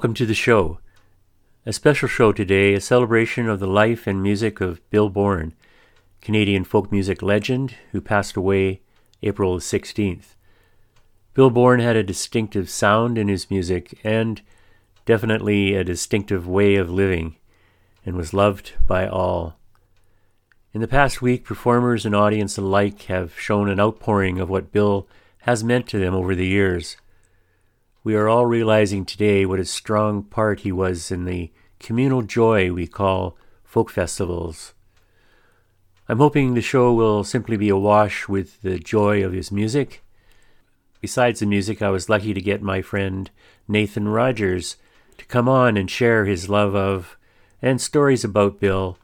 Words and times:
Welcome 0.00 0.14
to 0.14 0.24
the 0.24 0.32
show. 0.32 0.78
A 1.66 1.74
special 1.74 2.08
show 2.08 2.32
today, 2.32 2.72
a 2.72 2.80
celebration 2.80 3.50
of 3.50 3.60
the 3.60 3.66
life 3.66 4.06
and 4.06 4.22
music 4.22 4.58
of 4.62 4.80
Bill 4.88 5.10
Bourne, 5.10 5.52
Canadian 6.22 6.64
folk 6.64 6.90
music 6.90 7.20
legend 7.20 7.74
who 7.92 8.00
passed 8.00 8.34
away 8.34 8.80
April 9.22 9.58
16th. 9.58 10.36
Bill 11.34 11.50
Bourne 11.50 11.80
had 11.80 11.96
a 11.96 12.02
distinctive 12.02 12.70
sound 12.70 13.18
in 13.18 13.28
his 13.28 13.50
music 13.50 13.98
and 14.02 14.40
definitely 15.04 15.74
a 15.74 15.84
distinctive 15.84 16.48
way 16.48 16.76
of 16.76 16.88
living 16.90 17.36
and 18.06 18.16
was 18.16 18.32
loved 18.32 18.72
by 18.86 19.06
all. 19.06 19.58
In 20.72 20.80
the 20.80 20.88
past 20.88 21.20
week, 21.20 21.44
performers 21.44 22.06
and 22.06 22.16
audience 22.16 22.56
alike 22.56 23.02
have 23.02 23.38
shown 23.38 23.68
an 23.68 23.78
outpouring 23.78 24.40
of 24.40 24.48
what 24.48 24.72
Bill 24.72 25.06
has 25.40 25.62
meant 25.62 25.86
to 25.88 25.98
them 25.98 26.14
over 26.14 26.34
the 26.34 26.46
years. 26.46 26.96
We 28.02 28.14
are 28.14 28.30
all 28.30 28.46
realizing 28.46 29.04
today 29.04 29.44
what 29.44 29.60
a 29.60 29.64
strong 29.66 30.22
part 30.22 30.60
he 30.60 30.72
was 30.72 31.10
in 31.10 31.26
the 31.26 31.52
communal 31.78 32.22
joy 32.22 32.72
we 32.72 32.86
call 32.86 33.36
folk 33.62 33.90
festivals. 33.90 34.72
I'm 36.08 36.16
hoping 36.16 36.54
the 36.54 36.62
show 36.62 36.94
will 36.94 37.24
simply 37.24 37.58
be 37.58 37.68
awash 37.68 38.26
with 38.26 38.62
the 38.62 38.78
joy 38.78 39.22
of 39.22 39.34
his 39.34 39.52
music. 39.52 40.02
Besides 41.02 41.40
the 41.40 41.46
music, 41.46 41.82
I 41.82 41.90
was 41.90 42.08
lucky 42.08 42.32
to 42.32 42.40
get 42.40 42.62
my 42.62 42.80
friend 42.80 43.30
Nathan 43.68 44.08
Rogers 44.08 44.76
to 45.18 45.26
come 45.26 45.46
on 45.46 45.76
and 45.76 45.90
share 45.90 46.24
his 46.24 46.48
love 46.48 46.74
of 46.74 47.18
and 47.60 47.82
stories 47.82 48.24
about 48.24 48.60
Bill, 48.60 48.96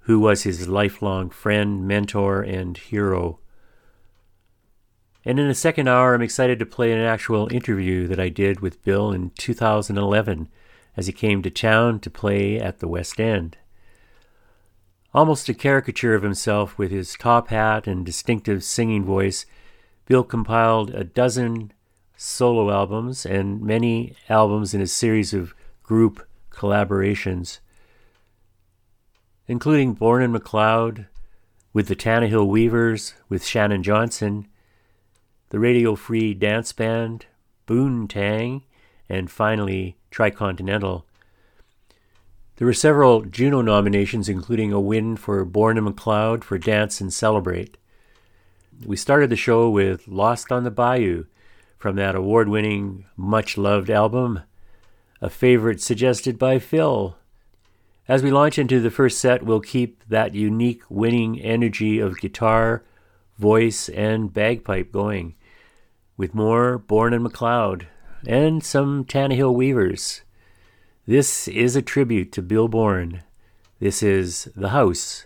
who 0.00 0.20
was 0.20 0.42
his 0.42 0.68
lifelong 0.68 1.30
friend, 1.30 1.88
mentor, 1.88 2.42
and 2.42 2.76
hero. 2.76 3.39
And 5.24 5.38
in 5.38 5.48
the 5.48 5.54
second 5.54 5.88
hour, 5.88 6.14
I'm 6.14 6.22
excited 6.22 6.58
to 6.58 6.66
play 6.66 6.92
an 6.92 6.98
actual 6.98 7.52
interview 7.52 8.06
that 8.06 8.18
I 8.18 8.30
did 8.30 8.60
with 8.60 8.82
Bill 8.82 9.12
in 9.12 9.30
2011 9.38 10.48
as 10.96 11.06
he 11.06 11.12
came 11.12 11.42
to 11.42 11.50
town 11.50 12.00
to 12.00 12.10
play 12.10 12.58
at 12.58 12.78
the 12.78 12.88
West 12.88 13.20
End. 13.20 13.58
Almost 15.12 15.48
a 15.48 15.54
caricature 15.54 16.14
of 16.14 16.22
himself 16.22 16.78
with 16.78 16.90
his 16.90 17.14
top 17.14 17.48
hat 17.48 17.86
and 17.86 18.06
distinctive 18.06 18.64
singing 18.64 19.04
voice, 19.04 19.44
Bill 20.06 20.24
compiled 20.24 20.90
a 20.90 21.04
dozen 21.04 21.72
solo 22.16 22.70
albums 22.70 23.26
and 23.26 23.60
many 23.60 24.14
albums 24.28 24.72
in 24.72 24.80
a 24.80 24.86
series 24.86 25.34
of 25.34 25.54
group 25.82 26.26
collaborations, 26.50 27.58
including 29.46 29.94
Bourne 29.94 30.22
and 30.22 30.32
MacLeod, 30.32 31.06
with 31.72 31.88
the 31.88 31.96
Tannahill 31.96 32.46
Weavers, 32.46 33.14
with 33.28 33.44
Shannon 33.44 33.82
Johnson, 33.82 34.46
the 35.50 35.58
Radio 35.58 35.96
Free 35.96 36.32
Dance 36.32 36.72
Band, 36.72 37.26
Boon 37.66 38.06
Tang, 38.06 38.62
and 39.08 39.28
finally 39.28 39.96
Tricontinental. 40.12 41.02
There 42.56 42.66
were 42.66 42.72
several 42.72 43.22
Juno 43.22 43.60
nominations, 43.60 44.28
including 44.28 44.72
a 44.72 44.80
win 44.80 45.16
for 45.16 45.44
Bourne 45.44 45.76
and 45.76 45.86
MacLeod 45.86 46.44
for 46.44 46.56
Dance 46.56 47.00
and 47.00 47.12
Celebrate. 47.12 47.76
We 48.86 48.96
started 48.96 49.28
the 49.28 49.36
show 49.36 49.68
with 49.68 50.06
Lost 50.06 50.52
on 50.52 50.62
the 50.62 50.70
Bayou 50.70 51.24
from 51.76 51.96
that 51.96 52.14
award 52.14 52.48
winning, 52.48 53.06
much 53.16 53.58
loved 53.58 53.90
album, 53.90 54.42
a 55.20 55.28
favorite 55.28 55.80
suggested 55.80 56.38
by 56.38 56.60
Phil. 56.60 57.16
As 58.06 58.22
we 58.22 58.30
launch 58.30 58.56
into 58.56 58.78
the 58.78 58.90
first 58.90 59.18
set, 59.18 59.42
we'll 59.42 59.60
keep 59.60 60.04
that 60.08 60.34
unique 60.34 60.82
winning 60.88 61.40
energy 61.40 61.98
of 61.98 62.20
guitar, 62.20 62.84
voice, 63.36 63.88
and 63.88 64.32
bagpipe 64.32 64.92
going, 64.92 65.34
with 66.20 66.34
more 66.34 66.76
Bourne 66.76 67.14
and 67.14 67.22
MacLeod, 67.24 67.86
and 68.26 68.62
some 68.62 69.06
Tannahill 69.06 69.54
Weavers. 69.54 70.20
This 71.06 71.48
is 71.48 71.76
a 71.76 71.80
tribute 71.80 72.30
to 72.32 72.42
Bill 72.42 72.68
Bourne. 72.68 73.22
This 73.78 74.02
is 74.02 74.50
The 74.54 74.68
House 74.68 75.24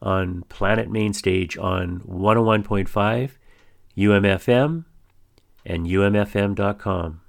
on 0.00 0.42
Planet 0.42 0.88
Mainstage 0.88 1.58
on 1.58 1.98
101.5 2.02 3.30
UMFM 3.98 4.84
and 5.66 5.86
umfm.com. 5.88 7.20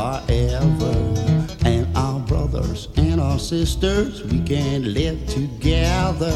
forever. 0.00 0.94
And 1.66 1.86
our 1.94 2.20
brothers 2.20 2.88
and 2.96 3.20
our 3.20 3.38
sisters, 3.38 4.24
we 4.24 4.40
can 4.40 4.94
live 4.94 5.18
together. 5.26 6.34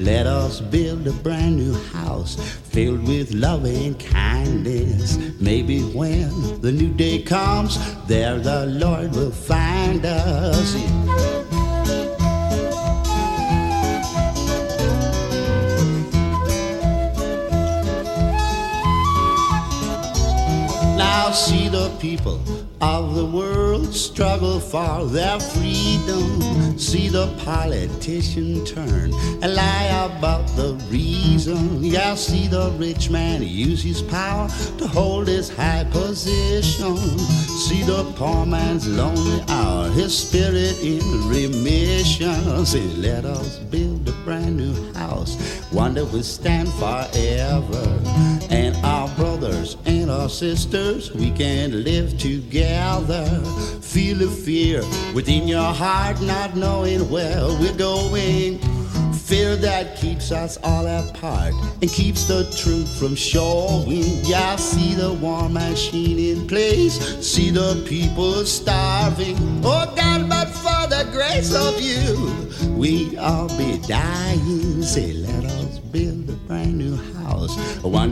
Let 0.00 0.26
us 0.26 0.60
build 0.60 1.06
a 1.06 1.12
brand 1.12 1.56
new 1.56 1.74
house 1.94 2.34
filled 2.74 3.06
with 3.06 3.32
love 3.32 3.64
and 3.64 3.98
kindness. 3.98 5.18
Maybe 5.40 5.82
when 5.82 6.60
the 6.60 6.72
new 6.72 6.92
day 6.92 7.22
comes, 7.22 7.78
there 8.06 8.38
the 8.38 8.66
Lord 8.66 9.12
will 9.12 9.30
find 9.30 10.04
us. 10.04 10.74
Now 20.98 21.30
see 21.30 21.68
the 21.68 21.90
people 22.00 22.40
of 22.80 23.14
the 23.14 23.24
world 23.24 23.94
struggle 23.94 24.60
for 24.60 25.06
their 25.06 25.40
freedom. 25.40 26.78
See 26.78 27.08
the 27.08 27.34
politician 27.44 28.64
turn 28.66 29.12
and 29.42 29.54
lie 29.54 30.10
about 30.16 30.46
the 30.56 30.74
reason. 30.90 31.82
Yeah, 31.82 32.14
see 32.14 32.48
the 32.48 32.70
rich 32.78 33.08
man 33.08 33.42
use 33.42 33.82
his 33.82 34.02
power 34.02 34.48
to 34.78 34.86
hold 34.86 35.28
his 35.28 35.48
high 35.48 35.84
position. 35.90 36.96
See 36.98 37.82
the 37.82 38.04
poor 38.16 38.44
man's 38.44 38.86
lonely 38.86 39.42
hour, 39.48 39.88
his 39.90 40.16
spirit 40.16 40.78
in 40.82 41.00
remission. 41.28 42.66
Say, 42.66 42.82
let 42.96 43.24
us 43.24 43.58
build 43.58 44.08
a 44.08 44.12
brand 44.24 44.56
new 44.58 44.92
house, 44.92 45.36
one 45.70 45.94
that 45.94 46.04
will 46.04 46.22
stand 46.22 46.68
forever. 46.74 48.35
And 48.50 48.76
our 48.84 49.08
brothers 49.16 49.76
and 49.86 50.10
our 50.10 50.28
sisters, 50.28 51.12
we 51.12 51.30
can 51.30 51.84
live 51.84 52.18
together. 52.18 53.26
Feel 53.80 54.18
the 54.18 54.28
fear 54.28 54.82
within 55.14 55.48
your 55.48 55.72
heart, 55.72 56.20
not 56.20 56.56
knowing 56.56 57.08
where 57.10 57.46
we're 57.60 57.76
going. 57.76 58.58
Fear 59.12 59.56
that 59.56 59.96
keeps 59.96 60.30
us 60.30 60.56
all 60.62 60.86
apart 60.86 61.52
and 61.82 61.90
keeps 61.90 62.28
the 62.28 62.44
truth 62.56 62.96
from 62.96 63.16
showing. 63.16 64.04
Yeah, 64.22 64.54
see 64.54 64.94
the 64.94 65.12
war 65.14 65.48
machine 65.48 66.18
in 66.18 66.46
place, 66.46 67.26
see 67.26 67.50
the 67.50 67.84
people 67.88 68.44
starving. 68.44 69.36
Oh 69.64 69.92
God, 69.96 70.28
but 70.28 70.48
for 70.50 70.86
the 70.86 71.08
grace 71.10 71.52
of 71.52 71.80
you, 71.80 72.70
we 72.76 73.18
all 73.18 73.48
be 73.58 73.78
dying. 73.88 74.82
Say, 74.82 75.12
let 75.14 75.44
us 75.44 75.80
build 75.80 76.30
a 76.30 76.34
brand 76.46 76.78
new 76.78 76.94
house, 76.94 77.15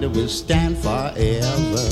that 0.01 0.11
will 0.11 0.29
stand 0.29 0.77
forever. 0.79 1.89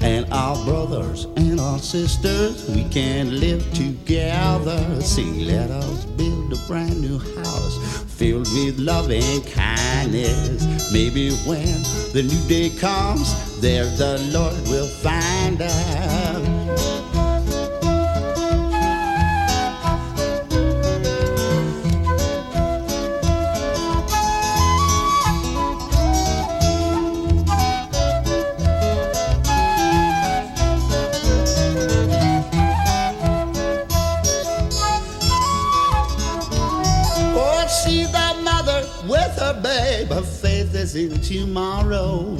And 0.00 0.26
our 0.32 0.56
brothers 0.64 1.24
and 1.36 1.58
our 1.60 1.78
sisters, 1.78 2.68
we 2.68 2.84
can 2.84 3.40
live 3.40 3.62
together. 3.72 5.00
Sing, 5.00 5.46
let 5.46 5.70
us 5.70 6.04
build 6.04 6.52
a 6.52 6.56
brand 6.66 7.00
new 7.00 7.18
house 7.42 8.04
filled 8.18 8.48
with 8.52 8.78
love 8.78 9.10
and 9.10 9.46
kindness. 9.46 10.92
Maybe 10.92 11.30
when 11.46 11.82
the 12.12 12.22
new 12.22 12.48
day 12.48 12.70
comes, 12.76 13.60
there 13.60 13.84
the 13.84 14.18
Lord 14.32 14.56
will 14.68 14.88
find 14.88 15.62
us. 15.62 16.57
In 40.94 41.20
tomorrow. 41.20 42.36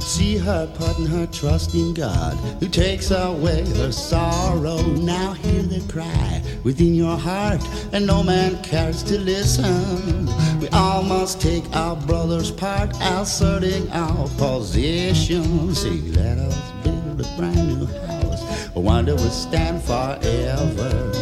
See 0.00 0.36
her 0.36 0.66
putting 0.74 1.06
her 1.06 1.26
trust 1.26 1.74
in 1.74 1.94
God, 1.94 2.34
who 2.60 2.68
takes 2.68 3.10
away 3.10 3.64
her 3.76 3.92
sorrow. 3.92 4.82
Now 4.82 5.32
hear 5.32 5.62
the 5.62 5.80
cry 5.92 6.42
within 6.64 6.94
your 6.94 7.16
heart, 7.16 7.60
and 7.92 8.06
no 8.06 8.22
man 8.22 8.62
cares 8.62 9.02
to 9.04 9.18
listen. 9.18 10.26
We 10.60 10.68
all 10.68 11.02
must 11.02 11.40
take 11.40 11.64
our 11.74 11.96
brother's 11.96 12.50
part, 12.50 12.90
asserting 13.00 13.90
our 13.90 14.28
position. 14.36 15.74
See, 15.74 16.00
let 16.12 16.38
us 16.38 16.72
build 16.82 17.20
a 17.20 17.36
brand 17.36 17.68
new 17.68 17.86
house, 17.86 18.42
one 18.74 19.06
that 19.06 19.16
will 19.16 19.30
stand 19.30 19.82
forever. 19.82 21.12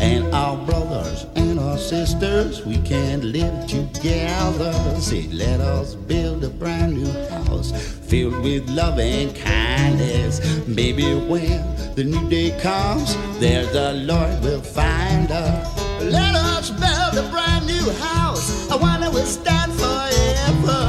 And 0.00 0.32
our 0.34 0.56
brothers 0.64 1.26
our 1.70 1.78
sisters, 1.78 2.66
we 2.66 2.78
can 2.78 3.30
live 3.30 3.66
together. 3.68 4.72
Say, 4.98 5.28
let 5.28 5.60
us 5.60 5.94
build 5.94 6.42
a 6.42 6.48
brand 6.48 6.94
new 6.94 7.12
house 7.28 7.70
filled 8.10 8.42
with 8.42 8.68
love 8.68 8.98
and 8.98 9.34
kindness. 9.36 10.40
Maybe 10.66 11.14
when 11.14 11.62
the 11.94 12.02
new 12.02 12.28
day 12.28 12.58
comes, 12.60 13.16
there 13.38 13.66
the 13.66 13.92
Lord 13.92 14.42
will 14.42 14.62
find 14.62 15.30
us. 15.30 16.02
Let 16.02 16.34
us 16.34 16.70
build 16.70 17.24
a 17.24 17.28
brand 17.30 17.66
new 17.66 17.88
house, 17.92 18.68
a 18.70 18.76
one 18.76 19.00
that 19.02 19.12
will 19.12 19.26
stand 19.26 19.72
forever. 19.72 20.79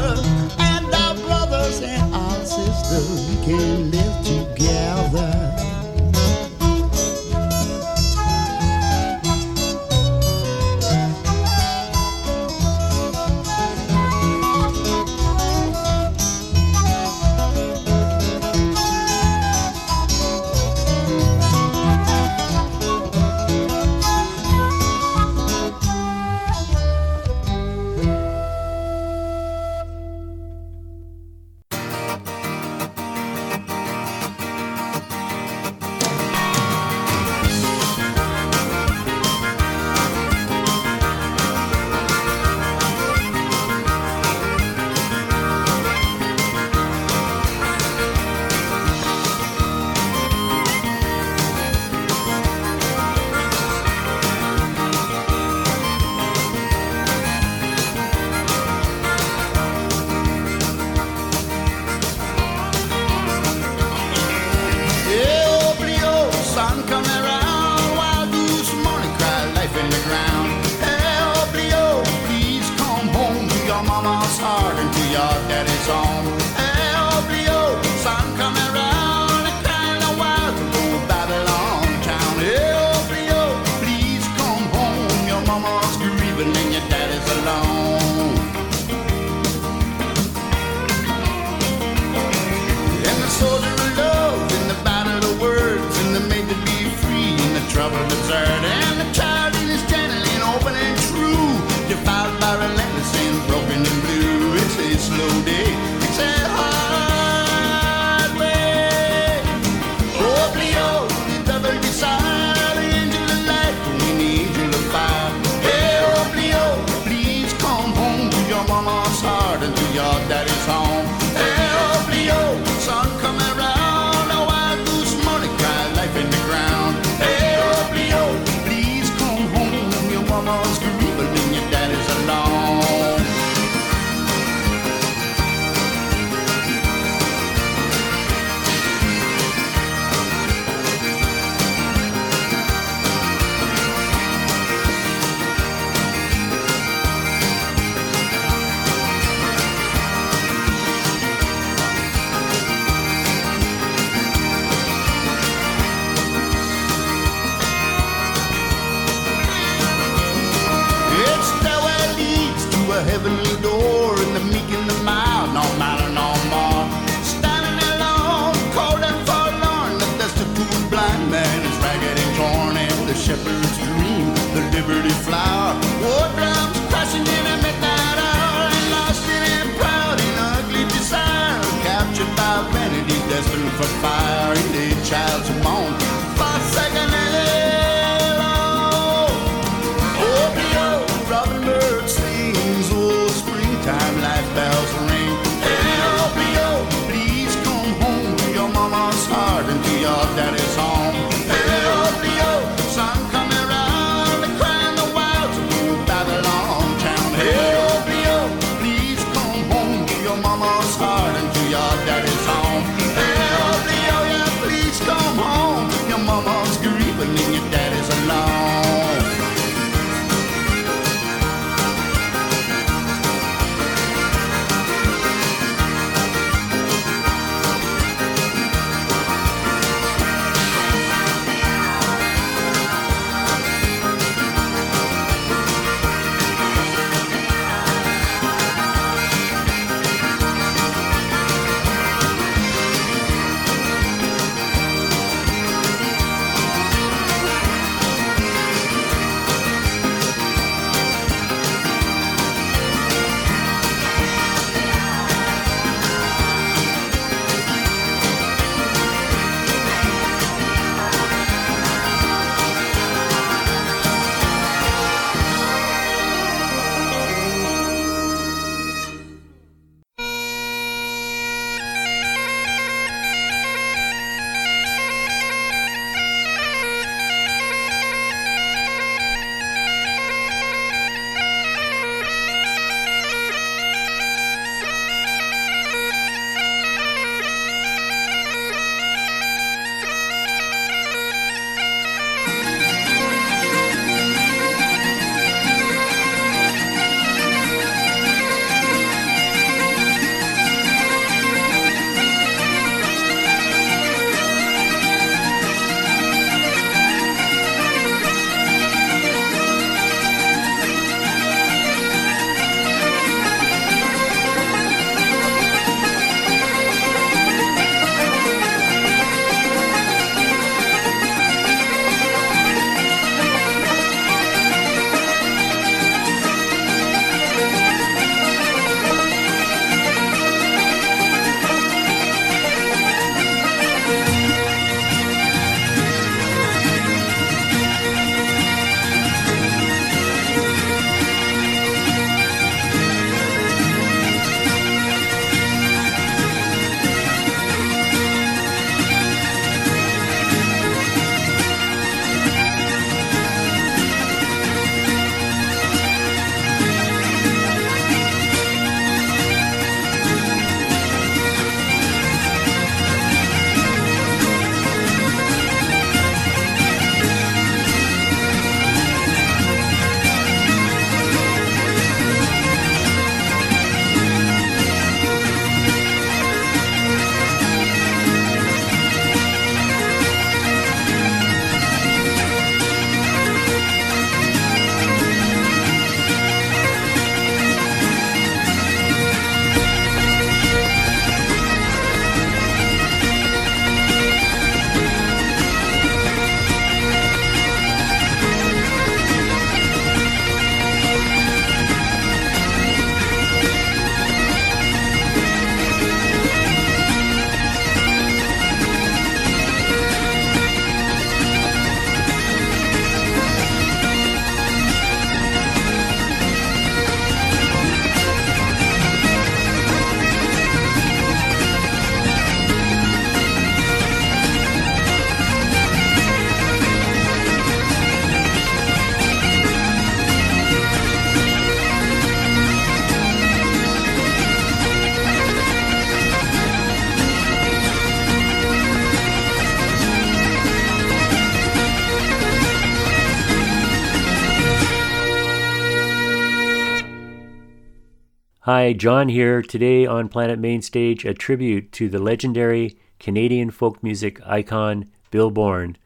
Hi, 448.82 448.94
John 448.94 449.30
here. 449.30 449.62
Today 449.62 450.08
on 450.08 450.28
Planet 450.28 450.58
Mainstage, 450.58 451.24
a 451.24 451.36
tribute 451.36 451.92
to 451.92 452.10
the 452.10 452.18
legendary 452.18 452.98
Canadian 453.20 453.70
folk 453.70 454.02
music 454.02 454.42
icon 454.44 455.06
Bill 455.30 455.52
Bourne, 455.52 455.98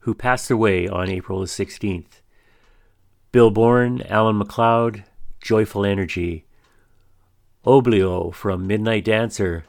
who 0.00 0.12
passed 0.12 0.50
away 0.50 0.86
on 0.86 1.08
April 1.08 1.40
the 1.40 1.46
16th. 1.46 2.20
Bill 3.32 3.50
Bourne, 3.50 4.02
Alan 4.02 4.36
MacLeod, 4.36 5.04
Joyful 5.40 5.86
Energy, 5.86 6.44
Oblio 7.64 8.34
from 8.34 8.66
Midnight 8.66 9.06
Dancer, 9.06 9.64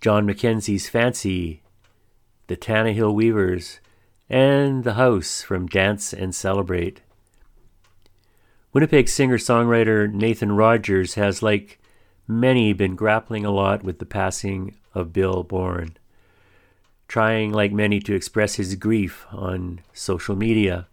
John 0.00 0.24
Mackenzie's 0.24 0.88
Fancy, 0.88 1.60
the 2.46 2.56
Tannahill 2.56 3.12
Weavers, 3.12 3.80
and 4.30 4.84
The 4.84 4.94
House 4.94 5.42
from 5.42 5.66
Dance 5.66 6.14
and 6.14 6.34
Celebrate. 6.34 7.02
Winnipeg 8.72 9.08
singer 9.08 9.36
songwriter 9.36 10.12
Nathan 10.12 10.52
Rogers 10.52 11.14
has, 11.14 11.42
like 11.42 11.80
many, 12.28 12.72
been 12.72 12.94
grappling 12.94 13.44
a 13.44 13.50
lot 13.50 13.82
with 13.82 13.98
the 13.98 14.06
passing 14.06 14.76
of 14.94 15.12
Bill 15.12 15.42
Bourne, 15.42 15.96
trying, 17.08 17.52
like 17.52 17.72
many, 17.72 17.98
to 17.98 18.14
express 18.14 18.54
his 18.54 18.76
grief 18.76 19.26
on 19.32 19.80
social 19.92 20.36
media. 20.36 20.86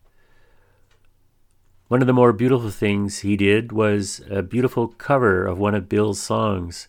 One 1.87 2.01
of 2.01 2.07
the 2.07 2.13
more 2.13 2.33
beautiful 2.33 2.71
things 2.71 3.19
he 3.19 3.37
did 3.37 3.71
was 3.71 4.21
a 4.27 4.41
beautiful 4.41 4.87
cover 4.87 5.45
of 5.45 5.59
one 5.59 5.75
of 5.75 5.87
Bill's 5.87 6.19
songs. 6.19 6.87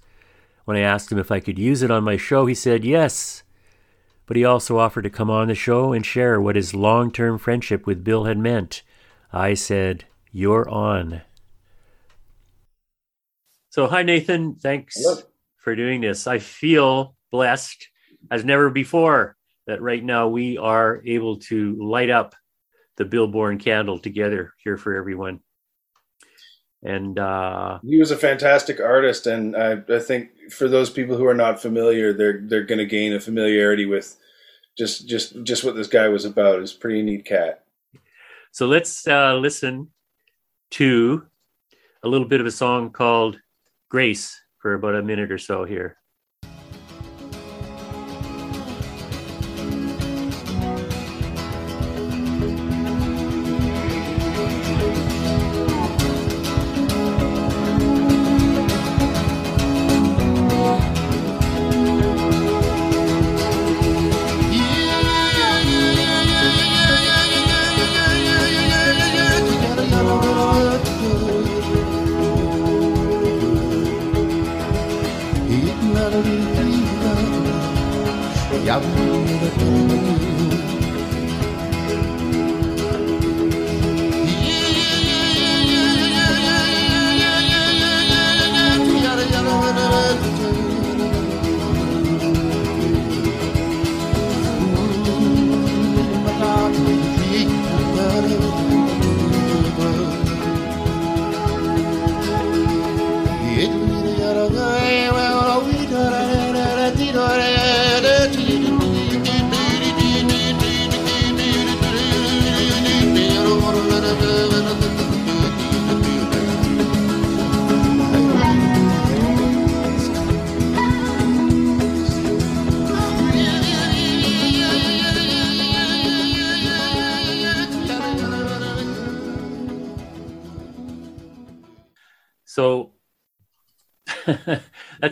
When 0.65 0.79
I 0.79 0.81
asked 0.81 1.13
him 1.13 1.19
if 1.19 1.31
I 1.31 1.39
could 1.39 1.59
use 1.59 1.83
it 1.83 1.91
on 1.91 2.03
my 2.03 2.17
show, 2.17 2.47
he 2.47 2.55
said 2.55 2.83
yes. 2.83 3.43
But 4.25 4.39
he 4.39 4.45
also 4.45 4.79
offered 4.79 5.03
to 5.03 5.11
come 5.11 5.29
on 5.29 5.49
the 5.49 5.55
show 5.55 5.93
and 5.93 6.05
share 6.05 6.41
what 6.41 6.57
his 6.57 6.75
long 6.75 7.11
term 7.13 7.37
friendship 7.37 7.87
with 7.87 8.05
Bill 8.05 8.25
had 8.25 8.39
meant. 8.39 8.83
I 9.35 9.53
said, 9.53 10.07
you're 10.33 10.69
on. 10.69 11.23
So, 13.71 13.87
hi, 13.87 14.03
Nathan. 14.03 14.57
Thanks 14.57 14.97
Hello. 14.97 15.21
for 15.59 15.77
doing 15.77 16.01
this. 16.01 16.27
I 16.27 16.39
feel 16.39 17.15
blessed 17.31 17.89
as 18.31 18.45
never 18.45 18.71
before 18.71 19.37
that 19.67 19.83
right 19.83 20.03
now 20.03 20.29
we 20.29 20.59
are 20.59 21.03
able 21.05 21.37
to 21.37 21.77
light 21.81 22.11
up 22.11 22.35
the 22.97 23.05
Bill 23.05 23.29
Bourne 23.29 23.59
candle 23.59 23.99
together 23.99 24.55
here 24.65 24.77
for 24.77 24.97
everyone. 24.97 25.41
And 26.83 27.19
uh, 27.19 27.81
he 27.85 27.99
was 27.99 28.11
a 28.11 28.17
fantastic 28.17 28.81
artist, 28.81 29.27
and 29.27 29.57
I, 29.57 29.83
I 29.89 29.99
think 29.99 30.31
for 30.51 30.69
those 30.69 30.91
people 30.91 31.17
who 31.17 31.27
are 31.27 31.35
not 31.35 31.61
familiar, 31.61 32.13
they're 32.13 32.41
they're 32.41 32.65
going 32.65 32.79
to 32.79 32.87
gain 32.87 33.13
a 33.13 33.21
familiarity 33.21 33.85
with 33.85 34.17
just 34.77 35.09
just 35.09 35.43
just 35.43 35.65
what 35.65 35.75
this 35.75 35.89
guy 35.89 36.09
was 36.09 36.25
about. 36.25 36.61
It's 36.61 36.73
pretty 36.73 37.03
neat 37.03 37.25
cat. 37.25 37.65
So 38.53 38.67
let's 38.67 39.09
uh, 39.09 39.35
listen 39.35 39.89
to 40.73 41.27
a 42.03 42.09
little 42.09 42.27
bit 42.27 42.41
of 42.41 42.47
a 42.47 42.51
song 42.51 42.91
called 42.91 43.39
Grace 43.91 44.41
for 44.59 44.75
about 44.75 44.95
a 44.95 45.03
minute 45.03 45.31
or 45.31 45.39
so 45.39 45.65
here. 45.65 45.98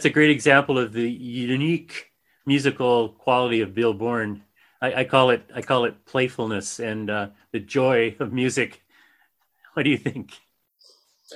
A 0.07 0.11
great 0.11 0.31
example 0.31 0.79
of 0.79 0.93
the 0.93 1.11
unique 1.11 2.13
musical 2.47 3.11
quality 3.11 3.61
of 3.61 3.75
Bill 3.75 3.93
Bourne. 3.93 4.43
I, 4.81 5.01
I 5.01 5.05
call 5.05 5.31
it 5.31 5.43
I 5.55 5.61
call 5.61 5.85
it 5.85 6.07
playfulness 6.07 6.79
and 6.79 7.11
uh, 7.11 7.29
the 7.53 7.61
joy 7.61 8.17
of 8.21 8.33
music. 8.33 8.83
What 9.75 9.83
do 9.83 9.91
you 9.91 9.99
think? 9.99 10.33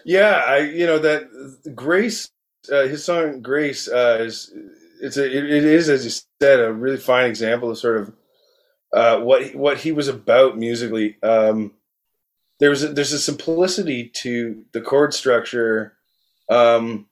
Yeah, 0.07 0.43
I 0.47 0.59
you 0.61 0.87
know 0.87 0.99
that 1.01 1.75
Grace, 1.75 2.31
uh, 2.73 2.87
his 2.87 3.05
song 3.05 3.43
Grace 3.43 3.87
uh, 3.89 4.19
is 4.21 4.51
it's 5.03 5.19
a 5.19 5.27
it, 5.27 5.45
it 5.45 5.65
is 5.65 5.91
as 5.91 6.05
you 6.07 6.11
said 6.41 6.61
a 6.61 6.73
really 6.73 6.97
fine 6.97 7.29
example 7.29 7.71
of 7.71 7.77
sort 7.77 7.99
of 7.99 8.13
uh, 8.95 9.21
what 9.21 9.55
what 9.55 9.77
he 9.79 9.93
was 9.93 10.09
about 10.09 10.57
musically. 10.57 11.17
Um, 11.23 11.73
a, 12.63 12.89
there's 12.89 13.13
a 13.13 13.19
simplicity 13.19 14.09
to 14.23 14.65
the 14.73 14.81
chord 14.81 15.13
structure 15.13 15.99
um, 16.49 17.07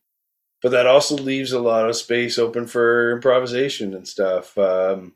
but 0.63 0.71
that 0.71 0.87
also 0.87 1.17
leaves 1.17 1.53
a 1.53 1.61
lot 1.61 1.89
of 1.89 1.97
space 1.97 2.39
open 2.39 2.67
for 2.67 3.13
improvisation 3.13 3.95
and 3.95 4.07
stuff. 4.07 4.57
Um, 4.59 5.15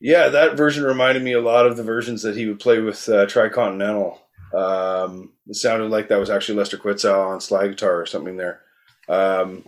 yeah, 0.00 0.28
that 0.28 0.56
version 0.56 0.84
reminded 0.84 1.22
me 1.22 1.32
a 1.32 1.40
lot 1.40 1.66
of 1.66 1.76
the 1.76 1.84
versions 1.84 2.22
that 2.22 2.36
he 2.36 2.46
would 2.46 2.58
play 2.58 2.80
with 2.80 3.08
uh, 3.08 3.26
Tricontinental. 3.26 4.18
Um, 4.52 5.32
it 5.46 5.56
sounded 5.56 5.90
like 5.90 6.08
that 6.08 6.18
was 6.18 6.28
actually 6.28 6.58
Lester 6.58 6.76
Quitzau 6.76 7.28
on 7.28 7.40
slide 7.40 7.68
guitar 7.68 8.00
or 8.00 8.06
something 8.06 8.36
there. 8.36 8.60
Um, 9.08 9.64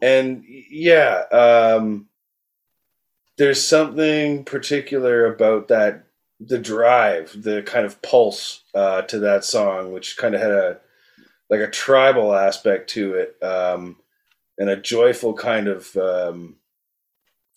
and 0.00 0.44
yeah, 0.46 1.24
um, 1.32 2.08
there's 3.38 3.66
something 3.66 4.44
particular 4.44 5.26
about 5.26 5.68
that, 5.68 6.04
the 6.40 6.58
drive, 6.58 7.34
the 7.42 7.62
kind 7.62 7.84
of 7.84 8.00
pulse 8.02 8.62
uh, 8.74 9.02
to 9.02 9.18
that 9.20 9.44
song, 9.44 9.92
which 9.92 10.16
kind 10.16 10.34
of 10.34 10.40
had 10.40 10.50
a 10.50 10.80
like 11.52 11.60
a 11.60 11.70
tribal 11.70 12.34
aspect 12.34 12.88
to 12.88 13.14
it, 13.14 13.36
um, 13.42 13.96
and 14.56 14.70
a 14.70 14.76
joyful 14.76 15.34
kind 15.34 15.68
of 15.68 15.94
um, 15.98 16.56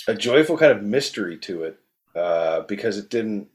a 0.06 0.14
joyful 0.14 0.58
kind 0.58 0.74
of 0.74 0.84
mystery 0.84 1.38
to 1.38 1.64
it 1.64 1.80
uh, 2.14 2.62
because 2.64 2.98
it 2.98 3.10
didn't 3.10 3.48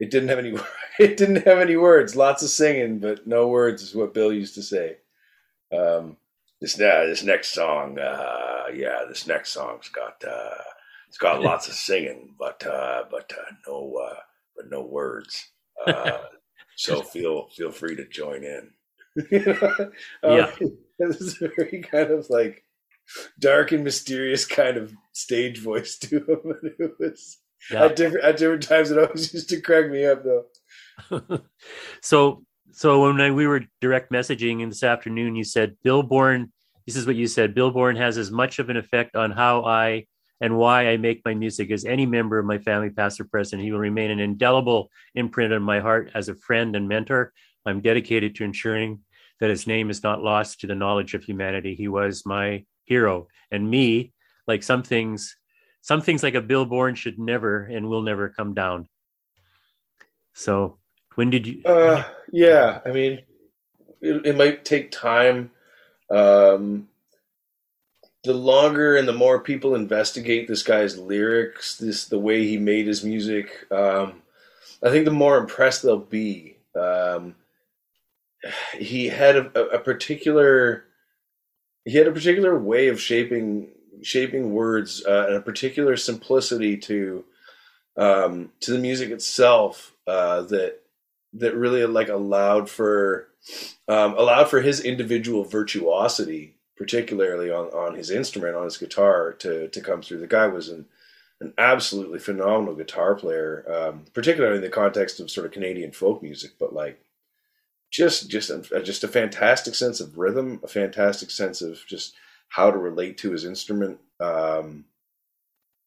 it 0.00 0.10
didn't 0.10 0.30
have 0.30 0.40
any 0.40 0.58
it 0.98 1.16
didn't 1.16 1.46
have 1.46 1.58
any 1.58 1.76
words. 1.76 2.16
Lots 2.16 2.42
of 2.42 2.48
singing, 2.48 2.98
but 2.98 3.24
no 3.24 3.46
words 3.46 3.82
is 3.82 3.94
what 3.94 4.14
Bill 4.14 4.32
used 4.32 4.56
to 4.56 4.62
say. 4.62 4.96
Um, 5.72 6.16
this 6.60 6.74
uh, 6.74 7.06
this 7.06 7.22
next 7.22 7.50
song, 7.50 8.00
uh, 8.00 8.64
yeah, 8.74 9.04
this 9.08 9.28
next 9.28 9.52
song's 9.52 9.88
got 9.90 10.22
uh, 10.28 10.60
it's 11.06 11.18
got 11.18 11.40
lots 11.50 11.68
of 11.68 11.74
singing, 11.74 12.34
but 12.36 12.66
uh, 12.66 13.04
but 13.12 13.30
uh, 13.32 13.54
no 13.68 13.94
uh, 13.94 14.18
but 14.56 14.68
no 14.68 14.82
words. 14.82 15.50
Uh, 15.86 16.18
so 16.76 17.00
feel 17.00 17.46
feel 17.50 17.70
free 17.70 17.94
to 17.94 18.08
join 18.08 18.42
in. 18.42 18.72
um, 19.32 19.92
yeah, 20.22 20.50
it's 20.98 21.34
very 21.34 21.82
kind 21.82 22.10
of 22.10 22.28
like 22.30 22.64
dark 23.38 23.72
and 23.72 23.84
mysterious 23.84 24.46
kind 24.46 24.76
of 24.76 24.92
stage 25.12 25.58
voice 25.58 25.98
to 25.98 26.18
him. 26.18 26.54
And 26.62 26.72
it 26.78 26.92
was 26.98 27.38
yeah. 27.70 27.84
at 27.84 27.96
different 27.96 28.24
at 28.24 28.36
different 28.38 28.62
times. 28.62 28.90
It 28.90 28.98
always 28.98 29.32
used 29.34 29.48
to 29.50 29.60
crack 29.60 29.90
me 29.90 30.06
up 30.06 30.24
though. 30.24 31.40
so 32.00 32.44
so 32.72 33.02
when 33.02 33.20
I, 33.20 33.30
we 33.30 33.46
were 33.46 33.62
direct 33.80 34.10
messaging 34.10 34.62
in 34.62 34.70
this 34.70 34.82
afternoon, 34.82 35.36
you 35.36 35.44
said 35.44 35.76
Bill 35.82 36.02
Bourne. 36.02 36.52
This 36.86 36.96
is 36.96 37.06
what 37.06 37.16
you 37.16 37.26
said. 37.26 37.54
Bill 37.54 37.70
Bourne 37.70 37.96
has 37.96 38.18
as 38.18 38.30
much 38.30 38.58
of 38.58 38.70
an 38.70 38.76
effect 38.76 39.14
on 39.14 39.30
how 39.30 39.64
I 39.64 40.06
and 40.40 40.58
why 40.58 40.88
I 40.88 40.96
make 40.96 41.22
my 41.24 41.34
music 41.34 41.70
as 41.70 41.84
any 41.84 42.04
member 42.04 42.38
of 42.38 42.44
my 42.44 42.58
family, 42.58 42.90
past 42.90 43.20
or 43.20 43.24
present. 43.24 43.62
He 43.62 43.70
will 43.70 43.78
remain 43.78 44.10
an 44.10 44.18
indelible 44.18 44.90
imprint 45.14 45.52
on 45.52 45.62
my 45.62 45.78
heart 45.78 46.10
as 46.14 46.28
a 46.28 46.34
friend 46.34 46.74
and 46.74 46.88
mentor. 46.88 47.32
I'm 47.66 47.80
dedicated 47.80 48.34
to 48.36 48.44
ensuring 48.44 49.00
that 49.40 49.50
his 49.50 49.66
name 49.66 49.90
is 49.90 50.02
not 50.02 50.22
lost 50.22 50.60
to 50.60 50.66
the 50.66 50.74
knowledge 50.74 51.14
of 51.14 51.24
humanity. 51.24 51.74
He 51.74 51.88
was 51.88 52.24
my 52.24 52.64
hero, 52.84 53.28
and 53.50 53.70
me, 53.70 54.12
like 54.46 54.62
some 54.62 54.82
things, 54.82 55.36
some 55.80 56.00
things 56.00 56.22
like 56.22 56.34
a 56.34 56.40
Bill 56.40 56.64
Bourne 56.64 56.94
should 56.94 57.18
never 57.18 57.64
and 57.64 57.88
will 57.88 58.02
never 58.02 58.28
come 58.28 58.54
down. 58.54 58.88
So, 60.34 60.78
when 61.14 61.30
did 61.30 61.46
you? 61.46 61.62
Uh, 61.64 62.04
yeah, 62.32 62.80
I 62.84 62.90
mean, 62.90 63.20
it, 64.00 64.26
it 64.26 64.36
might 64.36 64.64
take 64.64 64.90
time. 64.90 65.50
Um, 66.10 66.88
the 68.24 68.34
longer 68.34 68.96
and 68.96 69.08
the 69.08 69.12
more 69.12 69.40
people 69.40 69.74
investigate 69.74 70.46
this 70.46 70.62
guy's 70.62 70.98
lyrics, 70.98 71.76
this 71.76 72.04
the 72.04 72.18
way 72.18 72.46
he 72.46 72.56
made 72.56 72.86
his 72.86 73.02
music, 73.02 73.66
um, 73.72 74.22
I 74.82 74.90
think 74.90 75.04
the 75.04 75.10
more 75.10 75.38
impressed 75.38 75.82
they'll 75.82 75.98
be. 75.98 76.56
Um, 76.74 77.34
he 78.76 79.08
had 79.08 79.36
a, 79.36 79.60
a, 79.70 79.78
particular 79.78 80.84
he 81.84 81.96
had 81.96 82.06
a 82.06 82.12
particular 82.12 82.58
way 82.58 82.88
of 82.88 83.00
shaping 83.00 83.68
shaping 84.02 84.52
words 84.52 85.04
uh, 85.06 85.26
and 85.28 85.36
a 85.36 85.40
particular 85.40 85.96
simplicity 85.96 86.76
to 86.76 87.24
um, 87.96 88.50
to 88.60 88.72
the 88.72 88.78
music 88.78 89.10
itself 89.10 89.94
uh, 90.06 90.42
that 90.42 90.80
that 91.34 91.54
really 91.54 91.84
like 91.86 92.08
allowed 92.08 92.68
for 92.68 93.28
um, 93.88 94.14
allowed 94.16 94.48
for 94.48 94.60
his 94.60 94.80
individual 94.80 95.44
virtuosity, 95.44 96.54
particularly 96.76 97.50
on, 97.50 97.66
on 97.66 97.94
his 97.94 98.10
instrument, 98.10 98.56
on 98.56 98.64
his 98.64 98.76
guitar, 98.76 99.32
to 99.34 99.68
to 99.68 99.80
come 99.80 100.02
through. 100.02 100.18
The 100.18 100.26
guy 100.26 100.46
was 100.46 100.68
an 100.68 100.86
an 101.40 101.52
absolutely 101.58 102.20
phenomenal 102.20 102.74
guitar 102.74 103.14
player, 103.14 103.64
um, 103.68 104.04
particularly 104.14 104.56
in 104.56 104.62
the 104.62 104.68
context 104.68 105.18
of 105.18 105.30
sort 105.30 105.46
of 105.46 105.52
Canadian 105.52 105.90
folk 105.90 106.22
music. 106.22 106.52
But 106.58 106.72
like, 106.72 107.02
just 107.92 108.30
just 108.30 108.50
a, 108.50 108.82
just 108.82 109.04
a 109.04 109.08
fantastic 109.08 109.74
sense 109.74 110.00
of 110.00 110.18
rhythm, 110.18 110.58
a 110.64 110.68
fantastic 110.68 111.30
sense 111.30 111.60
of 111.60 111.78
just 111.86 112.14
how 112.48 112.70
to 112.70 112.78
relate 112.78 113.18
to 113.18 113.30
his 113.30 113.44
instrument. 113.44 114.00
Um, 114.18 114.86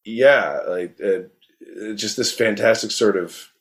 yeah, 0.06 0.60
like 0.68 1.00
uh, 1.04 1.94
just 1.96 2.16
this 2.16 2.34
fantastic 2.34 2.92
sort 2.92 3.18
of 3.18 3.52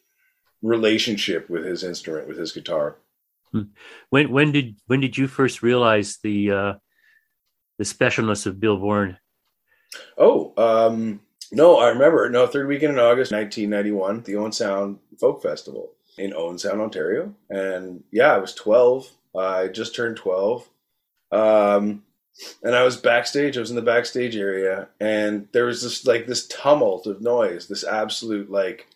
relationship 0.63 1.49
with 1.49 1.65
his 1.65 1.83
instrument, 1.83 2.29
with 2.29 2.39
his 2.39 2.53
guitar. 2.53 2.99
Hmm. 3.51 3.63
When 4.11 4.31
when 4.31 4.53
did 4.53 4.77
when 4.87 5.01
did 5.01 5.17
you 5.17 5.27
first 5.27 5.63
realize 5.63 6.19
the 6.23 6.51
uh, 6.51 6.75
the 7.79 7.85
specialness 7.85 8.45
of 8.45 8.61
Bill 8.61 8.77
Bourne? 8.77 9.17
Oh, 10.19 10.53
um, 10.59 11.21
no, 11.51 11.79
I 11.79 11.89
remember. 11.89 12.29
No, 12.29 12.47
third 12.47 12.67
weekend 12.67 12.95
in 12.95 12.99
August, 12.99 13.33
1991, 13.33 14.25
the 14.25 14.37
Owen 14.37 14.53
Sound 14.53 14.99
Folk 15.19 15.43
Festival 15.43 15.93
in 16.19 16.35
Owen 16.35 16.59
Sound, 16.59 16.81
Ontario. 16.81 17.35
And 17.51 18.05
yeah, 18.11 18.35
I 18.35 18.39
was 18.39 18.55
12. 18.55 19.11
I 19.37 19.69
just 19.69 19.95
turned 19.95 20.17
12. 20.17 20.69
Um, 21.33 22.03
and 22.63 22.75
I 22.75 22.85
was 22.85 22.97
backstage. 22.97 23.57
I 23.57 23.61
was 23.61 23.71
in 23.71 23.77
the 23.77 23.83
backstage 23.83 24.37
area, 24.37 24.89
and 25.01 25.49
there 25.53 25.67
was 25.67 25.83
this 25.83 26.05
like 26.05 26.27
this 26.27 26.47
tumult 26.49 27.07
of 27.07 27.21
noise, 27.21 27.69
this 27.69 27.85
absolute 27.85 28.51
like 28.51 28.89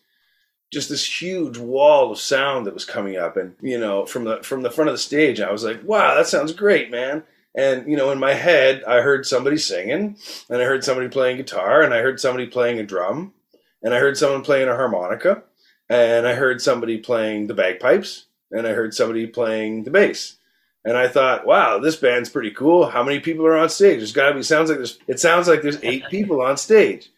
just 0.71 0.89
this 0.89 1.21
huge 1.21 1.57
wall 1.57 2.11
of 2.11 2.19
sound 2.19 2.65
that 2.65 2.73
was 2.73 2.85
coming 2.85 3.17
up 3.17 3.37
and 3.37 3.55
you 3.61 3.79
know 3.79 4.05
from 4.05 4.23
the 4.23 4.41
from 4.43 4.61
the 4.61 4.69
front 4.69 4.89
of 4.89 4.93
the 4.93 4.99
stage 4.99 5.39
i 5.39 5.51
was 5.51 5.63
like 5.63 5.81
wow 5.83 6.15
that 6.15 6.27
sounds 6.27 6.53
great 6.53 6.91
man 6.91 7.23
and 7.55 7.89
you 7.89 7.97
know 7.97 8.11
in 8.11 8.19
my 8.19 8.33
head 8.33 8.83
i 8.83 9.01
heard 9.01 9.25
somebody 9.25 9.57
singing 9.57 10.15
and 10.49 10.61
i 10.61 10.65
heard 10.65 10.83
somebody 10.83 11.07
playing 11.07 11.37
guitar 11.37 11.81
and 11.81 11.93
i 11.93 12.01
heard 12.01 12.19
somebody 12.19 12.45
playing 12.45 12.79
a 12.79 12.83
drum 12.83 13.33
and 13.81 13.93
i 13.93 13.99
heard 13.99 14.17
someone 14.17 14.43
playing 14.43 14.69
a 14.69 14.75
harmonica 14.75 15.41
and 15.89 16.27
i 16.27 16.33
heard 16.33 16.61
somebody 16.61 16.97
playing 16.97 17.47
the 17.47 17.53
bagpipes 17.53 18.25
and 18.51 18.67
i 18.67 18.71
heard 18.71 18.93
somebody 18.93 19.27
playing 19.27 19.83
the 19.83 19.91
bass 19.91 20.37
and 20.85 20.97
i 20.97 21.07
thought 21.07 21.45
wow 21.45 21.79
this 21.79 21.95
band's 21.95 22.29
pretty 22.29 22.51
cool 22.51 22.89
how 22.89 23.03
many 23.03 23.19
people 23.19 23.45
are 23.45 23.57
on 23.57 23.69
stage 23.69 23.97
there's 23.97 24.11
got 24.13 24.29
to 24.29 24.35
be 24.35 24.43
sounds 24.43 24.69
like 24.69 24.77
there's 24.77 24.99
it 25.07 25.19
sounds 25.19 25.47
like 25.47 25.61
there's 25.61 25.83
eight 25.83 26.03
people 26.09 26.41
on 26.41 26.57
stage 26.57 27.09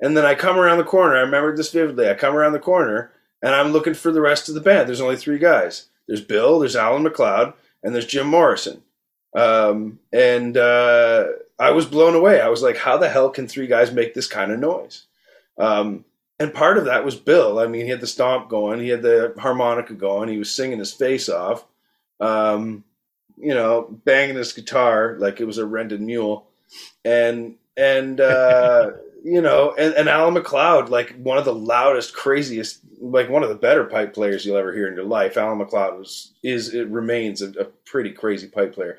and 0.00 0.16
then 0.16 0.24
I 0.24 0.34
come 0.34 0.58
around 0.58 0.78
the 0.78 0.84
corner. 0.84 1.16
I 1.16 1.20
remember 1.20 1.54
this 1.54 1.72
vividly. 1.72 2.08
I 2.08 2.14
come 2.14 2.34
around 2.34 2.52
the 2.52 2.58
corner 2.58 3.12
and 3.42 3.54
I'm 3.54 3.72
looking 3.72 3.94
for 3.94 4.10
the 4.10 4.20
rest 4.20 4.48
of 4.48 4.54
the 4.54 4.60
band. 4.60 4.88
There's 4.88 5.00
only 5.00 5.16
three 5.16 5.38
guys. 5.38 5.86
There's 6.08 6.22
Bill, 6.22 6.58
there's 6.58 6.76
Alan 6.76 7.02
MacLeod, 7.02 7.52
and 7.82 7.94
there's 7.94 8.06
Jim 8.06 8.26
Morrison. 8.26 8.82
Um, 9.34 10.00
and 10.12 10.56
uh, 10.56 11.26
I 11.58 11.70
was 11.70 11.86
blown 11.86 12.14
away. 12.14 12.40
I 12.40 12.48
was 12.48 12.62
like, 12.62 12.76
how 12.76 12.96
the 12.96 13.08
hell 13.08 13.30
can 13.30 13.46
three 13.46 13.66
guys 13.66 13.92
make 13.92 14.14
this 14.14 14.26
kind 14.26 14.50
of 14.50 14.58
noise? 14.58 15.04
Um, 15.58 16.04
and 16.40 16.54
part 16.54 16.78
of 16.78 16.86
that 16.86 17.04
was 17.04 17.16
Bill. 17.16 17.58
I 17.58 17.66
mean, 17.66 17.84
he 17.84 17.90
had 17.90 18.00
the 18.00 18.06
stomp 18.06 18.48
going, 18.48 18.80
he 18.80 18.88
had 18.88 19.02
the 19.02 19.34
harmonica 19.38 19.92
going, 19.92 20.30
he 20.30 20.38
was 20.38 20.52
singing 20.52 20.78
his 20.78 20.92
face 20.92 21.28
off, 21.28 21.66
um, 22.18 22.82
you 23.36 23.54
know, 23.54 23.82
banging 24.04 24.36
his 24.36 24.54
guitar 24.54 25.16
like 25.18 25.40
it 25.40 25.44
was 25.44 25.58
a 25.58 25.66
rented 25.66 26.00
mule. 26.00 26.48
And, 27.04 27.56
and, 27.76 28.20
uh, 28.20 28.92
you 29.24 29.42
know, 29.42 29.74
and, 29.78 29.92
and 29.94 30.08
Alan 30.08 30.32
MacLeod, 30.32 30.88
like 30.88 31.14
one 31.22 31.36
of 31.36 31.44
the 31.44 31.54
loudest, 31.54 32.14
craziest, 32.14 32.80
like 33.00 33.28
one 33.28 33.42
of 33.42 33.50
the 33.50 33.54
better 33.54 33.84
pipe 33.84 34.14
players 34.14 34.46
you'll 34.46 34.56
ever 34.56 34.72
hear 34.72 34.88
in 34.88 34.94
your 34.94 35.04
life. 35.04 35.36
Alan 35.36 35.58
MacLeod 35.58 35.98
was 35.98 36.32
is 36.42 36.72
it 36.72 36.88
remains 36.88 37.42
a, 37.42 37.50
a 37.60 37.64
pretty 37.84 38.12
crazy 38.12 38.48
pipe 38.48 38.74
player, 38.74 38.98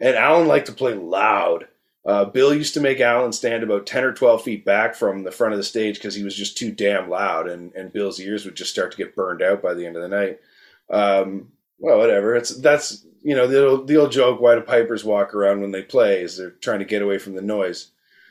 and 0.00 0.16
Alan 0.16 0.48
liked 0.48 0.66
to 0.66 0.72
play 0.72 0.94
loud. 0.94 1.68
Uh, 2.04 2.24
Bill 2.24 2.54
used 2.54 2.74
to 2.74 2.80
make 2.80 3.00
Alan 3.00 3.32
stand 3.32 3.62
about 3.62 3.86
ten 3.86 4.04
or 4.04 4.12
twelve 4.12 4.42
feet 4.42 4.64
back 4.64 4.94
from 4.94 5.22
the 5.22 5.30
front 5.30 5.52
of 5.52 5.58
the 5.58 5.64
stage 5.64 5.96
because 5.96 6.14
he 6.14 6.24
was 6.24 6.34
just 6.34 6.56
too 6.56 6.72
damn 6.72 7.10
loud, 7.10 7.48
and 7.48 7.74
and 7.74 7.92
Bill's 7.92 8.18
ears 8.20 8.44
would 8.44 8.54
just 8.54 8.70
start 8.70 8.90
to 8.92 8.96
get 8.96 9.14
burned 9.14 9.42
out 9.42 9.60
by 9.60 9.74
the 9.74 9.86
end 9.86 9.96
of 9.96 10.02
the 10.02 10.08
night. 10.08 10.40
Um, 10.88 11.52
well, 11.78 11.98
whatever. 11.98 12.34
It's 12.36 12.56
that's 12.56 13.04
you 13.22 13.34
know 13.34 13.46
the 13.46 13.66
old, 13.66 13.86
the 13.86 13.98
old 13.98 14.12
joke: 14.12 14.40
why 14.40 14.54
do 14.54 14.62
pipers 14.62 15.04
walk 15.04 15.34
around 15.34 15.60
when 15.60 15.72
they 15.72 15.82
play? 15.82 16.22
Is 16.22 16.38
they're 16.38 16.50
trying 16.50 16.78
to 16.78 16.86
get 16.86 17.02
away 17.02 17.18
from 17.18 17.34
the 17.34 17.42
noise. 17.42 17.90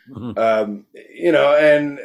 Mm-hmm. 0.09 0.39
Um, 0.39 0.85
you 1.13 1.31
know, 1.31 1.55
and 1.55 1.99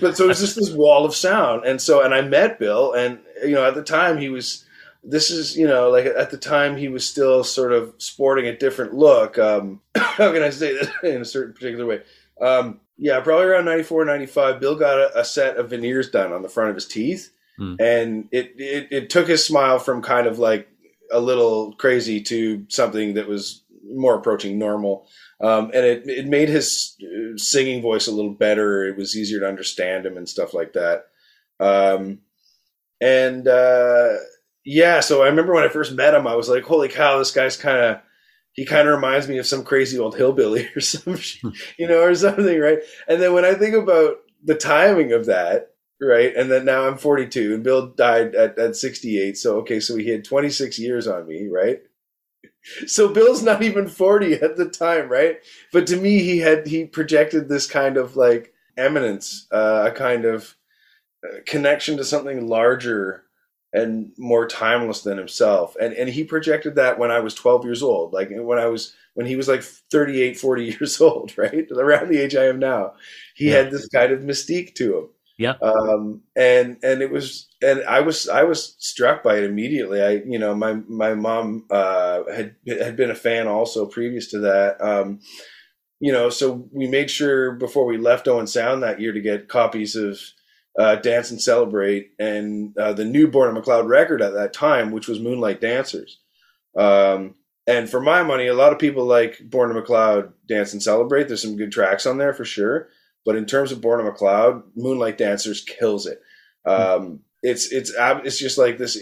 but 0.00 0.16
so 0.16 0.24
it 0.24 0.28
was 0.28 0.40
just 0.40 0.54
this 0.54 0.70
wall 0.70 1.04
of 1.04 1.16
sound, 1.16 1.64
and 1.64 1.82
so 1.82 2.02
and 2.02 2.14
I 2.14 2.20
met 2.20 2.60
Bill, 2.60 2.92
and 2.92 3.18
you 3.42 3.52
know, 3.52 3.64
at 3.64 3.74
the 3.74 3.82
time 3.82 4.18
he 4.18 4.28
was. 4.28 4.64
This 5.02 5.30
is, 5.30 5.56
you 5.56 5.66
know, 5.66 5.90
like 5.90 6.06
at 6.06 6.30
the 6.30 6.36
time 6.36 6.76
he 6.76 6.88
was 6.88 7.06
still 7.06 7.44
sort 7.44 7.72
of 7.72 7.94
sporting 7.98 8.46
a 8.46 8.56
different 8.56 8.94
look. 8.94 9.38
Um, 9.38 9.80
how 9.96 10.32
can 10.32 10.42
I 10.42 10.50
say 10.50 10.74
that 10.74 10.92
in 11.04 11.22
a 11.22 11.24
certain 11.24 11.54
particular 11.54 11.86
way? 11.86 12.02
Um, 12.40 12.80
yeah, 12.96 13.20
probably 13.20 13.46
around 13.46 13.64
94, 13.64 14.04
95, 14.04 14.60
Bill 14.60 14.74
got 14.74 14.98
a, 14.98 15.20
a, 15.20 15.24
set 15.24 15.56
of 15.56 15.70
veneers 15.70 16.10
done 16.10 16.32
on 16.32 16.42
the 16.42 16.48
front 16.48 16.70
of 16.70 16.74
his 16.74 16.86
teeth. 16.86 17.32
Mm. 17.58 17.80
And 17.80 18.28
it, 18.32 18.54
it, 18.56 18.88
it 18.90 19.10
took 19.10 19.28
his 19.28 19.44
smile 19.44 19.78
from 19.78 20.02
kind 20.02 20.26
of 20.26 20.38
like 20.38 20.68
a 21.12 21.20
little 21.20 21.72
crazy 21.74 22.20
to 22.22 22.66
something 22.68 23.14
that 23.14 23.28
was 23.28 23.62
more 23.92 24.16
approaching 24.16 24.58
normal. 24.58 25.06
Um, 25.40 25.66
and 25.66 25.84
it, 25.84 26.02
it 26.06 26.26
made 26.26 26.48
his 26.48 26.96
uh, 27.02 27.36
singing 27.36 27.82
voice 27.82 28.06
a 28.06 28.12
little 28.12 28.32
better. 28.32 28.86
It 28.86 28.96
was 28.96 29.16
easier 29.16 29.40
to 29.40 29.48
understand 29.48 30.04
him 30.04 30.16
and 30.16 30.28
stuff 30.28 30.52
like 30.52 30.72
that. 30.74 31.06
Um, 31.60 32.20
and 33.00 33.46
uh, 33.46 34.16
yeah, 34.68 35.00
so 35.00 35.22
I 35.22 35.28
remember 35.28 35.54
when 35.54 35.64
I 35.64 35.68
first 35.68 35.94
met 35.94 36.12
him, 36.12 36.26
I 36.26 36.34
was 36.36 36.50
like, 36.50 36.64
"Holy 36.64 36.88
cow, 36.88 37.18
this 37.18 37.30
guy's 37.30 37.56
kind 37.56 37.78
of." 37.78 38.00
He 38.52 38.66
kind 38.66 38.88
of 38.88 38.94
reminds 38.94 39.28
me 39.28 39.38
of 39.38 39.46
some 39.46 39.62
crazy 39.62 39.98
old 39.98 40.16
hillbilly 40.16 40.68
or 40.76 40.80
some, 40.80 41.16
you 41.78 41.86
know, 41.86 42.02
or 42.02 42.14
something, 42.14 42.58
right? 42.58 42.80
And 43.06 43.22
then 43.22 43.32
when 43.32 43.44
I 43.44 43.54
think 43.54 43.74
about 43.74 44.16
the 44.44 44.56
timing 44.56 45.12
of 45.12 45.26
that, 45.26 45.70
right, 46.02 46.34
and 46.36 46.50
then 46.50 46.64
now 46.64 46.86
I'm 46.86 46.98
42, 46.98 47.54
and 47.54 47.62
Bill 47.62 47.86
died 47.86 48.34
at, 48.34 48.58
at 48.58 48.76
68, 48.76 49.38
so 49.38 49.58
okay, 49.60 49.80
so 49.80 49.96
he 49.96 50.08
had 50.08 50.24
26 50.24 50.78
years 50.78 51.06
on 51.06 51.26
me, 51.26 51.46
right? 51.46 51.80
so 52.86 53.08
Bill's 53.08 53.42
not 53.42 53.62
even 53.62 53.88
40 53.88 54.34
at 54.34 54.56
the 54.56 54.68
time, 54.68 55.08
right? 55.08 55.38
But 55.72 55.86
to 55.86 55.96
me, 55.96 56.18
he 56.24 56.38
had 56.38 56.66
he 56.66 56.84
projected 56.84 57.48
this 57.48 57.66
kind 57.66 57.96
of 57.96 58.16
like 58.16 58.52
eminence, 58.76 59.46
uh, 59.50 59.88
a 59.90 59.96
kind 59.96 60.26
of 60.26 60.56
uh, 61.24 61.38
connection 61.46 61.96
to 61.96 62.04
something 62.04 62.48
larger 62.48 63.24
and 63.72 64.12
more 64.16 64.46
timeless 64.46 65.02
than 65.02 65.18
himself. 65.18 65.76
And 65.80 65.92
and 65.94 66.08
he 66.08 66.24
projected 66.24 66.76
that 66.76 66.98
when 66.98 67.10
I 67.10 67.20
was 67.20 67.34
12 67.34 67.64
years 67.64 67.82
old, 67.82 68.12
like 68.12 68.30
when 68.30 68.58
I 68.58 68.66
was 68.66 68.94
when 69.14 69.26
he 69.26 69.36
was 69.36 69.48
like 69.48 69.62
38, 69.62 70.38
40 70.38 70.64
years 70.80 71.00
old, 71.00 71.36
right? 71.36 71.70
Around 71.76 72.08
the 72.08 72.18
age 72.18 72.36
I 72.36 72.46
am 72.46 72.58
now. 72.58 72.94
He 73.34 73.50
yeah. 73.50 73.56
had 73.56 73.70
this 73.70 73.88
kind 73.88 74.12
of 74.12 74.20
mystique 74.20 74.74
to 74.76 74.98
him. 74.98 75.08
Yeah. 75.38 75.54
Um, 75.62 76.22
and 76.34 76.78
and 76.82 77.00
it 77.00 77.12
was 77.12 77.48
and 77.62 77.84
I 77.84 78.00
was 78.00 78.28
I 78.28 78.42
was 78.42 78.74
struck 78.78 79.22
by 79.22 79.36
it 79.36 79.44
immediately. 79.44 80.02
I 80.02 80.22
you 80.26 80.38
know 80.38 80.54
my 80.54 80.74
my 80.88 81.14
mom 81.14 81.66
uh, 81.70 82.22
had 82.34 82.56
had 82.66 82.96
been 82.96 83.10
a 83.10 83.14
fan 83.14 83.46
also 83.46 83.86
previous 83.86 84.30
to 84.32 84.40
that. 84.40 84.82
Um, 84.82 85.20
you 86.00 86.12
know, 86.12 86.30
so 86.30 86.68
we 86.72 86.86
made 86.86 87.10
sure 87.10 87.52
before 87.52 87.84
we 87.84 87.98
left 87.98 88.28
Owen 88.28 88.46
Sound 88.46 88.82
that 88.82 89.00
year 89.00 89.12
to 89.12 89.20
get 89.20 89.48
copies 89.48 89.94
of 89.94 90.20
uh, 90.78 90.96
Dance 90.96 91.30
and 91.30 91.40
Celebrate 91.40 92.12
and 92.18 92.76
uh, 92.78 92.92
the 92.92 93.04
new 93.04 93.28
Bourne 93.28 93.54
MacLeod 93.54 93.88
record 93.88 94.22
at 94.22 94.34
that 94.34 94.52
time, 94.52 94.92
which 94.92 95.08
was 95.08 95.20
Moonlight 95.20 95.60
Dancers. 95.60 96.20
Um, 96.76 97.34
and 97.66 97.90
for 97.90 98.00
my 98.00 98.22
money, 98.22 98.46
a 98.46 98.54
lot 98.54 98.72
of 98.72 98.78
people 98.78 99.04
like 99.04 99.40
Born 99.44 99.74
to 99.74 99.80
McLeod 99.80 100.32
Dance 100.48 100.72
and 100.72 100.82
Celebrate. 100.82 101.28
There's 101.28 101.42
some 101.42 101.56
good 101.56 101.72
tracks 101.72 102.06
on 102.06 102.16
there 102.16 102.32
for 102.32 102.44
sure. 102.44 102.88
But 103.26 103.36
in 103.36 103.44
terms 103.44 103.72
of 103.72 103.82
Born 103.82 104.00
on 104.00 104.06
a 104.06 104.12
Cloud, 104.12 104.62
Moonlight 104.74 105.18
Dancers 105.18 105.62
kills 105.62 106.06
it. 106.06 106.22
Um, 106.64 107.20
it's 107.42 107.70
it's 107.72 107.92
it's 107.98 108.38
just 108.38 108.56
like 108.56 108.78
this 108.78 108.96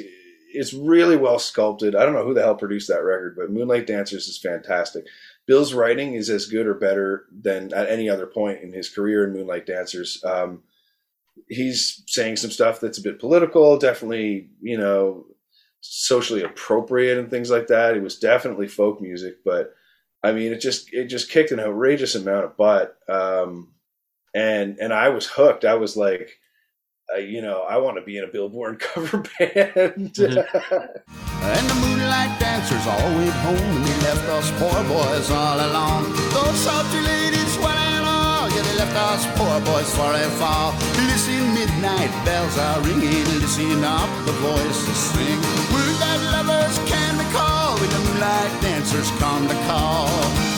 it's 0.49 0.75
really 0.75 1.17
well 1.17 1.39
sculpted. 1.39 1.95
I 1.95 2.05
don't 2.05 2.15
know 2.15 2.25
who 2.25 2.35
the 2.35 2.43
hell 2.43 2.57
produced 2.57 2.89
that 2.89 3.05
record, 3.05 3.37
but 3.37 3.51
Moonlight 3.51 3.87
Dancers 3.87 4.27
is 4.27 4.39
fantastic. 4.39 5.05
Bill's 5.47 5.75
writing 5.75 6.15
is 6.15 6.29
as 6.29 6.47
good 6.47 6.67
or 6.67 6.75
better 6.75 7.27
than 7.31 7.73
at 7.73 7.89
any 7.89 8.09
other 8.09 8.27
point 8.27 8.62
in 8.62 8.73
his 8.73 8.89
career 8.89 9.25
in 9.25 9.33
Moonlight 9.33 9.67
Dancers. 9.67 10.23
Um, 10.25 10.62
he's 11.49 12.03
saying 12.07 12.37
some 12.37 12.51
stuff 12.51 12.81
that's 12.81 12.99
a 12.99 13.03
bit 13.03 13.18
political, 13.18 13.79
definitely, 13.79 14.49
you 14.61 14.77
know, 14.77 15.27
socially 15.81 16.42
appropriate 16.42 17.18
and 17.18 17.31
things 17.31 17.51
like 17.51 17.68
that. 17.68 17.96
It 17.96 18.03
was 18.03 18.18
definitely 18.18 18.68
folk 18.68 19.01
music, 19.01 19.38
but 19.44 19.75
I 20.22 20.33
mean, 20.33 20.53
it 20.53 20.61
just 20.61 20.92
it 20.92 21.07
just 21.07 21.31
kicked 21.31 21.53
an 21.53 21.61
outrageous 21.61 22.14
amount 22.14 22.46
of 22.46 22.57
butt, 22.57 22.96
um, 23.09 23.72
and 24.35 24.79
and 24.79 24.92
I 24.92 25.11
was 25.11 25.27
hooked. 25.27 25.64
I 25.64 25.75
was 25.75 25.96
like, 25.96 26.38
uh, 27.14 27.18
you 27.18 27.42
know, 27.42 27.62
I 27.62 27.77
want 27.77 27.96
to 27.96 28.03
be 28.03 28.18
in 28.18 28.25
a 28.25 28.27
Bill 28.27 28.49
Bourne 28.49 28.77
cover 28.81 29.18
band. 29.18 30.14
Mm-hmm. 30.14 30.38
and 31.44 31.70
the 31.70 31.75
moonlight 31.75 32.40
dancers 32.40 32.87
all 32.87 33.14
went 33.14 33.31
home, 33.31 33.57
and 33.57 33.85
they 33.85 34.01
left 34.03 34.29
us 34.31 34.51
poor 34.59 34.83
boys 34.85 35.31
all 35.31 35.61
alone. 35.61 36.11
Those 36.33 36.59
salty 36.59 37.01
ladies 37.01 37.45
us 38.96 39.26
poor 39.37 39.61
boys 39.61 39.94
for 39.94 40.12
a 40.12 40.28
fall. 40.40 40.72
Listen, 41.06 41.54
midnight 41.54 42.11
bells 42.24 42.56
are 42.59 42.80
ringing, 42.80 43.24
listen 43.40 43.85
up, 43.85 44.09
the 44.24 44.32
voices 44.32 44.96
sing. 45.12 45.38
Moonlight 45.72 46.22
lovers 46.35 46.78
can 46.88 47.18
be 47.18 47.24
called 47.32 47.80
when 47.80 47.90
the 47.90 47.98
moonlight 47.98 48.62
dancers 48.62 49.11
come 49.20 49.46
to 49.48 49.54
call. 49.68 50.56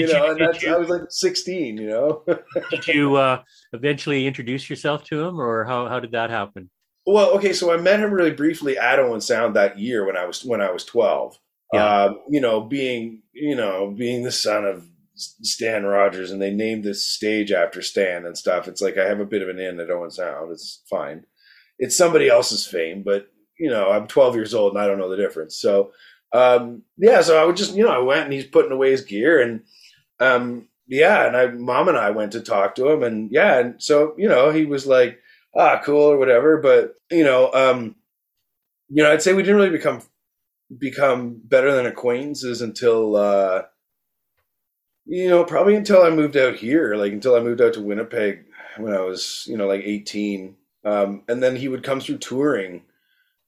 You 0.00 0.12
know, 0.12 0.24
you- 0.26 0.30
and 0.32 0.40
that's, 0.40 0.62
you- 0.62 0.74
I 0.74 0.78
was 0.78 0.88
like 0.88 1.02
16, 1.08 1.78
you 1.78 1.88
know. 1.88 2.22
Did 2.70 2.86
you 2.88 3.16
uh, 3.16 3.42
eventually 3.72 4.26
introduce 4.26 4.68
yourself 4.70 5.04
to 5.04 5.22
him, 5.22 5.40
or 5.40 5.64
how 5.64 5.88
how 5.88 6.00
did 6.00 6.12
that 6.12 6.30
happen? 6.30 6.70
Well, 7.06 7.30
okay, 7.36 7.52
so 7.52 7.72
I 7.72 7.76
met 7.76 8.00
him 8.00 8.10
really 8.12 8.32
briefly 8.32 8.76
at 8.76 8.98
Owen 8.98 9.20
Sound 9.20 9.54
that 9.56 9.78
year 9.78 10.04
when 10.06 10.16
I 10.16 10.24
was 10.26 10.44
when 10.44 10.60
I 10.60 10.70
was 10.70 10.84
twelve. 10.84 11.38
Yeah. 11.72 12.04
Um, 12.04 12.20
you 12.28 12.40
know, 12.40 12.60
being 12.60 13.22
you 13.32 13.54
know 13.56 13.90
being 13.96 14.22
the 14.22 14.32
son 14.32 14.64
of 14.64 14.86
Stan 15.14 15.84
Rogers, 15.84 16.30
and 16.30 16.40
they 16.42 16.50
named 16.52 16.84
this 16.84 17.04
stage 17.04 17.50
after 17.52 17.80
Stan 17.82 18.26
and 18.26 18.36
stuff. 18.36 18.68
It's 18.68 18.82
like 18.82 18.98
I 18.98 19.04
have 19.06 19.20
a 19.20 19.24
bit 19.26 19.42
of 19.42 19.48
an 19.48 19.58
in 19.58 19.80
at 19.80 19.90
Owen 19.90 20.10
Sound. 20.10 20.52
It's 20.52 20.82
fine. 20.90 21.24
It's 21.78 21.96
somebody 21.96 22.28
else's 22.28 22.66
fame, 22.66 23.02
but 23.02 23.28
you 23.58 23.70
know, 23.70 23.90
I'm 23.90 24.06
12 24.06 24.34
years 24.34 24.52
old 24.54 24.72
and 24.74 24.82
I 24.82 24.86
don't 24.86 24.98
know 24.98 25.08
the 25.08 25.16
difference. 25.16 25.56
So, 25.56 25.92
um, 26.32 26.82
yeah, 26.98 27.22
so 27.22 27.40
I 27.40 27.44
would 27.44 27.56
just 27.56 27.74
you 27.74 27.84
know 27.84 27.90
I 27.90 27.98
went 27.98 28.24
and 28.24 28.32
he's 28.32 28.46
putting 28.46 28.72
away 28.72 28.90
his 28.90 29.02
gear 29.02 29.40
and 29.40 29.62
um, 30.20 30.68
yeah, 30.86 31.26
and 31.26 31.36
I 31.36 31.48
mom 31.48 31.88
and 31.88 31.98
I 31.98 32.10
went 32.10 32.32
to 32.32 32.40
talk 32.40 32.74
to 32.76 32.88
him 32.88 33.02
and 33.02 33.30
yeah, 33.30 33.58
and 33.58 33.82
so 33.82 34.14
you 34.16 34.28
know 34.28 34.50
he 34.50 34.64
was 34.64 34.86
like 34.86 35.20
ah, 35.56 35.80
cool 35.82 36.12
or 36.12 36.18
whatever. 36.18 36.58
But 36.58 36.94
you 37.10 37.24
know, 37.24 37.52
um, 37.52 37.96
you 38.88 39.02
know, 39.02 39.10
I'd 39.12 39.22
say 39.22 39.32
we 39.32 39.42
didn't 39.42 39.56
really 39.56 39.70
become 39.70 40.02
become 40.76 41.40
better 41.44 41.72
than 41.72 41.86
acquaintances 41.86 42.62
until 42.62 43.16
uh, 43.16 43.62
you 45.06 45.28
know 45.28 45.44
probably 45.44 45.74
until 45.74 46.02
I 46.02 46.10
moved 46.10 46.36
out 46.36 46.56
here, 46.56 46.94
like 46.96 47.12
until 47.12 47.34
I 47.34 47.40
moved 47.40 47.60
out 47.60 47.74
to 47.74 47.82
Winnipeg 47.82 48.44
when 48.78 48.92
I 48.92 49.00
was 49.00 49.44
you 49.48 49.56
know 49.56 49.66
like 49.66 49.82
eighteen, 49.82 50.56
um, 50.84 51.22
and 51.28 51.42
then 51.42 51.56
he 51.56 51.68
would 51.68 51.82
come 51.82 52.00
through 52.00 52.18
touring. 52.18 52.82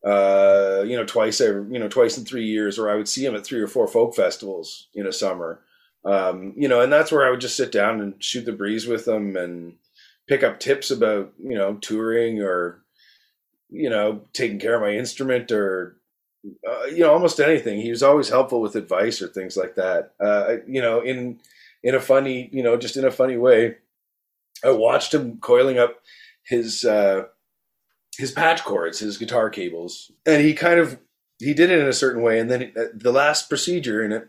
Uh, 0.05 0.85
you 0.87 0.97
know, 0.97 1.05
twice 1.05 1.41
every, 1.41 1.73
you 1.73 1.79
know, 1.79 1.89
twice 1.89 2.17
in 2.17 2.25
three 2.25 2.45
years, 2.45 2.79
or 2.79 2.89
I 2.89 2.95
would 2.95 3.09
see 3.09 3.27
him 3.27 3.35
at 3.35 3.45
three 3.45 3.61
or 3.61 3.67
four 3.67 3.89
folk 3.89 4.15
festivals 4.15 4.87
in 4.95 5.09
a 5.09 5.13
summer. 5.13 5.61
Um, 6.05 6.55
you 6.57 6.69
know, 6.69 6.81
and 6.81 6.93
that's 6.93 7.13
where 7.13 7.27
I 7.27 7.31
would 7.31 7.41
just 7.41 7.57
sit 7.57 7.73
down 7.73 8.01
and 8.01 8.23
shoot 8.23 8.45
the 8.45 8.53
breeze 8.53 8.87
with 8.87 9.05
them 9.05 9.37
and 9.37 9.75
pick 10.27 10.43
up 10.43 10.61
tips 10.61 10.91
about 10.91 11.33
you 11.39 11.57
know 11.57 11.75
touring 11.75 12.41
or 12.41 12.83
you 13.71 13.91
know 13.91 14.23
taking 14.33 14.59
care 14.59 14.77
of 14.77 14.83
my 14.83 14.93
instrument 14.93 15.51
or 15.51 15.97
uh, 16.67 16.85
you 16.85 17.01
know 17.01 17.13
almost 17.13 17.41
anything. 17.41 17.81
He 17.81 17.91
was 17.91 18.03
always 18.03 18.29
helpful 18.29 18.61
with 18.61 18.77
advice 18.77 19.21
or 19.21 19.29
things 19.29 19.57
like 19.57 19.75
that. 19.75 20.13
Uh, 20.21 20.57
you 20.67 20.81
know 20.81 21.01
in 21.01 21.41
in 21.83 21.95
a 21.95 22.01
funny 22.01 22.49
you 22.53 22.63
know 22.63 22.77
just 22.77 22.97
in 22.97 23.05
a 23.05 23.11
funny 23.11 23.37
way 23.37 23.77
i 24.65 24.71
watched 24.71 25.15
him 25.15 25.39
coiling 25.39 25.79
up 25.79 26.01
his 26.43 26.85
uh 26.85 27.23
his 28.19 28.33
patch 28.33 28.65
cords 28.65 28.99
his 28.99 29.17
guitar 29.17 29.49
cables. 29.49 30.11
And 30.27 30.43
he 30.43 30.53
kind 30.53 30.81
of 30.81 30.99
he 31.39 31.55
did 31.55 31.71
it 31.71 31.79
in 31.79 31.87
a 31.87 31.93
certain 31.93 32.21
way. 32.21 32.41
And 32.41 32.51
then 32.51 32.73
uh, 32.77 32.87
the 32.93 33.13
last 33.13 33.49
procedure 33.49 34.05
in 34.05 34.13
it 34.13 34.29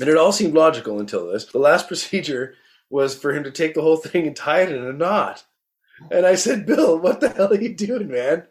and 0.00 0.08
it 0.08 0.16
all 0.16 0.32
seemed 0.32 0.54
logical 0.54 0.98
until 0.98 1.26
this 1.28 1.46
the 1.46 1.58
last 1.58 1.88
procedure 1.88 2.54
was 2.88 3.14
for 3.14 3.32
him 3.32 3.44
to 3.44 3.50
take 3.50 3.74
the 3.74 3.82
whole 3.82 3.96
thing 3.96 4.26
and 4.26 4.36
tie 4.36 4.62
it 4.62 4.72
in 4.72 4.84
a 4.84 4.92
knot. 4.92 5.44
And 6.10 6.26
I 6.26 6.34
said, 6.34 6.66
Bill, 6.66 6.98
what 6.98 7.20
the 7.20 7.28
hell 7.28 7.52
are 7.52 7.60
you 7.60 7.74
doing, 7.74 8.08
man? 8.08 8.44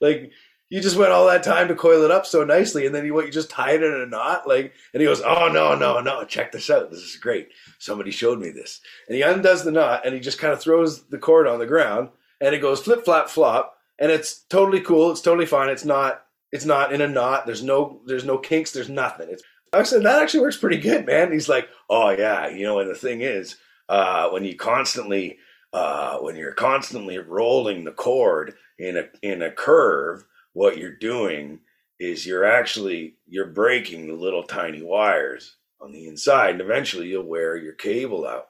Like, 0.00 0.32
you 0.72 0.80
just 0.80 0.96
went 0.96 1.12
all 1.12 1.26
that 1.26 1.42
time 1.42 1.68
to 1.68 1.74
coil 1.74 2.02
it 2.02 2.10
up 2.10 2.24
so 2.24 2.44
nicely, 2.44 2.86
and 2.86 2.94
then 2.94 3.04
you 3.04 3.12
what? 3.12 3.26
You 3.26 3.30
just 3.30 3.50
tied 3.50 3.82
it 3.82 3.94
in 3.94 4.00
a 4.00 4.06
knot, 4.06 4.48
like? 4.48 4.72
And 4.94 5.02
he 5.02 5.06
goes, 5.06 5.20
"Oh 5.20 5.48
no, 5.52 5.74
no, 5.74 6.00
no! 6.00 6.24
Check 6.24 6.50
this 6.50 6.70
out. 6.70 6.90
This 6.90 7.00
is 7.00 7.16
great. 7.16 7.50
Somebody 7.78 8.10
showed 8.10 8.40
me 8.40 8.48
this." 8.48 8.80
And 9.06 9.14
he 9.14 9.20
undoes 9.20 9.64
the 9.64 9.70
knot, 9.70 10.06
and 10.06 10.14
he 10.14 10.20
just 10.20 10.38
kind 10.38 10.50
of 10.50 10.62
throws 10.62 11.04
the 11.08 11.18
cord 11.18 11.46
on 11.46 11.58
the 11.58 11.66
ground, 11.66 12.08
and 12.40 12.54
it 12.54 12.62
goes 12.62 12.80
flip, 12.80 13.04
flap, 13.04 13.28
flop, 13.28 13.76
and 13.98 14.10
it's 14.10 14.44
totally 14.44 14.80
cool. 14.80 15.10
It's 15.10 15.20
totally 15.20 15.44
fine. 15.44 15.68
It's 15.68 15.84
not. 15.84 16.24
It's 16.52 16.64
not 16.64 16.90
in 16.90 17.02
a 17.02 17.08
knot. 17.08 17.44
There's 17.44 17.62
no. 17.62 18.00
There's 18.06 18.24
no 18.24 18.38
kinks. 18.38 18.72
There's 18.72 18.88
nothing. 18.88 19.28
It's. 19.30 19.42
I 19.72 19.82
said 19.84 20.02
that 20.02 20.22
actually 20.22 20.40
works 20.40 20.56
pretty 20.56 20.78
good, 20.78 21.06
man. 21.06 21.24
And 21.24 21.32
he's 21.32 21.48
like, 21.48 21.68
"Oh 21.88 22.10
yeah, 22.10 22.48
you 22.48 22.64
know." 22.64 22.78
And 22.80 22.90
the 22.90 22.94
thing 22.94 23.22
is, 23.22 23.56
uh, 23.88 24.28
when 24.30 24.44
you 24.44 24.56
constantly 24.56 25.38
uh, 25.72 26.18
when 26.18 26.36
you're 26.36 26.52
constantly 26.52 27.18
rolling 27.18 27.84
the 27.84 27.92
cord 27.92 28.54
in 28.78 28.96
a 28.96 29.04
in 29.22 29.42
a 29.42 29.50
curve, 29.50 30.24
what 30.52 30.76
you're 30.78 30.96
doing 30.96 31.60
is 31.98 32.26
you're 32.26 32.44
actually 32.44 33.16
you're 33.26 33.46
breaking 33.46 34.06
the 34.06 34.14
little 34.14 34.42
tiny 34.42 34.82
wires 34.82 35.56
on 35.80 35.92
the 35.92 36.06
inside, 36.06 36.50
and 36.50 36.60
eventually 36.60 37.08
you'll 37.08 37.24
wear 37.24 37.56
your 37.56 37.72
cable 37.74 38.26
out. 38.26 38.48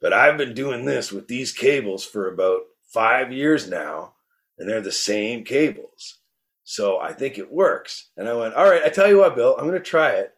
But 0.00 0.12
I've 0.12 0.38
been 0.38 0.54
doing 0.54 0.84
this 0.84 1.12
with 1.12 1.28
these 1.28 1.52
cables 1.52 2.04
for 2.04 2.28
about 2.28 2.62
five 2.92 3.32
years 3.32 3.68
now, 3.68 4.14
and 4.58 4.68
they're 4.68 4.80
the 4.80 4.92
same 4.92 5.44
cables. 5.44 6.18
So 6.64 6.98
I 6.98 7.12
think 7.12 7.38
it 7.38 7.52
works. 7.52 8.10
And 8.16 8.28
I 8.28 8.34
went, 8.34 8.54
all 8.54 8.64
right, 8.64 8.82
I 8.84 8.88
tell 8.88 9.08
you 9.08 9.18
what, 9.18 9.34
Bill, 9.34 9.56
I'm 9.58 9.66
going 9.66 9.78
to 9.78 9.80
try 9.80 10.10
it. 10.10 10.32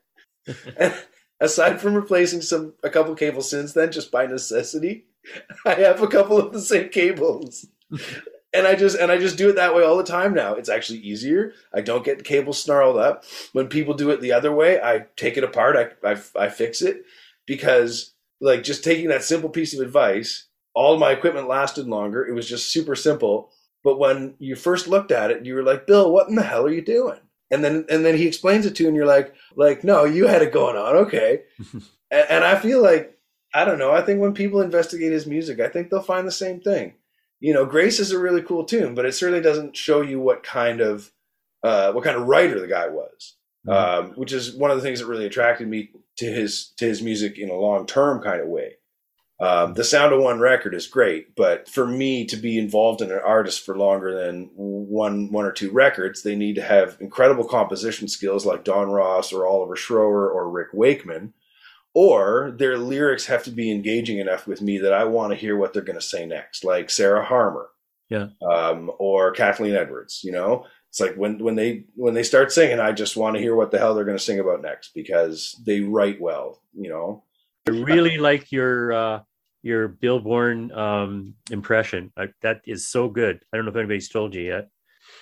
And 0.76 0.94
aside 1.40 1.80
from 1.80 1.94
replacing 1.94 2.42
some 2.42 2.74
a 2.82 2.90
couple 2.90 3.14
cables 3.14 3.50
since 3.50 3.72
then, 3.72 3.92
just 3.92 4.10
by 4.10 4.26
necessity, 4.26 5.06
I 5.64 5.74
have 5.74 6.02
a 6.02 6.08
couple 6.08 6.38
of 6.38 6.52
the 6.52 6.60
same 6.60 6.88
cables. 6.88 7.66
and 8.52 8.66
I 8.66 8.74
just 8.74 8.96
and 8.98 9.10
I 9.10 9.18
just 9.18 9.38
do 9.38 9.48
it 9.48 9.56
that 9.56 9.74
way 9.74 9.84
all 9.84 9.96
the 9.96 10.04
time 10.04 10.34
now. 10.34 10.54
It's 10.54 10.68
actually 10.68 11.00
easier. 11.00 11.52
I 11.74 11.80
don't 11.80 12.04
get 12.04 12.18
the 12.18 12.24
cables 12.24 12.62
snarled 12.62 12.96
up. 12.96 13.24
When 13.52 13.68
people 13.68 13.94
do 13.94 14.10
it 14.10 14.20
the 14.20 14.32
other 14.32 14.52
way, 14.52 14.80
I 14.80 15.06
take 15.16 15.36
it 15.36 15.44
apart. 15.44 15.76
I 15.76 16.08
I, 16.08 16.20
I 16.36 16.48
fix 16.48 16.82
it 16.82 17.04
because 17.46 18.14
like 18.40 18.62
just 18.62 18.84
taking 18.84 19.08
that 19.08 19.24
simple 19.24 19.48
piece 19.48 19.74
of 19.74 19.80
advice, 19.80 20.46
all 20.74 20.98
my 20.98 21.12
equipment 21.12 21.48
lasted 21.48 21.86
longer. 21.86 22.26
It 22.26 22.32
was 22.32 22.48
just 22.48 22.70
super 22.70 22.94
simple. 22.94 23.50
But 23.84 23.98
when 23.98 24.34
you 24.38 24.54
first 24.54 24.86
looked 24.86 25.10
at 25.10 25.30
it, 25.30 25.44
you 25.44 25.54
were 25.54 25.62
like, 25.62 25.86
"Bill, 25.86 26.12
what 26.12 26.28
in 26.28 26.34
the 26.36 26.42
hell 26.42 26.66
are 26.66 26.72
you 26.72 26.82
doing?" 26.82 27.20
And 27.52 27.62
then 27.62 27.84
and 27.90 28.04
then 28.04 28.16
he 28.16 28.26
explains 28.26 28.66
it 28.66 28.74
to 28.76 28.82
you, 28.82 28.88
and 28.88 28.96
you're 28.96 29.06
like, 29.06 29.34
"Like, 29.54 29.84
no, 29.84 30.04
you 30.04 30.26
had 30.26 30.42
it 30.42 30.52
going 30.52 30.76
on, 30.76 30.96
okay." 30.96 31.42
and, 32.10 32.26
and 32.30 32.44
I 32.44 32.58
feel 32.58 32.82
like 32.82 33.16
I 33.54 33.64
don't 33.64 33.78
know. 33.78 33.92
I 33.92 34.00
think 34.02 34.20
when 34.20 34.32
people 34.34 34.60
investigate 34.62 35.12
his 35.12 35.26
music, 35.26 35.60
I 35.60 35.68
think 35.68 35.90
they'll 35.90 36.00
find 36.02 36.26
the 36.26 36.32
same 36.32 36.60
thing. 36.60 36.94
You 37.40 37.52
know, 37.52 37.66
Grace 37.66 38.00
is 38.00 38.10
a 38.10 38.18
really 38.18 38.40
cool 38.42 38.64
tune, 38.64 38.94
but 38.94 39.04
it 39.04 39.12
certainly 39.14 39.42
doesn't 39.42 39.76
show 39.76 40.00
you 40.00 40.18
what 40.18 40.42
kind 40.42 40.80
of 40.80 41.12
uh, 41.62 41.92
what 41.92 42.04
kind 42.04 42.16
of 42.16 42.26
writer 42.26 42.58
the 42.58 42.66
guy 42.66 42.88
was, 42.88 43.36
Mhm. 43.68 43.72
um, 43.72 44.10
which 44.16 44.32
is 44.32 44.54
one 44.56 44.70
of 44.70 44.76
the 44.78 44.82
things 44.82 44.98
that 45.00 45.06
really 45.06 45.26
attracted 45.26 45.68
me 45.68 45.90
to 46.16 46.26
his 46.26 46.72
to 46.78 46.86
his 46.86 47.02
music 47.02 47.38
in 47.38 47.50
a 47.50 47.54
long 47.54 47.86
term 47.86 48.22
kind 48.22 48.40
of 48.40 48.48
way. 48.48 48.76
Um, 49.42 49.74
the 49.74 49.82
sound 49.82 50.12
of 50.12 50.20
one 50.20 50.38
record 50.38 50.72
is 50.72 50.86
great, 50.86 51.34
but 51.34 51.68
for 51.68 51.84
me 51.84 52.24
to 52.26 52.36
be 52.36 52.56
involved 52.58 53.00
in 53.02 53.10
an 53.10 53.18
artist 53.24 53.64
for 53.66 53.76
longer 53.76 54.14
than 54.14 54.50
one 54.54 55.32
one 55.32 55.44
or 55.44 55.50
two 55.50 55.72
records, 55.72 56.22
they 56.22 56.36
need 56.36 56.54
to 56.54 56.62
have 56.62 56.96
incredible 57.00 57.44
composition 57.44 58.06
skills 58.06 58.46
like 58.46 58.62
Don 58.62 58.88
Ross 58.90 59.32
or 59.32 59.44
Oliver 59.44 59.74
Schroer 59.74 60.32
or 60.32 60.48
Rick 60.48 60.68
Wakeman, 60.72 61.34
or 61.92 62.54
their 62.56 62.78
lyrics 62.78 63.26
have 63.26 63.42
to 63.44 63.50
be 63.50 63.72
engaging 63.72 64.18
enough 64.18 64.46
with 64.46 64.62
me 64.62 64.78
that 64.78 64.92
I 64.92 65.04
want 65.04 65.32
to 65.32 65.36
hear 65.36 65.56
what 65.56 65.72
they're 65.72 65.82
going 65.82 65.98
to 65.98 66.06
say 66.06 66.24
next, 66.24 66.62
like 66.64 66.88
Sarah 66.88 67.24
Harmer, 67.24 67.68
Yeah. 68.10 68.28
um, 68.48 68.92
or 68.98 69.32
Kathleen 69.32 69.74
Edwards. 69.74 70.20
You 70.22 70.30
know, 70.30 70.66
it's 70.88 71.00
like 71.00 71.16
when 71.16 71.38
when 71.42 71.56
they 71.56 71.86
when 71.96 72.14
they 72.14 72.22
start 72.22 72.52
singing, 72.52 72.78
I 72.78 72.92
just 72.92 73.16
want 73.16 73.34
to 73.34 73.42
hear 73.42 73.56
what 73.56 73.72
the 73.72 73.78
hell 73.80 73.96
they're 73.96 74.04
going 74.04 74.16
to 74.18 74.22
sing 74.22 74.38
about 74.38 74.62
next 74.62 74.92
because 74.94 75.60
they 75.66 75.80
write 75.80 76.20
well. 76.20 76.62
You 76.74 76.90
know, 76.90 77.24
I 77.68 77.72
really 77.72 78.18
like 78.18 78.52
your 78.52 78.92
uh, 78.92 79.20
your 79.62 79.88
Bill 79.88 80.20
Bourne 80.20 80.72
um, 80.72 81.34
impression. 81.50 82.12
I, 82.16 82.28
that 82.42 82.62
is 82.66 82.88
so 82.88 83.08
good. 83.08 83.44
I 83.52 83.56
don't 83.56 83.64
know 83.64 83.70
if 83.70 83.76
anybody's 83.76 84.08
told 84.08 84.34
you 84.34 84.42
yet. 84.42 84.68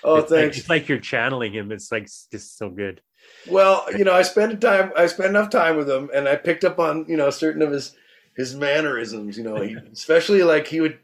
Oh, 0.03 0.16
it's 0.16 0.31
thanks. 0.31 0.57
Like, 0.57 0.59
it's 0.59 0.68
like 0.68 0.88
you're 0.88 0.98
channeling 0.98 1.53
him. 1.53 1.72
It's 1.72 1.92
like 1.92 2.05
just 2.05 2.59
so 2.59 2.70
good. 2.70 3.00
Well, 3.48 3.85
you 3.96 4.05
know, 4.05 4.14
I 4.14 4.22
spent 4.22 4.61
time. 4.61 4.92
I 4.96 5.07
spent 5.07 5.31
enough 5.31 5.50
time 5.50 5.76
with 5.76 5.88
him, 5.88 6.11
and 6.14 6.29
I 6.29 6.37
picked 6.37 6.64
up 6.64 6.79
on 6.79 7.05
you 7.09 7.16
know 7.16 7.31
certain 7.31 7.62
of 7.62 7.70
his 7.70 7.94
his 8.37 8.55
mannerisms. 8.55 9.37
You 9.37 9.44
know, 9.44 9.57
he, 9.57 9.74
especially 9.92 10.42
like 10.42 10.66
he 10.66 10.81
would 10.81 10.98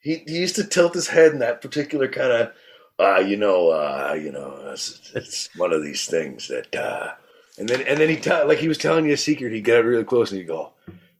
he, 0.00 0.22
he 0.26 0.38
used 0.38 0.56
to 0.56 0.64
tilt 0.64 0.94
his 0.94 1.08
head 1.08 1.32
in 1.32 1.40
that 1.40 1.60
particular 1.60 2.08
kind 2.08 2.32
of 2.32 2.52
uh, 2.98 3.18
you 3.18 3.36
know, 3.36 3.70
uh, 3.70 4.16
you 4.18 4.32
know, 4.32 4.58
it's, 4.72 5.12
it's 5.14 5.50
one 5.56 5.72
of 5.72 5.82
these 5.82 6.06
things 6.06 6.48
that, 6.48 6.74
uh, 6.74 7.12
and 7.58 7.68
then 7.68 7.82
and 7.82 7.98
then 7.98 8.08
he 8.08 8.16
t- 8.16 8.30
like 8.44 8.58
he 8.58 8.68
was 8.68 8.78
telling 8.78 9.06
you 9.06 9.12
a 9.12 9.18
secret. 9.18 9.52
He'd 9.52 9.64
get 9.64 9.84
really 9.84 10.04
close 10.04 10.30
and 10.30 10.40
you 10.40 10.46
go, 10.46 10.72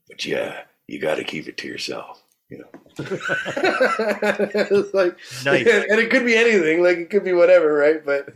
but 0.07 0.23
yeah, 0.25 0.61
you 0.87 0.99
got 0.99 1.15
to 1.15 1.23
keep 1.23 1.47
it 1.47 1.57
to 1.57 1.67
yourself. 1.67 2.23
You 2.49 2.59
know, 2.59 2.67
it's 2.97 4.93
like 4.93 5.17
Nice. 5.43 5.67
and 5.89 5.99
it 5.99 6.09
could 6.09 6.25
be 6.25 6.37
anything. 6.37 6.81
Like 6.81 6.97
it 6.97 7.09
could 7.09 7.25
be 7.25 7.33
whatever, 7.33 7.73
right? 7.73 8.05
But 8.05 8.29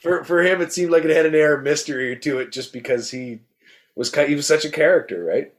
for 0.00 0.24
for 0.24 0.42
him, 0.42 0.62
it 0.62 0.72
seemed 0.72 0.90
like 0.90 1.04
it 1.04 1.14
had 1.14 1.26
an 1.26 1.34
air 1.34 1.54
of 1.54 1.62
mystery 1.62 2.16
to 2.18 2.38
it, 2.38 2.50
just 2.50 2.72
because 2.72 3.10
he 3.10 3.40
was 3.94 4.08
kind. 4.10 4.28
He 4.28 4.34
was 4.34 4.46
such 4.46 4.64
a 4.64 4.70
character, 4.70 5.22
right? 5.22 5.52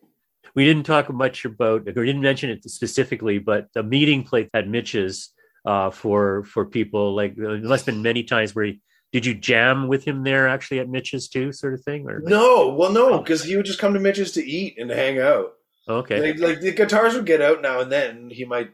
We 0.56 0.66
didn't 0.66 0.86
talk 0.86 1.12
much 1.14 1.46
about, 1.46 1.82
or 1.88 2.06
didn't 2.06 2.22
mention 2.22 2.50
it 2.50 2.64
specifically, 2.70 3.40
but 3.40 3.68
the 3.74 3.84
meeting 3.84 4.24
place 4.24 4.50
at 4.54 4.68
Mitch's 4.68 5.30
uh, 5.66 5.92
for 5.92 6.44
for 6.46 6.66
people 6.66 7.16
like 7.16 7.36
there 7.36 7.58
must 7.60 7.86
been 7.86 8.02
many 8.02 8.24
times 8.24 8.56
where 8.56 8.66
he, 8.66 8.82
did 9.12 9.26
you 9.26 9.34
jam 9.34 9.88
with 9.88 10.04
him 10.04 10.24
there 10.24 10.48
actually 10.48 10.80
at 10.80 10.90
Mitch's 10.90 11.28
too, 11.28 11.52
sort 11.52 11.74
of 11.74 11.84
thing, 11.84 12.08
or 12.08 12.22
No, 12.22 12.70
well, 12.70 12.92
no, 12.92 13.20
because 13.20 13.44
he 13.44 13.56
would 13.56 13.66
just 13.66 13.80
come 13.80 13.94
to 13.94 14.00
Mitch's 14.00 14.32
to 14.34 14.46
eat 14.46 14.78
and 14.78 14.90
to 14.90 14.96
hang 14.96 15.20
out. 15.20 15.55
Okay, 15.88 16.20
Like, 16.34 16.40
like 16.40 16.62
the 16.62 16.72
guitars 16.72 17.14
would 17.16 17.26
get 17.26 17.42
out 17.42 17.62
now 17.62 17.80
and 17.82 17.92
then. 17.92 18.30
He 18.30 18.46
might 18.46 18.72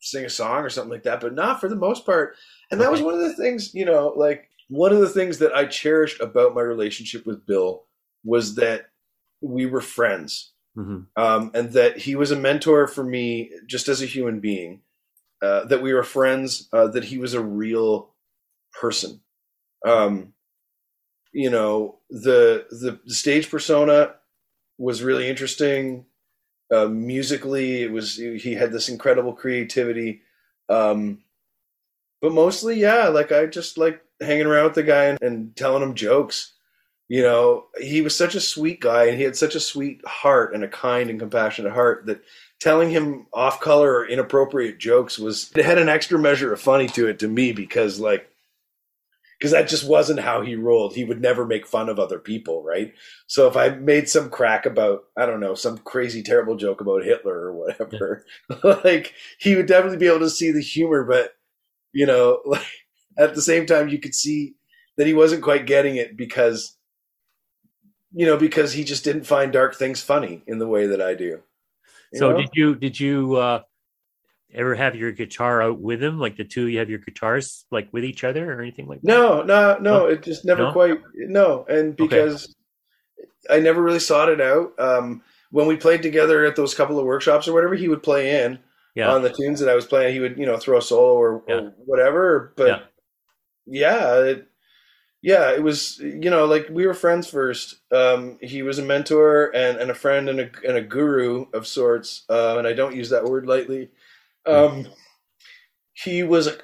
sing 0.00 0.24
a 0.24 0.30
song 0.30 0.64
or 0.64 0.70
something 0.70 0.90
like 0.92 1.04
that, 1.04 1.20
but 1.20 1.34
not 1.34 1.60
for 1.60 1.68
the 1.68 1.76
most 1.76 2.04
part. 2.04 2.36
And 2.70 2.80
that 2.80 2.90
was 2.90 3.00
one 3.02 3.14
of 3.14 3.20
the 3.20 3.34
things, 3.34 3.72
you 3.74 3.84
know, 3.84 4.12
like 4.16 4.48
one 4.68 4.92
of 4.92 5.00
the 5.00 5.08
things 5.08 5.38
that 5.38 5.54
I 5.54 5.66
cherished 5.66 6.20
about 6.20 6.54
my 6.54 6.62
relationship 6.62 7.26
with 7.26 7.46
Bill 7.46 7.84
was 8.24 8.56
that 8.56 8.86
we 9.40 9.66
were 9.66 9.80
friends, 9.80 10.52
Mhm. 10.76 11.06
um, 11.16 11.50
and 11.54 11.72
that 11.72 11.98
he 11.98 12.14
was 12.16 12.30
a 12.30 12.36
mentor 12.36 12.86
for 12.86 13.04
me 13.04 13.52
just 13.66 13.88
as 13.88 14.00
a 14.02 14.06
human 14.06 14.40
being. 14.40 14.82
Uh, 15.42 15.64
that 15.64 15.82
we 15.82 15.92
were 15.92 16.04
friends. 16.04 16.68
Uh, 16.72 16.86
that 16.86 17.04
he 17.04 17.18
was 17.18 17.34
a 17.34 17.42
real 17.42 18.14
person. 18.80 19.20
Um, 19.84 20.34
you 21.32 21.50
know, 21.50 21.98
the 22.10 22.66
the, 22.70 23.00
the 23.04 23.14
stage 23.14 23.50
persona 23.50 24.14
was 24.78 25.02
really 25.02 25.28
interesting 25.28 26.06
uh, 26.72 26.86
musically 26.86 27.82
it 27.82 27.92
was 27.92 28.16
he 28.16 28.54
had 28.54 28.72
this 28.72 28.88
incredible 28.88 29.32
creativity. 29.32 30.22
Um 30.68 31.18
but 32.20 32.32
mostly 32.32 32.78
yeah 32.78 33.08
like 33.08 33.32
i 33.32 33.46
just 33.46 33.76
like 33.76 34.00
hanging 34.20 34.46
around 34.46 34.64
with 34.64 34.74
the 34.74 34.82
guy 34.84 35.04
and, 35.06 35.20
and 35.22 35.56
telling 35.56 35.82
him 35.82 35.94
jokes. 35.94 36.52
You 37.08 37.22
know 37.22 37.66
he 37.78 38.00
was 38.00 38.16
such 38.16 38.34
a 38.34 38.40
sweet 38.40 38.80
guy 38.80 39.04
and 39.04 39.18
he 39.18 39.24
had 39.24 39.36
such 39.36 39.54
a 39.54 39.60
sweet 39.60 40.00
heart 40.06 40.54
and 40.54 40.64
a 40.64 40.68
kind 40.68 41.10
and 41.10 41.20
compassionate 41.20 41.72
heart 41.72 42.06
that 42.06 42.22
telling 42.58 42.90
him 42.90 43.26
off 43.34 43.60
color 43.60 43.92
or 43.92 44.06
inappropriate 44.06 44.78
jokes 44.78 45.18
was 45.18 45.50
it 45.54 45.64
had 45.64 45.78
an 45.78 45.90
extra 45.90 46.18
measure 46.18 46.52
of 46.52 46.60
funny 46.60 46.86
to 46.86 47.08
it 47.08 47.18
to 47.18 47.28
me 47.28 47.52
because 47.52 48.00
like 48.00 48.31
because 49.42 49.52
that 49.52 49.68
just 49.68 49.88
wasn't 49.88 50.20
how 50.20 50.40
he 50.40 50.54
rolled 50.54 50.94
he 50.94 51.04
would 51.04 51.20
never 51.20 51.44
make 51.44 51.66
fun 51.66 51.88
of 51.88 51.98
other 51.98 52.18
people 52.18 52.62
right 52.62 52.92
so 53.32 53.48
if 53.48 53.56
I 53.56 53.70
made 53.70 54.10
some 54.10 54.28
crack 54.28 54.66
about, 54.66 55.04
I 55.16 55.24
don't 55.24 55.40
know, 55.40 55.54
some 55.54 55.78
crazy 55.78 56.22
terrible 56.22 56.54
joke 56.54 56.82
about 56.82 57.02
Hitler 57.02 57.34
or 57.34 57.54
whatever, 57.54 58.26
like 58.84 59.14
he 59.38 59.56
would 59.56 59.64
definitely 59.64 59.96
be 59.96 60.06
able 60.06 60.18
to 60.18 60.28
see 60.28 60.50
the 60.50 60.60
humor, 60.60 61.02
but 61.02 61.32
you 61.94 62.04
know, 62.04 62.42
like 62.44 62.66
at 63.18 63.34
the 63.34 63.40
same 63.40 63.64
time, 63.64 63.88
you 63.88 63.98
could 63.98 64.14
see 64.14 64.56
that 64.98 65.06
he 65.06 65.14
wasn't 65.14 65.42
quite 65.42 65.64
getting 65.64 65.96
it 65.96 66.14
because, 66.14 66.76
you 68.12 68.26
know, 68.26 68.36
because 68.36 68.74
he 68.74 68.84
just 68.84 69.02
didn't 69.02 69.24
find 69.24 69.50
dark 69.50 69.76
things 69.76 70.02
funny 70.02 70.42
in 70.46 70.58
the 70.58 70.68
way 70.68 70.86
that 70.86 71.00
I 71.00 71.14
do. 71.14 71.40
So 72.12 72.32
know? 72.32 72.36
did 72.36 72.50
you 72.52 72.74
did 72.74 73.00
you 73.00 73.36
uh, 73.36 73.62
ever 74.54 74.74
have 74.74 74.94
your 74.94 75.12
guitar 75.12 75.62
out 75.62 75.80
with 75.80 76.02
him? 76.02 76.18
Like 76.18 76.36
the 76.36 76.44
two, 76.44 76.66
you 76.66 76.78
have 76.78 76.90
your 76.90 76.98
guitars 76.98 77.64
like 77.70 77.92
with 77.92 78.04
each 78.04 78.24
other 78.24 78.52
or 78.52 78.60
anything 78.60 78.86
like 78.86 79.00
that? 79.02 79.08
No, 79.08 79.42
no, 79.42 79.74
no. 79.78 79.98
No? 79.98 80.06
It 80.06 80.22
just 80.22 80.44
never 80.44 80.64
No? 80.64 80.72
quite. 80.72 81.00
No, 81.14 81.64
and 81.68 81.96
because 81.96 82.54
I 83.50 83.60
never 83.60 83.82
really 83.82 83.98
sought 83.98 84.28
it 84.28 84.40
out. 84.40 84.72
Um, 84.78 85.22
when 85.50 85.66
we 85.66 85.76
played 85.76 86.02
together 86.02 86.44
at 86.44 86.56
those 86.56 86.74
couple 86.74 86.98
of 86.98 87.04
workshops 87.04 87.46
or 87.48 87.52
whatever, 87.52 87.74
he 87.74 87.88
would 87.88 88.02
play 88.02 88.42
in 88.44 88.58
Yeah. 88.94 89.12
on 89.12 89.22
the 89.22 89.30
tunes 89.32 89.60
that 89.60 89.68
I 89.68 89.74
was 89.74 89.86
playing. 89.86 90.14
He 90.14 90.20
would, 90.20 90.38
you 90.38 90.46
know, 90.46 90.56
throw 90.56 90.78
a 90.78 90.82
solo 90.82 91.14
or, 91.14 91.42
Yeah. 91.48 91.54
or 91.56 91.74
whatever. 91.84 92.52
But 92.56 92.66
Yeah. 92.68 92.80
yeah, 93.66 94.18
it, 94.20 94.46
yeah, 95.22 95.50
it 95.52 95.62
was. 95.62 95.98
You 95.98 96.30
know, 96.30 96.46
like 96.46 96.68
we 96.70 96.86
were 96.86 96.94
friends 96.94 97.28
first. 97.28 97.76
Um, 97.92 98.38
he 98.40 98.62
was 98.62 98.78
a 98.78 98.82
mentor 98.82 99.50
and, 99.54 99.78
and 99.78 99.90
a 99.90 99.94
friend 99.94 100.28
and 100.28 100.40
a 100.40 100.50
and 100.66 100.76
a 100.76 100.82
guru 100.82 101.46
of 101.52 101.66
sorts. 101.66 102.24
Uh, 102.28 102.56
and 102.58 102.66
I 102.66 102.72
don't 102.72 102.96
use 102.96 103.10
that 103.10 103.24
word 103.24 103.46
lightly. 103.46 103.90
Um, 104.46 104.88
he 105.92 106.22
was 106.22 106.56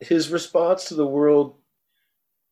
his 0.00 0.30
response 0.30 0.84
to 0.86 0.94
the 0.94 1.06
world 1.06 1.56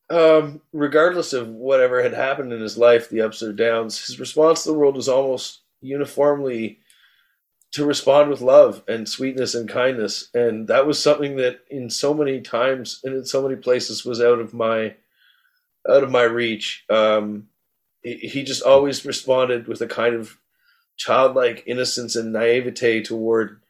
um, 0.08 0.60
regardless 0.72 1.32
of 1.32 1.48
whatever 1.48 2.02
had 2.02 2.14
happened 2.14 2.52
in 2.52 2.60
his 2.60 2.78
life, 2.78 3.08
the 3.08 3.22
ups 3.22 3.42
or 3.42 3.52
downs, 3.52 4.06
his 4.06 4.20
response 4.20 4.62
to 4.62 4.70
the 4.70 4.78
world 4.78 4.94
was 4.94 5.08
almost 5.08 5.62
uniformly 5.80 6.78
to 7.72 7.84
respond 7.84 8.30
with 8.30 8.40
love 8.40 8.82
and 8.86 9.08
sweetness 9.08 9.54
and 9.54 9.68
kindness. 9.68 10.28
And 10.32 10.68
that 10.68 10.86
was 10.86 11.02
something 11.02 11.36
that 11.36 11.60
in 11.70 11.90
so 11.90 12.14
many 12.14 12.40
times 12.40 13.00
and 13.02 13.14
in 13.14 13.24
so 13.24 13.42
many 13.42 13.56
places 13.56 14.04
was 14.04 14.20
out 14.20 14.38
of 14.38 14.54
my 14.54 14.94
out 15.88 16.02
of 16.02 16.10
my 16.10 16.22
reach. 16.22 16.84
Um, 16.88 17.48
he, 18.02 18.16
he 18.16 18.42
just 18.44 18.62
always 18.62 19.04
responded 19.04 19.66
with 19.66 19.80
a 19.80 19.86
kind 19.86 20.14
of 20.14 20.38
childlike 20.96 21.64
innocence 21.66 22.16
and 22.16 22.32
naivete 22.32 23.02
toward 23.02 23.60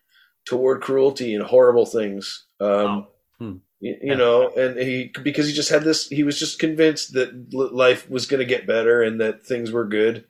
toward 0.47 0.81
cruelty 0.81 1.35
and 1.35 1.45
horrible 1.45 1.87
things. 1.87 2.47
Um, 2.61 2.69
Wow. 2.69 3.09
Hmm. 3.39 3.53
you, 3.81 3.91
you 4.01 4.13
Yeah. 4.13 4.15
know 4.15 4.49
and 4.57 4.79
he 4.79 5.13
because 5.23 5.47
he 5.47 5.53
just 5.53 5.69
had 5.69 5.85
this 5.85 6.09
he 6.09 6.23
was 6.23 6.39
just 6.39 6.59
convinced 6.59 7.13
that 7.13 7.53
life 7.53 8.09
was 8.09 8.25
going 8.27 8.39
to 8.41 8.47
get 8.47 8.67
better 8.67 9.03
and 9.03 9.21
that 9.21 9.45
things 9.45 9.71
were 9.71 9.85
good 9.85 10.25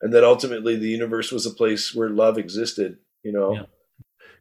and 0.00 0.14
that 0.14 0.24
ultimately 0.24 0.74
the 0.76 0.88
universe 0.88 1.30
was 1.30 1.44
a 1.44 1.50
place 1.50 1.94
where 1.94 2.08
love 2.08 2.38
existed 2.38 2.96
you 3.22 3.32
know 3.32 3.52
Yeah. 3.52 3.62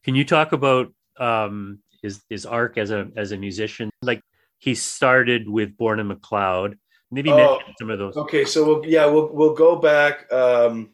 Can 0.04 0.16
you 0.16 0.24
talk 0.24 0.54
about 0.54 0.94
um, 1.20 1.80
his 2.02 2.22
his 2.30 2.46
arc 2.46 2.78
as 2.78 2.92
a 2.92 3.10
as 3.18 3.34
a 3.34 3.38
musician? 3.38 3.90
Like 4.02 4.22
he 4.60 4.74
started 4.76 5.50
with 5.50 5.76
Bourne 5.76 6.00
and 6.00 6.08
MacLeod. 6.08 6.78
Maybe 7.12 7.30
Oh. 7.32 7.36
mention 7.58 7.74
some 7.80 7.90
of 7.90 8.00
those. 8.00 8.16
okay 8.16 8.46
so 8.46 8.64
we'll 8.66 8.86
yeah 8.86 9.06
we'll 9.08 9.28
we'll 9.34 9.54
go 9.56 9.76
back 9.76 10.32
um 10.32 10.92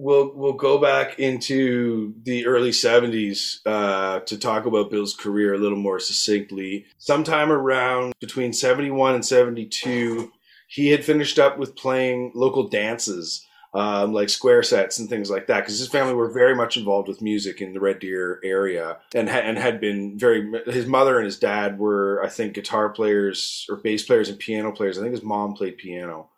we'll 0.00 0.32
we'll 0.34 0.52
go 0.52 0.78
back 0.78 1.18
into 1.18 2.14
the 2.24 2.46
early 2.46 2.70
70s 2.70 3.60
uh 3.66 4.20
to 4.20 4.38
talk 4.38 4.66
about 4.66 4.90
Bill's 4.90 5.14
career 5.14 5.54
a 5.54 5.58
little 5.58 5.78
more 5.78 6.00
succinctly. 6.00 6.86
Sometime 6.98 7.52
around 7.52 8.14
between 8.20 8.52
71 8.52 9.14
and 9.14 9.24
72 9.24 10.32
he 10.68 10.88
had 10.88 11.04
finished 11.04 11.38
up 11.38 11.58
with 11.58 11.76
playing 11.76 12.32
local 12.34 12.68
dances 12.68 13.46
um, 13.72 14.12
like 14.12 14.28
square 14.28 14.64
sets 14.64 14.98
and 14.98 15.08
things 15.08 15.30
like 15.30 15.46
that 15.46 15.60
because 15.60 15.78
his 15.78 15.88
family 15.88 16.14
were 16.14 16.32
very 16.32 16.56
much 16.56 16.76
involved 16.76 17.06
with 17.06 17.22
music 17.22 17.60
in 17.60 17.72
the 17.72 17.78
Red 17.78 18.00
Deer 18.00 18.40
area 18.42 18.98
and 19.14 19.28
ha- 19.28 19.38
and 19.38 19.56
had 19.58 19.80
been 19.80 20.18
very 20.18 20.50
his 20.66 20.86
mother 20.86 21.18
and 21.18 21.24
his 21.24 21.38
dad 21.38 21.78
were 21.78 22.20
I 22.24 22.28
think 22.28 22.54
guitar 22.54 22.88
players 22.88 23.66
or 23.68 23.76
bass 23.76 24.04
players 24.04 24.28
and 24.28 24.38
piano 24.38 24.72
players. 24.72 24.98
I 24.98 25.02
think 25.02 25.14
his 25.14 25.22
mom 25.22 25.54
played 25.54 25.78
piano. 25.78 26.30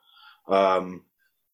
Um, 0.46 1.04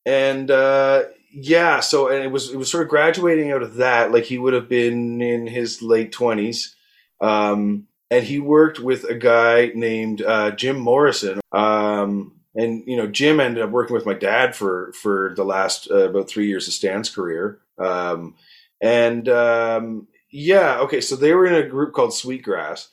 and 0.04 0.50
uh, 0.50 1.04
yeah 1.30 1.80
so 1.80 2.08
and 2.08 2.22
it 2.22 2.30
was 2.30 2.50
it 2.50 2.56
was 2.56 2.70
sort 2.70 2.82
of 2.82 2.88
graduating 2.88 3.52
out 3.52 3.62
of 3.62 3.74
that 3.74 4.12
like 4.12 4.24
he 4.24 4.38
would 4.38 4.54
have 4.54 4.68
been 4.68 5.20
in 5.20 5.46
his 5.46 5.82
late 5.82 6.12
20s 6.12 6.74
um, 7.20 7.86
and 8.10 8.24
he 8.24 8.38
worked 8.38 8.78
with 8.78 9.04
a 9.04 9.14
guy 9.14 9.72
named 9.74 10.22
uh, 10.22 10.50
Jim 10.52 10.78
Morrison 10.78 11.40
um, 11.52 12.38
and 12.58 12.82
you 12.86 12.96
know 12.96 13.06
Jim 13.06 13.40
ended 13.40 13.62
up 13.62 13.70
working 13.70 13.94
with 13.94 14.04
my 14.04 14.14
dad 14.14 14.54
for 14.54 14.92
for 14.92 15.32
the 15.36 15.44
last 15.44 15.88
uh, 15.90 16.10
about 16.10 16.28
three 16.28 16.48
years 16.48 16.66
of 16.66 16.74
Stan's 16.74 17.08
career. 17.08 17.60
Um, 17.78 18.34
and 18.80 19.28
um, 19.28 20.08
yeah, 20.30 20.80
okay, 20.80 21.00
so 21.00 21.16
they 21.16 21.32
were 21.32 21.46
in 21.46 21.54
a 21.54 21.68
group 21.68 21.94
called 21.94 22.12
Sweetgrass. 22.12 22.88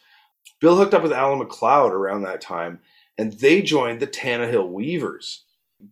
Bill 0.61 0.77
hooked 0.77 0.93
up 0.93 1.03
with 1.03 1.11
Alan 1.11 1.39
MacLeod 1.39 1.91
around 1.91 2.21
that 2.21 2.41
time, 2.41 2.79
and 3.17 3.33
they 3.33 3.61
joined 3.61 3.99
the 3.99 4.07
Tannahill 4.07 4.69
Weavers. 4.69 5.43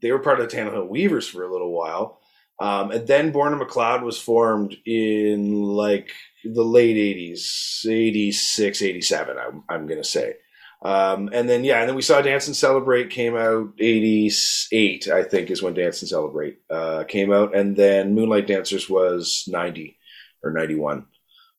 They 0.02 0.12
were 0.12 0.20
part 0.20 0.40
of 0.40 0.50
the 0.50 0.56
Tannahill 0.56 0.88
Weavers 0.88 1.28
for 1.28 1.44
a 1.44 1.52
little 1.52 1.72
while, 1.72 2.22
um, 2.60 2.92
and 2.92 3.08
then 3.08 3.32
Bourne 3.32 3.54
and 3.54 3.60
MacLeod 3.60 4.04
was 4.04 4.20
formed 4.20 4.78
in 4.86 5.64
like 5.64 6.12
the 6.44 6.64
late 6.64 6.98
'80s, 6.98 7.86
'86, 7.88 8.82
'87. 8.82 9.38
I'm, 9.38 9.64
I'm 9.70 9.88
gonna 9.88 10.04
say. 10.04 10.36
Um, 10.84 11.30
and 11.32 11.50
then 11.50 11.64
yeah, 11.64 11.80
and 11.80 11.90
then 11.90 11.96
we 11.96 12.02
saw 12.02 12.22
Dance 12.22 12.48
and 12.48 12.56
Celebrate 12.56 13.10
came 13.10 13.36
out 13.36 13.74
'88, 13.80 15.08
I 15.08 15.24
think, 15.24 15.50
is 15.50 15.64
when 15.64 15.74
Dance 15.74 16.02
and 16.02 16.10
Celebrate 16.10 16.60
uh, 16.70 17.06
came 17.06 17.32
out, 17.32 17.56
and 17.56 17.76
then 17.76 18.14
Moonlight 18.14 18.48
Dancers 18.48 18.90
was 18.90 19.46
'90 19.48 19.98
or 20.44 20.52
'91. 20.52 21.06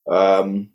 Um, 0.07 0.71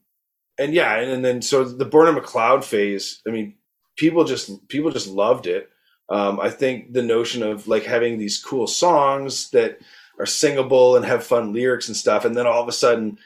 and 0.58 0.74
yeah, 0.74 0.96
and, 0.96 1.12
and, 1.12 1.26
then 1.26 1.42
so 1.42 1.64
the 1.64 1.86
Bourne 1.86 2.08
and 2.08 2.18
MacLeod 2.18 2.66
phase. 2.66 3.22
I 3.28 3.30
mean, 3.30 3.56
people 3.96 4.26
just 4.26 4.68
people 4.68 4.92
just 4.92 5.08
loved 5.08 5.46
it. 5.46 5.70
Um, 6.10 6.40
I 6.40 6.50
think 6.50 6.92
the 6.92 7.04
notion 7.04 7.44
of 7.44 7.68
like 7.68 7.84
having 7.84 8.18
these 8.18 8.44
cool 8.44 8.66
songs 8.66 9.52
that 9.52 9.80
are 10.20 10.26
singable 10.26 10.96
and 10.96 11.06
have 11.06 11.24
fun 11.24 11.54
lyrics 11.54 11.88
and 11.88 11.98
stuff, 11.98 12.26
and 12.26 12.36
then 12.36 12.46
all 12.46 12.62
of 12.62 12.68
a 12.68 12.74
sudden, 12.74 13.18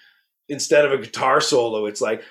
instead 0.47 0.85
of 0.85 0.91
a 0.91 0.97
guitar 0.97 1.41
solo, 1.41 1.85
it's 1.85 2.01
like 2.01 2.23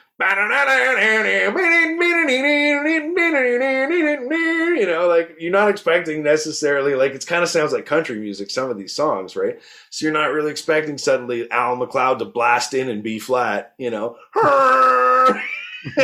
you 4.79 4.87
know, 4.87 5.09
like 5.09 5.37
you're 5.41 5.51
not 5.51 5.69
expecting 5.69 6.23
necessarily 6.23 6.95
like 6.95 7.13
it 7.13 7.27
kind 7.27 7.43
of 7.43 7.49
sounds 7.49 7.73
like 7.73 7.87
country 7.87 8.19
music, 8.19 8.51
some 8.51 8.71
of 8.71 8.79
these 8.79 8.95
songs, 8.95 9.35
right? 9.35 9.61
So 9.91 10.05
you're 10.05 10.13
not 10.13 10.33
really 10.33 10.51
expecting 10.51 10.99
suddenly 10.99 11.51
Alan 11.51 11.79
MacLeod 11.81 12.21
to 12.21 12.25
blast 12.25 12.75
in 12.75 12.89
and 12.89 13.03
B 13.03 13.19
flat, 13.19 13.75
you 13.79 13.91
know. 13.91 14.17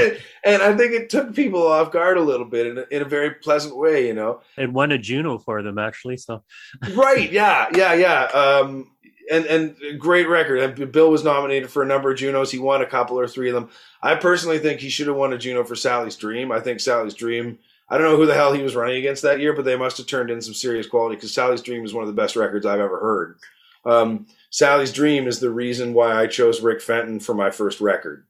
and 0.44 0.62
I 0.62 0.76
think 0.76 0.92
it 0.92 1.10
took 1.10 1.34
people 1.34 1.66
off 1.66 1.92
guard 1.92 2.16
a 2.16 2.22
little 2.22 2.46
bit 2.46 2.66
in 2.66 2.78
a, 2.78 2.84
in 2.90 3.02
a 3.02 3.04
very 3.04 3.30
pleasant 3.30 3.76
way, 3.76 4.06
you 4.06 4.14
know. 4.14 4.40
It 4.56 4.72
won 4.72 4.92
a 4.92 4.98
Juno 4.98 5.38
for 5.38 5.62
them 5.62 5.78
actually, 5.78 6.16
so. 6.16 6.42
right, 6.94 7.30
yeah, 7.30 7.66
yeah, 7.74 7.94
yeah. 7.94 8.24
Um, 8.24 8.90
and 9.30 9.46
and 9.46 9.76
great 9.98 10.28
record. 10.28 10.92
Bill 10.92 11.10
was 11.10 11.24
nominated 11.24 11.70
for 11.70 11.82
a 11.82 11.86
number 11.86 12.10
of 12.10 12.18
Junos. 12.18 12.50
He 12.50 12.58
won 12.58 12.82
a 12.82 12.86
couple 12.86 13.18
or 13.18 13.28
three 13.28 13.48
of 13.48 13.54
them. 13.54 13.70
I 14.02 14.14
personally 14.14 14.58
think 14.58 14.80
he 14.80 14.88
should 14.88 15.06
have 15.06 15.16
won 15.16 15.32
a 15.32 15.38
Juno 15.38 15.64
for 15.64 15.76
Sally's 15.76 16.16
Dream. 16.16 16.50
I 16.50 16.60
think 16.60 16.80
Sally's 16.80 17.14
Dream. 17.14 17.58
I 17.90 17.96
don't 17.96 18.10
know 18.10 18.16
who 18.16 18.26
the 18.26 18.34
hell 18.34 18.52
he 18.52 18.62
was 18.62 18.76
running 18.76 18.96
against 18.96 19.22
that 19.22 19.40
year, 19.40 19.54
but 19.54 19.64
they 19.64 19.76
must 19.76 19.96
have 19.96 20.06
turned 20.06 20.30
in 20.30 20.42
some 20.42 20.54
serious 20.54 20.86
quality 20.86 21.16
because 21.16 21.32
Sally's 21.32 21.62
Dream 21.62 21.84
is 21.84 21.94
one 21.94 22.02
of 22.02 22.08
the 22.08 22.20
best 22.20 22.36
records 22.36 22.66
I've 22.66 22.80
ever 22.80 23.00
heard. 23.00 23.38
Um, 23.84 24.26
Sally's 24.50 24.92
Dream 24.92 25.26
is 25.26 25.40
the 25.40 25.50
reason 25.50 25.94
why 25.94 26.14
I 26.14 26.26
chose 26.26 26.60
Rick 26.60 26.82
Fenton 26.82 27.20
for 27.20 27.34
my 27.34 27.50
first 27.50 27.80
record. 27.80 28.26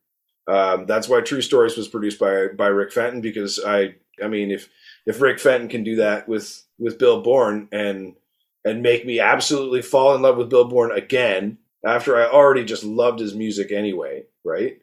Um, 0.49 0.87
that's 0.87 1.09
why 1.09 1.21
True 1.21 1.43
Stories 1.43 1.77
was 1.77 1.89
produced 1.89 2.19
by 2.19 2.49
by 2.49 2.69
Rick 2.69 2.93
Fenton 2.93 3.21
because 3.21 3.61
I 3.65 3.97
I 4.23 4.29
mean 4.29 4.51
if 4.51 4.69
if 5.07 5.21
Rick 5.21 5.41
Fenton 5.41 5.69
can 5.69 5.85
do 5.85 5.97
that 5.97 6.29
with 6.29 6.63
with 6.79 6.99
Bill 6.99 7.23
Bourne 7.23 7.69
and 7.71 8.15
and 8.65 8.83
make 8.83 9.07
me 9.07 9.21
absolutely 9.21 9.83
fall 9.83 10.15
in 10.15 10.23
love 10.23 10.37
with 10.37 10.51
Bill 10.51 10.67
Bourne 10.67 10.93
again 10.93 11.59
after 11.85 12.17
I 12.17 12.27
already 12.27 12.65
just 12.65 12.85
loved 12.85 13.21
his 13.21 13.35
music 13.35 13.71
anyway, 13.71 14.25
right? 14.45 14.81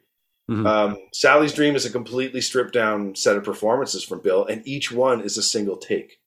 Mm-hmm. 0.50 0.66
Um, 0.66 0.98
Sally's 1.12 1.52
Dream 1.52 1.74
is 1.74 1.84
a 1.84 1.90
completely 1.90 2.40
stripped 2.40 2.72
down 2.72 3.14
set 3.14 3.36
of 3.36 3.44
performances 3.44 4.04
from 4.04 4.20
Bill, 4.20 4.44
and 4.46 4.66
each 4.66 4.92
one 4.92 5.20
is 5.20 5.36
a 5.36 5.42
single 5.42 5.76
take. 5.76 6.20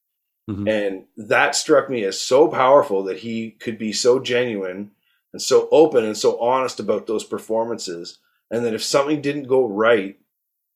Mm-hmm. 0.49 0.67
And 0.67 1.05
that 1.15 1.55
struck 1.55 1.89
me 1.89 2.03
as 2.03 2.19
so 2.19 2.47
powerful 2.47 3.03
that 3.03 3.19
he 3.19 3.51
could 3.51 3.77
be 3.77 3.93
so 3.93 4.19
genuine 4.19 4.91
and 5.31 5.41
so 5.41 5.69
open 5.71 6.03
and 6.03 6.17
so 6.17 6.39
honest 6.39 6.79
about 6.79 7.07
those 7.07 7.23
performances. 7.23 8.17
And 8.51 8.65
that 8.65 8.73
if 8.73 8.83
something 8.83 9.21
didn't 9.21 9.47
go 9.47 9.67
right 9.67 10.17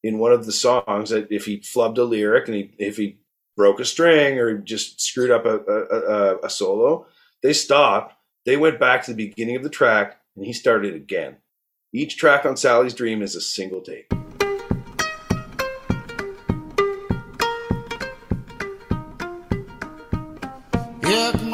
in 0.03 0.19
one 0.19 0.32
of 0.32 0.45
the 0.45 0.51
songs, 0.51 1.09
that 1.09 1.32
if 1.32 1.45
he 1.45 1.59
flubbed 1.59 1.97
a 1.97 2.03
lyric 2.03 2.47
and 2.47 2.55
he, 2.55 2.76
if 2.78 2.97
he 2.97 3.19
broke 3.55 3.80
a 3.80 3.86
string 3.86 4.39
or 4.39 4.57
just 4.57 5.01
screwed 5.01 5.32
up 5.32 5.45
a, 5.45 5.59
a, 5.59 5.99
a, 5.99 6.38
a 6.45 6.49
solo, 6.49 7.05
they 7.41 7.53
stopped. 7.53 8.15
They 8.45 8.57
went 8.57 8.80
back 8.80 9.03
to 9.05 9.13
the 9.13 9.28
beginning 9.30 9.55
of 9.55 9.63
the 9.63 9.69
track 9.69 10.19
and 10.36 10.45
he 10.45 10.53
started 10.53 10.95
again. 10.95 11.38
Each 11.93 12.17
track 12.17 12.45
on 12.45 12.57
Sally's 12.57 12.93
Dream 12.93 13.21
is 13.21 13.36
a 13.36 13.41
single 13.41 13.82
take. 13.82 14.09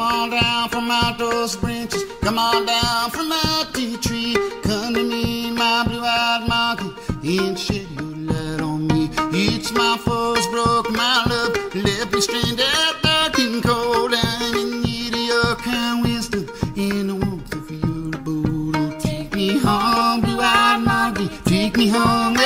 on 0.00 0.30
down 0.30 0.68
from 0.70 0.90
out 0.90 1.18
those 1.18 1.56
branches. 1.56 2.02
Come 2.22 2.38
on 2.38 2.64
down 2.64 3.10
from 3.10 3.30
out 3.30 3.49
tree. 3.80 4.34
Come 4.62 4.94
to 4.94 5.02
me, 5.02 5.50
my 5.50 5.84
blue-eyed 5.86 6.46
monkey, 6.48 6.90
and 7.38 7.58
shed 7.58 7.86
your 7.92 8.14
light 8.30 8.60
on 8.60 8.86
me. 8.86 9.08
It's 9.32 9.72
my 9.72 9.96
first 10.04 10.50
broke 10.50 10.90
my 10.90 11.24
love 11.28 11.74
left 11.74 12.12
me 12.12 12.20
stranded 12.20 13.02
dark 13.02 13.38
and 13.38 13.62
cold 13.62 14.12
and 14.12 14.56
in 14.56 14.82
need 14.82 15.14
of 15.14 15.20
your 15.20 15.54
kind 15.56 16.02
wisdom 16.02 16.46
and 16.76 17.08
the 17.10 17.14
warmth 17.14 17.54
of 17.54 17.70
your 17.70 18.10
boat. 18.26 19.00
Take 19.00 19.34
me 19.34 19.56
home, 19.58 20.20
blue-eyed 20.20 20.82
monkey, 20.84 21.30
Take 21.44 21.76
me 21.76 21.88
home 21.88 22.39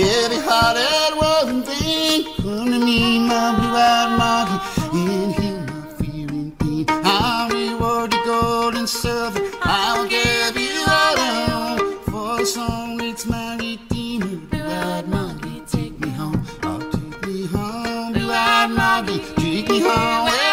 heavy 0.00 0.38
hearted 0.38 1.16
one 1.16 1.62
thing. 1.62 2.24
Come 2.36 2.70
to 2.72 2.78
me, 2.78 3.20
my 3.20 3.54
blue 3.56 3.76
eyed 3.76 4.18
Margie, 4.18 4.60
and 4.92 5.34
heal 5.34 5.60
my 5.60 5.86
fear 5.98 6.28
and 6.28 6.58
pain. 6.58 6.86
I'll 6.88 7.48
reward 7.48 8.12
you 8.12 8.24
gold 8.24 8.74
and 8.74 8.88
silver. 8.88 9.40
I 9.62 9.98
will 9.98 10.08
give 10.08 10.56
you 10.56 10.80
all 10.80 11.16
I 11.18 11.78
own. 11.78 11.98
For 12.02 12.38
the 12.38 12.46
song 12.46 13.00
it's 13.00 13.26
my 13.26 13.56
redeemer. 13.56 14.36
Blue 14.50 14.62
eyed 14.62 15.08
Margie, 15.08 15.62
take 15.66 15.98
me 16.00 16.10
home. 16.10 16.44
Oh, 16.64 16.80
take 16.90 17.26
me 17.26 17.46
home, 17.46 18.12
blue 18.12 18.30
eyed 18.32 18.70
Margie. 18.70 19.20
Take 19.36 19.68
me 19.68 19.80
home 19.80 20.43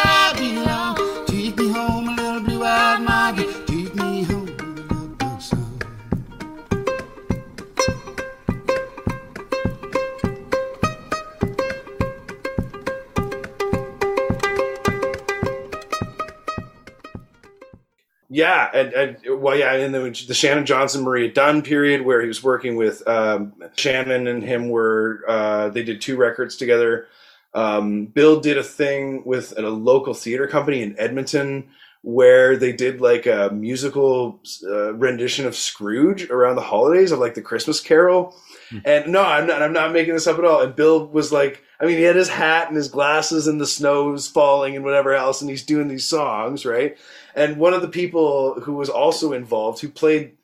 Yeah, 18.33 18.69
and, 18.73 18.93
and 18.93 19.41
well, 19.41 19.57
yeah, 19.57 19.73
and 19.73 19.93
then 19.93 20.03
the 20.03 20.33
Shannon 20.33 20.65
Johnson 20.65 21.03
Maria 21.03 21.29
Dunn 21.29 21.61
period 21.61 22.03
where 22.03 22.21
he 22.21 22.29
was 22.29 22.41
working 22.41 22.77
with 22.77 23.05
um, 23.05 23.51
Shannon 23.75 24.25
and 24.25 24.41
him 24.41 24.69
were 24.69 25.25
uh, 25.27 25.67
they 25.67 25.83
did 25.83 25.99
two 25.99 26.15
records 26.15 26.55
together. 26.55 27.07
Um, 27.53 28.05
Bill 28.05 28.39
did 28.39 28.57
a 28.57 28.63
thing 28.63 29.23
with 29.25 29.59
a 29.59 29.61
local 29.63 30.13
theater 30.13 30.47
company 30.47 30.81
in 30.81 30.97
Edmonton 30.97 31.71
where 32.03 32.55
they 32.55 32.71
did 32.71 33.01
like 33.01 33.25
a 33.25 33.49
musical 33.53 34.39
uh, 34.63 34.93
rendition 34.93 35.45
of 35.45 35.53
Scrooge 35.53 36.29
around 36.29 36.55
the 36.55 36.61
holidays 36.61 37.11
of 37.11 37.19
like 37.19 37.33
the 37.33 37.41
Christmas 37.41 37.81
Carol. 37.81 38.33
And 38.85 39.11
no, 39.11 39.21
I'm 39.21 39.45
not. 39.45 39.61
I'm 39.61 39.73
not 39.73 39.91
making 39.91 40.13
this 40.13 40.27
up 40.27 40.39
at 40.39 40.45
all. 40.45 40.61
And 40.61 40.73
Bill 40.73 41.05
was 41.05 41.33
like, 41.33 41.61
I 41.81 41.85
mean, 41.85 41.97
he 41.97 42.03
had 42.03 42.15
his 42.15 42.29
hat 42.29 42.69
and 42.69 42.77
his 42.77 42.87
glasses, 42.87 43.47
and 43.47 43.59
the 43.59 43.67
snow's 43.67 44.29
falling 44.29 44.77
and 44.77 44.85
whatever 44.85 45.13
else, 45.13 45.41
and 45.41 45.49
he's 45.49 45.65
doing 45.65 45.89
these 45.89 46.05
songs, 46.05 46.65
right? 46.65 46.97
And 47.35 47.57
one 47.57 47.73
of 47.73 47.81
the 47.81 47.87
people 47.87 48.61
who 48.61 48.73
was 48.73 48.89
also 48.89 49.33
involved, 49.33 49.81
who 49.81 49.89
played 49.89 50.37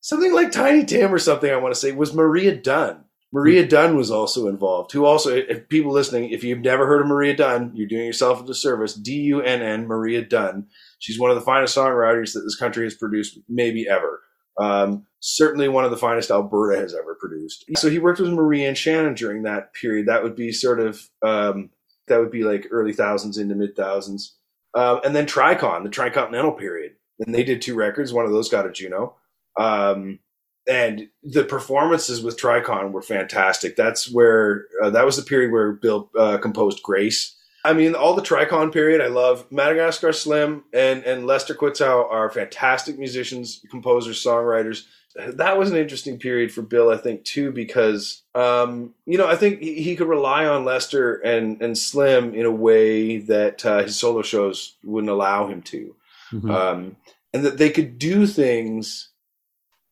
something 0.00 0.32
like 0.32 0.52
Tiny 0.52 0.84
Tim 0.84 1.12
or 1.12 1.18
something, 1.18 1.50
I 1.50 1.56
want 1.56 1.74
to 1.74 1.80
say, 1.80 1.92
was 1.92 2.14
Maria 2.14 2.54
Dunn. 2.54 3.04
Maria 3.30 3.66
Dunn 3.66 3.96
was 3.96 4.10
also 4.10 4.48
involved. 4.48 4.92
Who 4.92 5.04
also, 5.04 5.36
if 5.36 5.68
people 5.68 5.92
listening, 5.92 6.30
if 6.30 6.42
you've 6.42 6.60
never 6.60 6.86
heard 6.86 7.02
of 7.02 7.08
Maria 7.08 7.36
Dunn, 7.36 7.72
you're 7.74 7.88
doing 7.88 8.06
yourself 8.06 8.42
a 8.42 8.46
disservice. 8.46 8.94
D 8.94 9.12
U 9.22 9.42
N 9.42 9.60
N, 9.60 9.86
Maria 9.86 10.22
Dunn. 10.22 10.66
She's 10.98 11.18
one 11.18 11.30
of 11.30 11.36
the 11.36 11.42
finest 11.42 11.76
songwriters 11.76 12.32
that 12.32 12.40
this 12.40 12.56
country 12.56 12.84
has 12.84 12.94
produced, 12.94 13.38
maybe 13.48 13.86
ever. 13.86 14.22
Um, 14.58 15.06
certainly 15.20 15.68
one 15.68 15.84
of 15.84 15.90
the 15.90 15.96
finest 15.96 16.30
Alberta 16.30 16.78
has 16.78 16.94
ever 16.94 17.14
produced. 17.14 17.64
So 17.76 17.90
he 17.90 17.98
worked 17.98 18.18
with 18.18 18.32
Maria 18.32 18.68
and 18.68 18.78
Shannon 18.78 19.14
during 19.14 19.42
that 19.42 19.74
period. 19.74 20.06
That 20.06 20.22
would 20.22 20.34
be 20.34 20.50
sort 20.50 20.80
of 20.80 21.00
um, 21.22 21.70
that 22.08 22.18
would 22.18 22.30
be 22.30 22.44
like 22.44 22.68
early 22.70 22.94
thousands 22.94 23.36
into 23.36 23.54
mid 23.54 23.76
thousands, 23.76 24.37
um, 24.78 25.00
and 25.04 25.16
then 25.16 25.26
Tricon, 25.26 25.82
the 25.82 25.90
Tricontinental 25.90 26.56
period, 26.56 26.92
and 27.18 27.34
they 27.34 27.42
did 27.42 27.60
two 27.60 27.74
records. 27.74 28.12
One 28.12 28.24
of 28.24 28.30
those 28.30 28.48
got 28.48 28.64
a 28.64 28.70
Juno, 28.70 29.16
um, 29.58 30.20
and 30.68 31.08
the 31.24 31.42
performances 31.42 32.22
with 32.22 32.40
Tricon 32.40 32.92
were 32.92 33.02
fantastic. 33.02 33.74
That's 33.74 34.08
where 34.08 34.66
uh, 34.80 34.90
that 34.90 35.04
was 35.04 35.16
the 35.16 35.24
period 35.24 35.50
where 35.50 35.72
Bill 35.72 36.10
uh, 36.16 36.38
composed 36.38 36.82
Grace. 36.84 37.34
I 37.68 37.74
mean, 37.74 37.94
all 37.94 38.14
the 38.14 38.22
Tricon 38.22 38.72
period, 38.72 39.02
I 39.02 39.08
love. 39.08 39.44
Madagascar 39.52 40.10
Slim 40.14 40.64
and, 40.72 41.04
and 41.04 41.26
Lester 41.26 41.54
Quitzau 41.54 42.10
are 42.10 42.30
fantastic 42.30 42.98
musicians, 42.98 43.62
composers, 43.70 44.24
songwriters. 44.24 44.84
That 45.14 45.58
was 45.58 45.70
an 45.70 45.76
interesting 45.76 46.18
period 46.18 46.50
for 46.50 46.62
Bill, 46.62 46.88
I 46.90 46.96
think, 46.96 47.24
too, 47.24 47.52
because, 47.52 48.22
um, 48.34 48.94
you 49.04 49.18
know, 49.18 49.26
I 49.26 49.36
think 49.36 49.60
he, 49.60 49.82
he 49.82 49.96
could 49.96 50.08
rely 50.08 50.46
on 50.46 50.64
Lester 50.64 51.16
and, 51.16 51.60
and 51.60 51.76
Slim 51.76 52.34
in 52.34 52.46
a 52.46 52.50
way 52.50 53.18
that 53.18 53.66
uh, 53.66 53.82
his 53.82 53.98
solo 53.98 54.22
shows 54.22 54.76
wouldn't 54.82 55.10
allow 55.10 55.46
him 55.48 55.60
to. 55.62 55.94
Mhm. 56.32 56.50
Um, 56.50 56.96
and 57.34 57.44
that 57.44 57.58
they 57.58 57.68
could 57.68 57.98
do 57.98 58.26
things, 58.26 59.10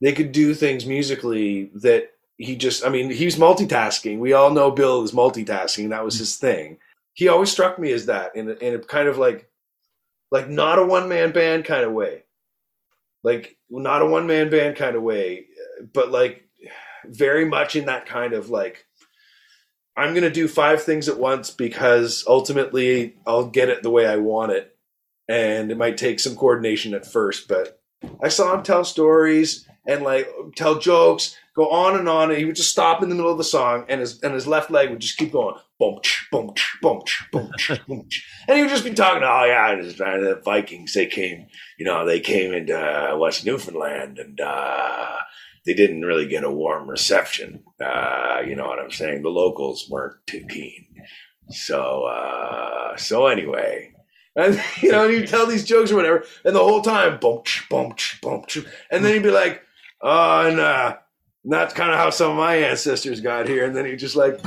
they 0.01 0.13
could 0.15 0.33
do 0.33 0.55
things 0.55 0.87
musically 0.87 1.71
that 1.75 2.13
he 2.39 2.57
just, 2.57 2.87
I 2.87 2.89
mean, 2.89 3.11
he's 3.11 3.37
multitasking. 3.37 4.19
We 4.19 4.33
all 4.33 4.51
know 4.51 4.71
Bill 4.71 5.03
is 5.03 5.13
multitasking. 5.13 5.91
That 5.91 6.05
was 6.05 6.19
his 6.19 6.37
thing. 6.37 6.79
He 7.17 7.29
always 7.29 7.51
struck 7.51 7.79
me 7.79 7.93
as 7.93 8.07
that 8.07 8.37
in 8.37 8.51
a, 8.51 8.53
in 8.53 8.75
a 8.75 8.79
kind 8.79 9.09
of 9.09 9.17
like, 9.17 9.51
like 10.31 10.51
not 10.51 10.79
a 10.79 10.85
one 10.85 11.09
man 11.09 11.33
band 11.33 11.65
kind 11.65 11.83
of 11.83 11.93
way, 11.93 12.25
like 13.25 13.57
not 13.71 14.03
a 14.03 14.07
one 14.07 14.27
man 14.27 14.51
band 14.51 14.77
kind 14.77 14.95
of 14.97 15.03
way, 15.03 15.47
but 15.95 16.11
like 16.11 16.45
very 17.07 17.47
much 17.47 17.75
in 17.75 17.87
that 17.87 18.05
kind 18.05 18.35
of 18.35 18.51
like, 18.51 18.85
I'm 19.97 20.11
going 20.11 20.25
to 20.25 20.31
do 20.31 20.47
five 20.47 20.83
things 20.83 21.09
at 21.09 21.19
once 21.19 21.51
because 21.51 22.23
ultimately 22.29 23.17
I'll 23.27 23.47
get 23.47 23.71
it 23.71 23.83
the 23.83 23.91
way 23.91 24.07
I 24.07 24.17
want 24.17 24.53
it. 24.53 24.77
And 25.27 25.73
it 25.73 25.79
might 25.79 25.97
take 25.97 26.21
some 26.21 26.37
coordination 26.37 26.93
at 26.93 27.11
first, 27.11 27.49
but 27.49 27.81
I 28.23 28.29
saw 28.29 28.55
him 28.55 28.63
tell 28.63 28.85
stories 28.85 29.67
and 29.87 30.03
like 30.03 30.29
tell 30.55 30.79
jokes, 30.79 31.35
go 31.55 31.71
on 31.71 31.99
and 31.99 32.11
on, 32.11 32.29
and 32.29 32.39
he 32.39 32.45
would 32.45 32.57
just 32.57 32.71
stop 32.71 33.03
in 33.03 33.09
the 33.09 33.15
middle 33.15 33.33
of 33.33 33.39
the 33.39 33.43
song, 33.45 33.87
and 33.89 34.01
his 34.01 34.21
and 34.23 34.35
his 34.35 34.47
left 34.47 34.71
leg 34.71 34.91
would 34.91 35.01
just 35.01 35.17
keep 35.17 35.33
going, 35.33 35.57
boom, 35.79 35.99
boom, 36.31 36.55
boom, 36.83 37.03
boom, 37.33 37.51
boom, 37.87 38.09
and 38.49 38.57
he 38.57 38.63
would 38.63 38.71
just 38.71 38.85
be 38.85 38.95
talking. 38.95 39.23
Oh 39.23 39.45
yeah, 39.45 39.75
the 39.75 40.41
Vikings 40.45 40.95
they 40.95 41.07
came, 41.07 41.47
you 41.79 41.85
know, 41.85 42.07
they 42.07 42.21
came 42.21 42.53
into 42.53 42.77
uh, 42.77 43.17
West 43.17 43.45
Newfoundland, 43.45 44.19
and 44.19 44.41
uh, 44.41 45.17
they 45.65 45.75
didn't 45.75 46.03
really 46.03 46.27
get 46.27 46.45
a 46.45 46.51
warm 46.51 46.89
reception. 46.89 47.65
Uh, 47.81 48.43
you 48.47 48.57
know 48.57 48.67
what 48.67 48.79
I'm 48.79 48.91
saying? 48.91 49.23
The 49.23 49.29
locals 49.29 49.89
weren't 49.91 50.27
too 50.27 50.45
keen. 50.49 50.87
So 51.51 52.05
uh, 52.05 52.97
so 52.97 53.27
anyway, 53.27 53.93
and 54.37 54.61
you 54.81 54.93
know, 54.93 55.05
and 55.05 55.15
he'd 55.15 55.29
tell 55.29 55.47
these 55.47 55.65
jokes 55.65 55.91
or 55.91 55.97
whatever, 55.97 56.25
and 56.45 56.55
the 56.55 56.61
whole 56.61 56.83
time, 56.83 57.19
boom, 57.19 57.43
boom, 57.71 57.95
boom, 58.23 58.45
and 58.91 59.05
then 59.05 59.13
he'd 59.15 59.23
be 59.23 59.31
like, 59.31 59.63
"Oh, 60.01 60.47
and, 60.47 60.61
uh, 60.61 60.97
and 61.45 61.53
that's 61.53 61.75
kind 61.75 61.91
of 61.91 61.99
how 61.99 62.11
some 62.11 62.33
of 62.33 62.37
my 62.37 62.57
ancestors 62.57 63.21
got 63.21 63.49
here." 63.49 63.65
And 63.65 63.77
then 63.77 63.87
he'd 63.87 63.99
just 63.99 64.17
like, 64.17 64.41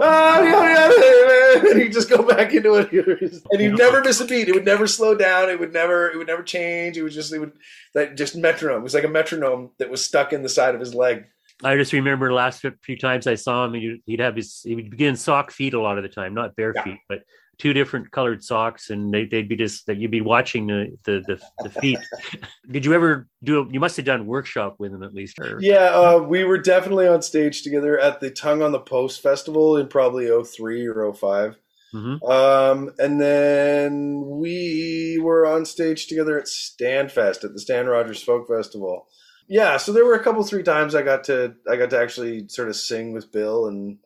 and 0.00 1.80
he'd 1.80 1.92
just 1.92 2.08
go 2.08 2.22
back 2.22 2.52
into 2.52 2.74
it, 2.74 2.92
and 3.52 3.60
he'd 3.60 3.76
never 3.76 4.02
miss 4.02 4.20
a 4.20 4.24
beat. 4.24 4.48
It 4.48 4.54
would 4.54 4.64
never 4.64 4.86
slow 4.86 5.14
down. 5.14 5.48
It 5.48 5.58
would 5.58 5.72
never, 5.72 6.10
it 6.10 6.16
would 6.16 6.26
never 6.26 6.42
change. 6.42 6.96
It 6.96 7.02
was 7.02 7.14
just, 7.14 7.32
it 7.32 7.38
would 7.38 7.52
that 7.94 8.16
just 8.16 8.36
metronome. 8.36 8.80
It 8.80 8.84
was 8.84 8.94
like 8.94 9.04
a 9.04 9.08
metronome 9.08 9.70
that 9.78 9.90
was 9.90 10.04
stuck 10.04 10.32
in 10.32 10.42
the 10.42 10.48
side 10.48 10.74
of 10.74 10.80
his 10.80 10.94
leg. 10.94 11.26
I 11.64 11.76
just 11.76 11.92
remember 11.92 12.28
the 12.28 12.34
last 12.34 12.64
few 12.82 12.96
times 12.96 13.26
I 13.26 13.34
saw 13.34 13.64
him, 13.64 14.00
he'd 14.06 14.20
have 14.20 14.36
his, 14.36 14.62
he 14.62 14.76
would 14.76 14.90
begin 14.90 15.16
sock 15.16 15.50
feet 15.50 15.74
a 15.74 15.80
lot 15.80 15.98
of 15.98 16.04
the 16.04 16.08
time, 16.08 16.32
not 16.32 16.54
bare 16.54 16.72
yeah. 16.74 16.84
feet, 16.84 17.00
but 17.08 17.24
two 17.58 17.72
different 17.72 18.10
colored 18.12 18.42
socks 18.42 18.90
and 18.90 19.12
they, 19.12 19.28
would 19.32 19.48
be 19.48 19.56
just 19.56 19.86
that 19.86 19.96
you'd 19.96 20.10
be 20.10 20.20
watching 20.20 20.66
the 20.66 20.96
the, 21.04 21.22
the, 21.26 21.40
the 21.64 21.80
feet. 21.80 21.98
Did 22.70 22.84
you 22.84 22.94
ever 22.94 23.28
do 23.42 23.68
you 23.70 23.80
must 23.80 23.96
have 23.96 24.06
done 24.06 24.26
workshop 24.26 24.76
with 24.78 24.92
them 24.92 25.02
at 25.02 25.12
least 25.12 25.38
or... 25.40 25.58
yeah 25.60 25.90
uh, 25.90 26.18
we 26.18 26.44
were 26.44 26.58
definitely 26.58 27.08
on 27.08 27.22
stage 27.22 27.62
together 27.62 27.98
at 27.98 28.20
the 28.20 28.30
tongue 28.30 28.62
on 28.62 28.72
the 28.72 28.80
post 28.80 29.20
festival 29.20 29.76
in 29.76 29.88
probably 29.88 30.28
03 30.44 30.86
or 30.86 31.12
5 31.12 31.56
mm-hmm. 31.94 32.24
um, 32.24 32.94
and 32.98 33.20
then 33.20 34.22
we 34.24 35.18
were 35.20 35.46
on 35.46 35.64
stage 35.64 36.06
together 36.06 36.38
at 36.38 36.46
stanfest 36.46 37.44
at 37.44 37.52
the 37.52 37.60
stan 37.60 37.86
rogers 37.86 38.22
folk 38.22 38.46
festival. 38.48 39.06
Yeah 39.48 39.78
so 39.78 39.92
there 39.92 40.04
were 40.04 40.14
a 40.14 40.22
couple 40.22 40.42
three 40.44 40.62
times 40.62 40.94
i 40.94 41.02
got 41.02 41.24
to 41.24 41.54
i 41.68 41.76
got 41.76 41.90
to 41.90 41.98
actually 41.98 42.48
sort 42.48 42.68
of 42.68 42.76
sing 42.76 43.12
with 43.12 43.32
bill 43.32 43.66
and 43.66 43.98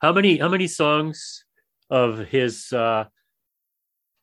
how 0.00 0.12
many 0.12 0.38
how 0.38 0.48
many 0.48 0.66
songs 0.66 1.44
of 1.90 2.18
his 2.18 2.72
uh 2.72 3.04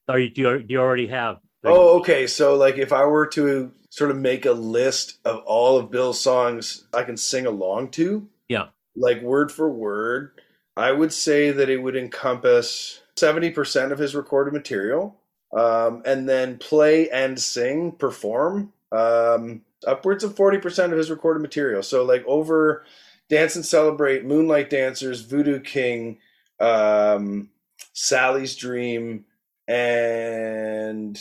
are 0.08 0.20
you 0.20 0.30
do 0.30 0.42
you, 0.42 0.60
do 0.64 0.74
you 0.74 0.80
already 0.80 1.08
have? 1.08 1.40
Oh 1.64 2.00
okay. 2.00 2.28
So 2.28 2.56
like 2.56 2.78
if 2.78 2.94
i 2.94 3.06
were 3.06 3.28
to 3.28 3.72
sort 3.90 4.12
of 4.12 4.18
make 4.18 4.46
a 4.46 4.52
list 4.52 5.18
of 5.26 5.44
all 5.46 5.78
of 5.78 5.90
bill's 5.90 6.20
songs 6.20 6.86
i 6.94 7.04
can 7.04 7.18
sing 7.18 7.46
along 7.46 7.90
to 7.90 8.28
yeah. 8.50 8.66
like 8.96 9.22
word 9.22 9.50
for 9.50 9.70
word 9.70 10.42
i 10.76 10.92
would 10.92 11.12
say 11.12 11.52
that 11.52 11.70
it 11.70 11.78
would 11.78 11.96
encompass 11.96 13.02
70% 13.18 13.92
of 13.92 13.98
his 13.98 14.16
recorded 14.16 14.54
material 14.54 15.20
um, 15.56 16.04
and 16.06 16.28
then 16.30 16.58
play 16.58 17.10
and 17.10 17.40
sing 17.40 17.92
perform 17.92 18.72
um, 18.92 19.62
upwards 19.86 20.24
of 20.24 20.36
40% 20.36 20.92
of 20.92 20.98
his 20.98 21.10
recorded 21.10 21.42
material. 21.42 21.84
So 21.84 22.04
like 22.04 22.24
over 22.26 22.86
dance 23.30 23.56
and 23.56 23.66
celebrate 23.66 24.26
moonlight 24.26 24.70
dancers 24.70 25.22
voodoo 25.22 25.60
king 25.60 26.20
um, 26.60 27.50
Sally's 28.00 28.56
Dream, 28.56 29.26
and 29.68 31.18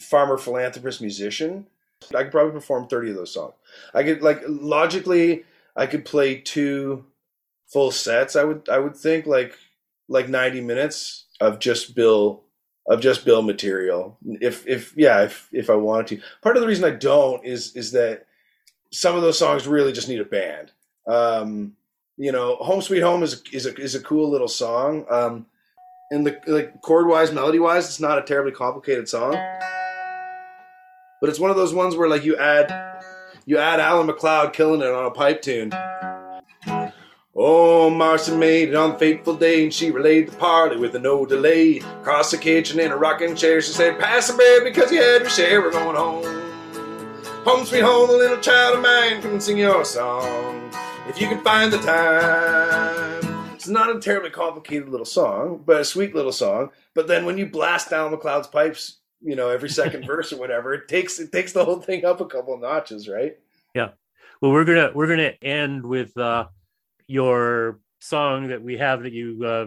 Farmer 0.00 0.38
Philanthropist 0.38 1.02
Musician. 1.02 1.66
I 2.14 2.22
could 2.22 2.32
probably 2.32 2.52
perform 2.52 2.88
30 2.88 3.10
of 3.10 3.16
those 3.16 3.34
songs. 3.34 3.52
I 3.92 4.02
could 4.04 4.22
like 4.22 4.42
logically 4.48 5.44
I 5.76 5.86
could 5.86 6.06
play 6.06 6.36
two 6.36 7.04
full 7.66 7.90
sets. 7.90 8.36
I 8.36 8.44
would 8.44 8.70
I 8.70 8.78
would 8.78 8.96
think 8.96 9.26
like 9.26 9.58
like 10.08 10.30
90 10.30 10.62
minutes 10.62 11.26
of 11.42 11.58
just 11.58 11.94
Bill 11.94 12.42
of 12.88 13.00
just 13.00 13.26
Bill 13.26 13.42
material. 13.42 14.16
If 14.24 14.66
if 14.66 14.94
yeah, 14.96 15.24
if 15.24 15.50
if 15.52 15.68
I 15.68 15.74
wanted 15.74 16.06
to. 16.06 16.22
Part 16.40 16.56
of 16.56 16.62
the 16.62 16.68
reason 16.68 16.84
I 16.86 16.96
don't 16.96 17.44
is 17.44 17.76
is 17.76 17.92
that 17.92 18.26
some 18.90 19.14
of 19.14 19.20
those 19.20 19.38
songs 19.38 19.68
really 19.68 19.92
just 19.92 20.08
need 20.08 20.20
a 20.20 20.24
band. 20.24 20.72
Um, 21.06 21.76
you 22.16 22.32
know, 22.32 22.56
Home 22.56 22.80
Sweet 22.80 23.02
Home 23.02 23.22
is 23.22 23.42
is 23.52 23.66
a 23.66 23.74
is 23.74 23.94
a 23.94 24.02
cool 24.02 24.30
little 24.30 24.48
song. 24.48 25.04
Um, 25.10 25.46
and 26.10 26.26
the 26.26 26.40
like 26.46 26.80
chord 26.80 27.06
wise, 27.06 27.32
melody 27.32 27.58
wise, 27.58 27.86
it's 27.86 28.00
not 28.00 28.18
a 28.18 28.22
terribly 28.22 28.52
complicated 28.52 29.08
song. 29.08 29.32
But 31.20 31.30
it's 31.30 31.40
one 31.40 31.50
of 31.50 31.56
those 31.56 31.72
ones 31.72 31.96
where 31.96 32.08
like 32.08 32.24
you 32.24 32.36
add 32.36 33.02
you 33.46 33.58
add 33.58 33.80
Alan 33.80 34.06
MacLeod 34.06 34.52
killing 34.52 34.80
it 34.80 34.90
on 34.90 35.06
a 35.06 35.10
pipe 35.10 35.42
tune. 35.42 35.72
Oh, 37.36 37.90
Marcy 37.90 38.34
made 38.36 38.68
it 38.68 38.74
on 38.76 38.92
the 38.92 38.98
fateful 38.98 39.34
day, 39.34 39.64
and 39.64 39.74
she 39.74 39.90
relayed 39.90 40.28
the 40.28 40.36
party 40.36 40.76
with 40.76 40.94
a 40.94 41.00
no 41.00 41.26
delay. 41.26 41.78
Across 41.78 42.30
the 42.30 42.38
kitchen 42.38 42.78
in 42.78 42.92
a 42.92 42.96
rocking 42.96 43.34
chair, 43.34 43.60
she 43.60 43.72
said, 43.72 43.98
Pass 43.98 44.28
the 44.28 44.34
bread 44.34 44.62
because 44.62 44.92
you 44.92 45.02
had 45.02 45.22
your 45.22 45.30
share, 45.30 45.60
we're 45.60 45.72
going 45.72 45.96
home. 45.96 46.24
Home 47.44 47.66
sweet 47.66 47.80
home, 47.82 48.08
the 48.08 48.16
little 48.16 48.38
child 48.38 48.76
of 48.76 48.82
mine, 48.82 49.20
come 49.20 49.32
and 49.32 49.42
sing 49.42 49.58
your 49.58 49.84
song. 49.84 50.70
If 51.08 51.20
you 51.20 51.26
can 51.26 51.42
find 51.42 51.72
the 51.72 51.78
time. 51.78 52.93
It's 53.64 53.70
not 53.70 53.96
a 53.96 53.98
terribly 53.98 54.28
complicated 54.28 54.90
little 54.90 55.06
song, 55.06 55.62
but 55.64 55.80
a 55.80 55.86
sweet 55.86 56.14
little 56.14 56.32
song. 56.32 56.68
But 56.94 57.08
then 57.08 57.24
when 57.24 57.38
you 57.38 57.46
blast 57.46 57.88
down 57.88 58.10
MacLeod's 58.10 58.46
pipes, 58.46 58.98
you 59.22 59.36
know, 59.36 59.48
every 59.48 59.70
second 59.70 60.04
verse 60.06 60.34
or 60.34 60.36
whatever, 60.36 60.74
it 60.74 60.86
takes 60.86 61.18
it 61.18 61.32
takes 61.32 61.52
the 61.52 61.64
whole 61.64 61.80
thing 61.80 62.04
up 62.04 62.20
a 62.20 62.26
couple 62.26 62.58
notches, 62.58 63.08
right? 63.08 63.38
Yeah. 63.74 63.92
Well, 64.42 64.52
we're 64.52 64.66
gonna 64.66 64.90
we're 64.94 65.06
gonna 65.06 65.32
end 65.40 65.82
with 65.82 66.14
uh, 66.18 66.48
your 67.06 67.80
song 68.00 68.48
that 68.48 68.62
we 68.62 68.76
have 68.76 69.02
that 69.04 69.14
you 69.14 69.42
uh, 69.42 69.66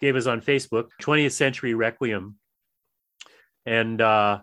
gave 0.00 0.16
us 0.16 0.24
on 0.24 0.40
Facebook, 0.40 0.88
20th 1.02 1.32
Century 1.32 1.74
Requiem, 1.74 2.36
and 3.66 4.00
uh, 4.00 4.40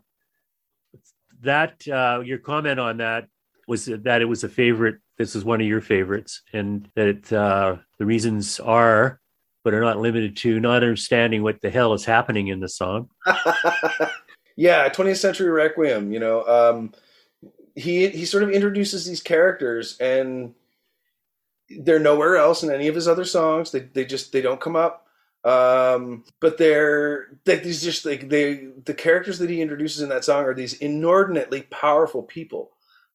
that 1.39 1.87
uh, 1.87 2.21
your 2.23 2.37
comment 2.37 2.79
on 2.79 2.97
that 2.97 3.25
was 3.67 3.85
that 3.85 4.21
it 4.21 4.25
was 4.25 4.43
a 4.43 4.49
favorite 4.49 4.99
this 5.21 5.35
is 5.35 5.45
one 5.45 5.61
of 5.61 5.67
your 5.67 5.81
favorites, 5.81 6.41
and 6.51 6.89
that 6.95 7.31
uh, 7.31 7.77
the 7.99 8.05
reasons 8.05 8.59
are, 8.59 9.21
but 9.63 9.73
are 9.73 9.81
not 9.81 9.99
limited 9.99 10.35
to, 10.37 10.59
not 10.59 10.81
understanding 10.81 11.43
what 11.43 11.61
the 11.61 11.69
hell 11.69 11.93
is 11.93 12.03
happening 12.03 12.47
in 12.47 12.59
the 12.59 12.67
song. 12.67 13.09
yeah, 14.55 14.89
20th 14.89 15.17
Century 15.17 15.49
Requiem. 15.49 16.11
You 16.11 16.19
know, 16.19 16.43
um, 16.47 16.93
he 17.75 18.09
he 18.09 18.25
sort 18.25 18.41
of 18.41 18.49
introduces 18.49 19.05
these 19.05 19.21
characters, 19.21 19.95
and 19.99 20.55
they're 21.69 21.99
nowhere 21.99 22.37
else 22.37 22.63
in 22.63 22.71
any 22.71 22.87
of 22.87 22.95
his 22.95 23.07
other 23.07 23.25
songs. 23.25 23.71
They 23.71 23.81
they 23.81 24.05
just 24.05 24.31
they 24.31 24.41
don't 24.41 24.59
come 24.59 24.75
up. 24.75 25.05
Um, 25.43 26.23
but 26.39 26.57
they're 26.57 27.37
like 27.45 27.63
these 27.63 27.83
just 27.83 28.05
like 28.05 28.29
they 28.29 28.69
the 28.85 28.93
characters 28.93 29.37
that 29.39 29.49
he 29.49 29.61
introduces 29.61 30.01
in 30.01 30.09
that 30.09 30.25
song 30.25 30.45
are 30.45 30.53
these 30.53 30.73
inordinately 30.73 31.63
powerful 31.63 32.23
people 32.23 32.71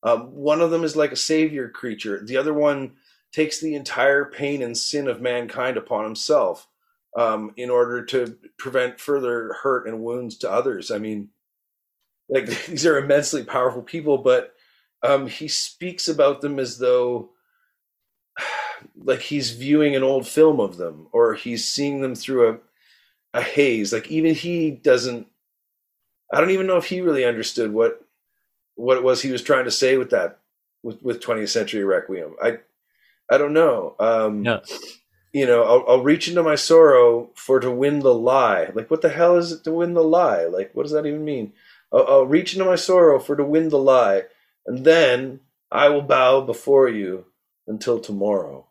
um, 0.06 0.32
one 0.32 0.60
of 0.60 0.70
them 0.70 0.84
is 0.84 0.94
like 0.94 1.10
a 1.10 1.16
savior 1.16 1.68
creature. 1.68 2.24
The 2.24 2.36
other 2.36 2.54
one 2.54 2.92
takes 3.32 3.60
the 3.60 3.74
entire 3.74 4.24
pain 4.24 4.62
and 4.62 4.78
sin 4.78 5.08
of 5.08 5.20
mankind 5.20 5.76
upon 5.76 6.04
himself 6.04 6.68
um, 7.16 7.52
in 7.56 7.70
order 7.70 8.04
to 8.04 8.38
prevent 8.56 9.00
further 9.00 9.52
hurt 9.62 9.88
and 9.88 10.04
wounds 10.04 10.38
to 10.38 10.50
others. 10.50 10.92
I 10.92 10.98
mean, 10.98 11.30
like 12.28 12.46
these 12.66 12.86
are 12.86 12.98
immensely 12.98 13.42
powerful 13.42 13.82
people, 13.82 14.18
but 14.18 14.54
um, 15.02 15.26
he 15.26 15.48
speaks 15.48 16.06
about 16.06 16.40
them 16.40 16.60
as 16.60 16.78
though 16.78 17.30
like 18.96 19.22
he's 19.22 19.50
viewing 19.50 19.96
an 19.96 20.04
old 20.04 20.28
film 20.28 20.60
of 20.60 20.76
them 20.76 21.08
or 21.10 21.34
he's 21.34 21.66
seeing 21.66 22.00
them 22.00 22.14
through 22.14 22.48
a, 22.48 22.58
a 23.38 23.42
haze. 23.42 23.92
Like 23.92 24.08
even 24.08 24.36
he 24.36 24.70
doesn't, 24.70 25.26
I 26.32 26.40
don't 26.40 26.50
even 26.50 26.68
know 26.68 26.76
if 26.76 26.84
he 26.84 27.00
really 27.00 27.24
understood 27.24 27.72
what 27.72 28.05
what 28.76 28.96
it 28.96 29.02
was 29.02 29.22
he 29.22 29.32
was 29.32 29.42
trying 29.42 29.64
to 29.64 29.70
say 29.70 29.96
with 29.96 30.10
that 30.10 30.38
with 30.82 31.02
with 31.02 31.20
20th 31.20 31.50
century 31.50 31.84
requiem. 31.84 32.34
I 32.42 32.58
i 33.30 33.38
don't 33.38 33.52
know. 33.52 33.96
Um 33.98 34.44
yeah. 34.44 34.60
you 35.32 35.46
know 35.46 35.64
I'll, 35.64 35.84
I'll 35.88 36.02
reach 36.02 36.28
into 36.28 36.42
my 36.42 36.54
sorrow 36.54 37.30
for 37.34 37.60
to 37.60 37.70
win 37.70 38.00
the 38.00 38.14
lie. 38.14 38.70
Like 38.74 38.90
what 38.90 39.02
the 39.02 39.08
hell 39.10 39.36
is 39.36 39.52
it 39.52 39.64
to 39.64 39.72
win 39.72 39.94
the 39.94 40.04
lie? 40.04 40.44
Like 40.44 40.70
what 40.74 40.84
does 40.84 40.92
that 40.92 41.06
even 41.06 41.24
mean? 41.24 41.52
I'll, 41.92 42.06
I'll 42.06 42.26
reach 42.26 42.54
into 42.54 42.64
my 42.64 42.76
sorrow 42.76 43.18
for 43.18 43.36
to 43.36 43.44
win 43.44 43.68
the 43.68 43.78
lie 43.78 44.24
and 44.66 44.84
then 44.84 45.40
i 45.70 45.88
will 45.88 46.02
bow 46.02 46.40
before 46.40 46.88
you 46.88 47.26
until 47.66 47.98
tomorrow 47.98 48.65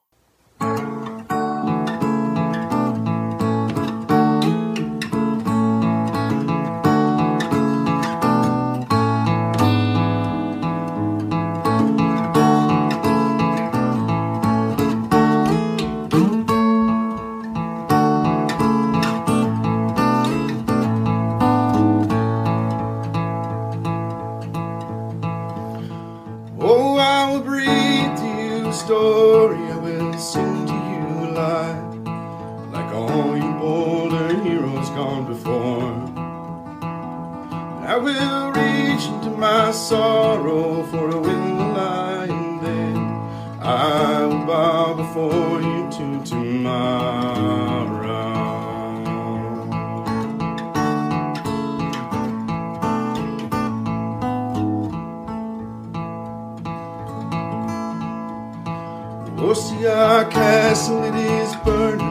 Castle 60.75 61.05
it 61.05 61.15
is 61.15 61.55
burning, 61.63 62.01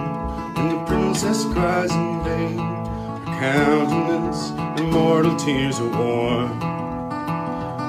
and 0.57 0.71
the 0.71 0.85
princess 0.87 1.45
cries 1.53 1.93
in 1.93 2.25
vain. 2.25 2.57
Her 2.57 3.39
countenance 3.39 4.53
immortal 4.81 5.37
tears 5.37 5.81
are 5.81 5.89
worn. 5.89 6.63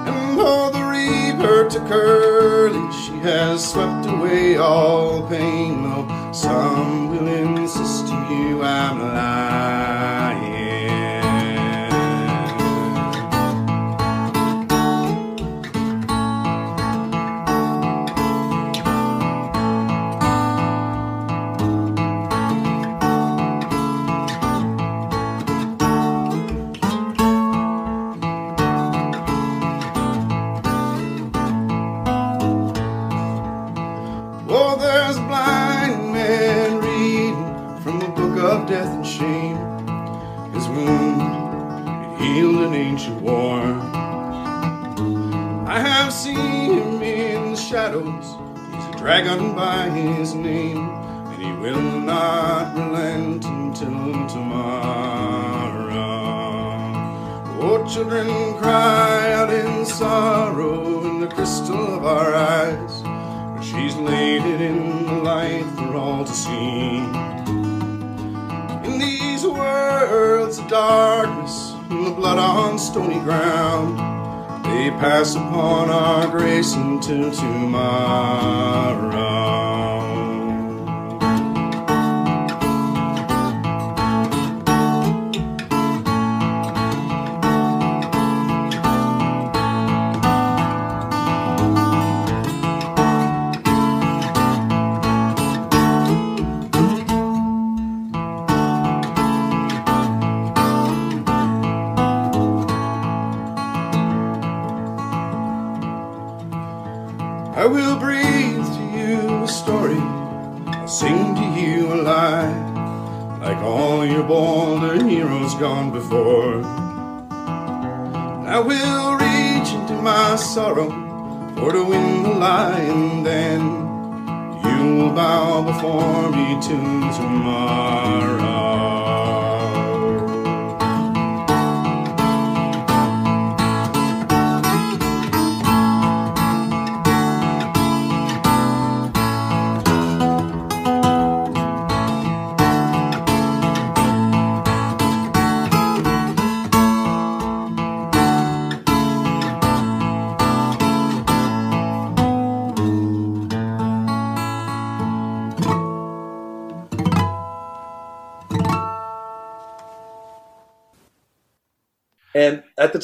And 0.06 0.38
though 0.38 0.70
the 0.72 0.84
reaper 0.84 1.70
took 1.70 1.90
early, 1.90 2.92
she 2.92 3.14
has 3.20 3.72
swept 3.72 4.06
away 4.06 4.58
all 4.58 5.26
pain. 5.30 5.84
Though 5.84 6.34
some 6.34 7.08
will 7.12 7.26
insist 7.26 8.08
to 8.08 8.14
you 8.30 8.62
I'm 8.62 9.00
lying. 9.00 9.75
Pass 75.00 75.36
upon 75.36 75.90
our 75.90 76.28
grace 76.28 76.74
until 76.74 77.32
tomorrow. 77.32 79.25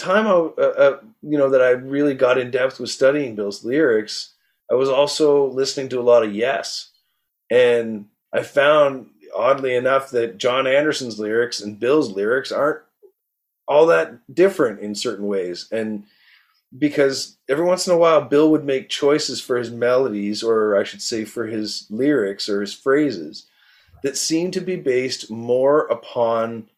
Time, 0.01 0.25
I, 0.25 0.31
uh, 0.31 0.61
uh, 0.61 0.97
you 1.21 1.37
know, 1.37 1.49
that 1.51 1.61
I 1.61 1.69
really 1.69 2.15
got 2.15 2.39
in 2.39 2.49
depth 2.49 2.79
with 2.79 2.89
studying 2.89 3.35
Bill's 3.35 3.63
lyrics, 3.63 4.33
I 4.69 4.73
was 4.73 4.89
also 4.89 5.45
listening 5.45 5.89
to 5.89 5.99
a 5.99 6.01
lot 6.01 6.23
of 6.23 6.33
Yes, 6.33 6.89
and 7.51 8.07
I 8.33 8.41
found, 8.41 9.11
oddly 9.35 9.75
enough, 9.75 10.09
that 10.09 10.39
Jon 10.39 10.65
Anderson's 10.65 11.19
lyrics 11.19 11.61
and 11.61 11.79
Bill's 11.79 12.11
lyrics 12.11 12.51
aren't 12.51 12.81
all 13.67 13.85
that 13.87 14.33
different 14.33 14.79
in 14.79 14.95
certain 14.95 15.27
ways, 15.27 15.67
and 15.71 16.05
because 16.75 17.37
every 17.47 17.65
once 17.65 17.85
in 17.85 17.93
a 17.93 17.97
while, 17.97 18.21
Bill 18.21 18.49
would 18.49 18.65
make 18.65 18.89
choices 18.89 19.39
for 19.39 19.57
his 19.57 19.69
melodies, 19.69 20.41
or 20.41 20.75
I 20.75 20.83
should 20.83 21.03
say, 21.03 21.25
for 21.25 21.45
his 21.45 21.85
lyrics 21.91 22.49
or 22.49 22.61
his 22.61 22.73
phrases, 22.73 23.45
that 24.01 24.17
seem 24.17 24.49
to 24.49 24.61
be 24.61 24.77
based 24.77 25.29
more 25.29 25.81
upon 25.87 26.70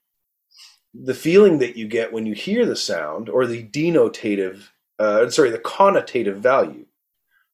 the 0.93 1.13
feeling 1.13 1.59
that 1.59 1.75
you 1.75 1.87
get 1.87 2.13
when 2.13 2.25
you 2.25 2.33
hear 2.33 2.65
the 2.65 2.75
sound 2.75 3.29
or 3.29 3.47
the 3.47 3.63
denotative 3.63 4.69
uh, 4.99 5.29
sorry 5.29 5.49
the 5.49 5.57
connotative 5.57 6.35
value 6.37 6.85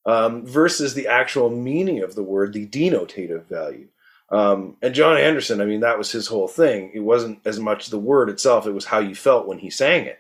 um, 0.05 0.45
versus 0.45 0.93
the 0.93 1.07
actual 1.07 1.49
meaning 1.49 2.01
of 2.01 2.15
the 2.15 2.23
word 2.23 2.53
the 2.53 2.67
denotative 2.67 3.45
value. 3.45 3.87
Um, 4.31 4.77
and 4.81 4.93
jon 4.93 5.17
anderson 5.17 5.59
i 5.61 5.65
mean 5.65 5.79
that 5.79 5.97
was 5.97 6.11
his 6.11 6.27
whole 6.27 6.47
thing. 6.47 6.91
It 6.93 6.99
wasn't 6.99 7.39
as 7.45 7.59
much 7.59 7.87
the 7.87 7.97
word 7.97 8.29
itself 8.29 8.67
it 8.67 8.73
was 8.73 8.85
how 8.85 8.99
you 8.99 9.15
felt 9.15 9.47
when 9.47 9.59
he 9.59 9.69
sang 9.69 10.05
it. 10.05 10.19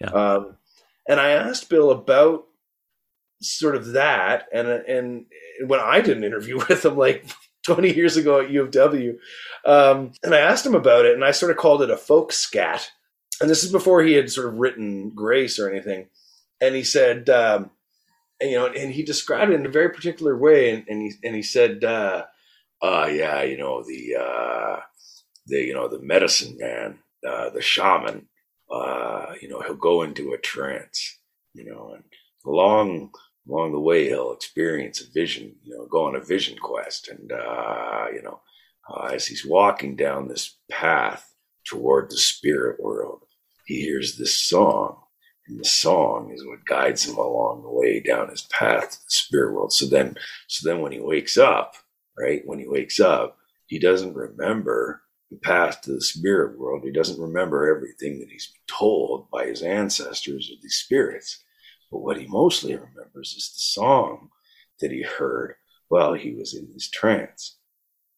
Yeah. 0.00 0.08
um, 0.08 0.56
and 1.08 1.20
i 1.20 1.30
asked 1.30 1.68
bill 1.68 1.90
about 1.90 2.46
sort 3.42 3.74
of 3.74 3.88
that 3.88 4.46
and 4.52 4.68
and 4.68 5.26
when 5.66 5.80
i 5.80 6.00
did 6.00 6.16
an 6.16 6.24
interview 6.24 6.56
with 6.68 6.84
him 6.84 6.96
like 6.96 7.26
20 7.66 7.94
years 7.94 8.16
ago 8.16 8.40
at 8.40 8.50
U 8.50 8.62
of 8.62 8.70
W. 8.70 9.18
Um, 9.64 10.12
and 10.22 10.34
I 10.34 10.38
asked 10.38 10.64
him 10.64 10.74
about 10.74 11.04
it, 11.04 11.14
and 11.14 11.24
I 11.24 11.30
sort 11.30 11.50
of 11.50 11.58
called 11.58 11.82
it 11.82 11.90
a 11.90 11.96
folk 11.96 12.32
scat. 12.32 12.90
And 13.40 13.48
this 13.48 13.64
is 13.64 13.72
before 13.72 14.02
he 14.02 14.14
had 14.14 14.30
sort 14.30 14.48
of 14.48 14.54
written 14.54 15.10
Grace 15.10 15.58
or 15.58 15.70
anything. 15.70 16.08
And 16.60 16.74
he 16.74 16.84
said, 16.84 17.30
um, 17.30 17.70
and, 18.40 18.50
you 18.50 18.56
know, 18.56 18.66
and 18.66 18.92
he 18.92 19.02
described 19.02 19.50
it 19.50 19.60
in 19.60 19.66
a 19.66 19.70
very 19.70 19.90
particular 19.90 20.36
way. 20.36 20.70
And, 20.70 20.84
and 20.88 21.02
he 21.02 21.12
and 21.22 21.34
he 21.34 21.42
said, 21.42 21.84
uh, 21.84 22.24
uh, 22.82 23.08
yeah, 23.10 23.42
you 23.42 23.56
know, 23.56 23.82
the 23.82 24.16
uh, 24.16 24.80
the 25.46 25.62
you 25.62 25.74
know 25.74 25.88
the 25.88 26.00
medicine 26.00 26.56
man, 26.58 26.98
uh, 27.26 27.50
the 27.50 27.62
shaman, 27.62 28.28
uh, 28.70 29.34
you 29.40 29.48
know, 29.48 29.60
he'll 29.60 29.74
go 29.74 30.02
into 30.02 30.32
a 30.32 30.38
trance, 30.38 31.18
you 31.54 31.64
know, 31.64 31.92
and 31.94 32.04
along 32.46 33.10
along 33.50 33.72
the 33.72 33.80
way 33.80 34.08
he'll 34.08 34.32
experience 34.32 35.00
a 35.00 35.10
vision, 35.12 35.54
you 35.64 35.76
know, 35.76 35.86
go 35.86 36.04
on 36.06 36.14
a 36.14 36.20
vision 36.20 36.56
quest, 36.58 37.08
and 37.08 37.32
uh, 37.32 38.06
you 38.12 38.22
know, 38.22 38.40
uh, 38.88 39.06
as 39.06 39.26
he's 39.26 39.44
walking 39.44 39.96
down 39.96 40.28
this 40.28 40.56
path 40.70 41.34
toward 41.64 42.10
the 42.10 42.16
spirit 42.16 42.80
world, 42.80 43.22
he 43.66 43.80
hears 43.80 44.16
this 44.16 44.36
song, 44.36 44.96
and 45.48 45.58
the 45.58 45.64
song 45.64 46.32
is 46.32 46.46
what 46.46 46.64
guides 46.64 47.06
him 47.06 47.16
along 47.16 47.62
the 47.62 47.70
way 47.70 48.00
down 48.00 48.30
his 48.30 48.42
path 48.42 48.90
to 48.90 48.96
the 48.96 49.10
spirit 49.10 49.52
world. 49.52 49.72
So 49.72 49.86
then, 49.86 50.16
so 50.48 50.68
then 50.68 50.80
when 50.80 50.92
he 50.92 51.00
wakes 51.00 51.36
up, 51.36 51.74
right, 52.18 52.42
when 52.44 52.58
he 52.58 52.68
wakes 52.68 53.00
up, 53.00 53.36
he 53.66 53.78
doesn't 53.78 54.14
remember 54.14 55.02
the 55.30 55.38
path 55.38 55.82
to 55.82 55.92
the 55.92 56.00
spirit 56.00 56.58
world. 56.58 56.82
He 56.82 56.90
doesn't 56.90 57.20
remember 57.20 57.68
everything 57.68 58.18
that 58.18 58.30
he's 58.30 58.52
told 58.66 59.30
by 59.30 59.46
his 59.46 59.62
ancestors 59.62 60.50
or 60.50 60.56
these 60.60 60.74
spirits. 60.74 61.44
But 61.90 62.00
what 62.00 62.18
he 62.18 62.26
mostly 62.26 62.74
remembers 62.74 63.34
is 63.36 63.50
the 63.52 63.60
song 63.60 64.30
that 64.80 64.92
he 64.92 65.02
heard 65.02 65.54
while 65.88 66.14
he 66.14 66.32
was 66.32 66.54
in 66.54 66.70
this 66.72 66.88
trance. 66.88 67.58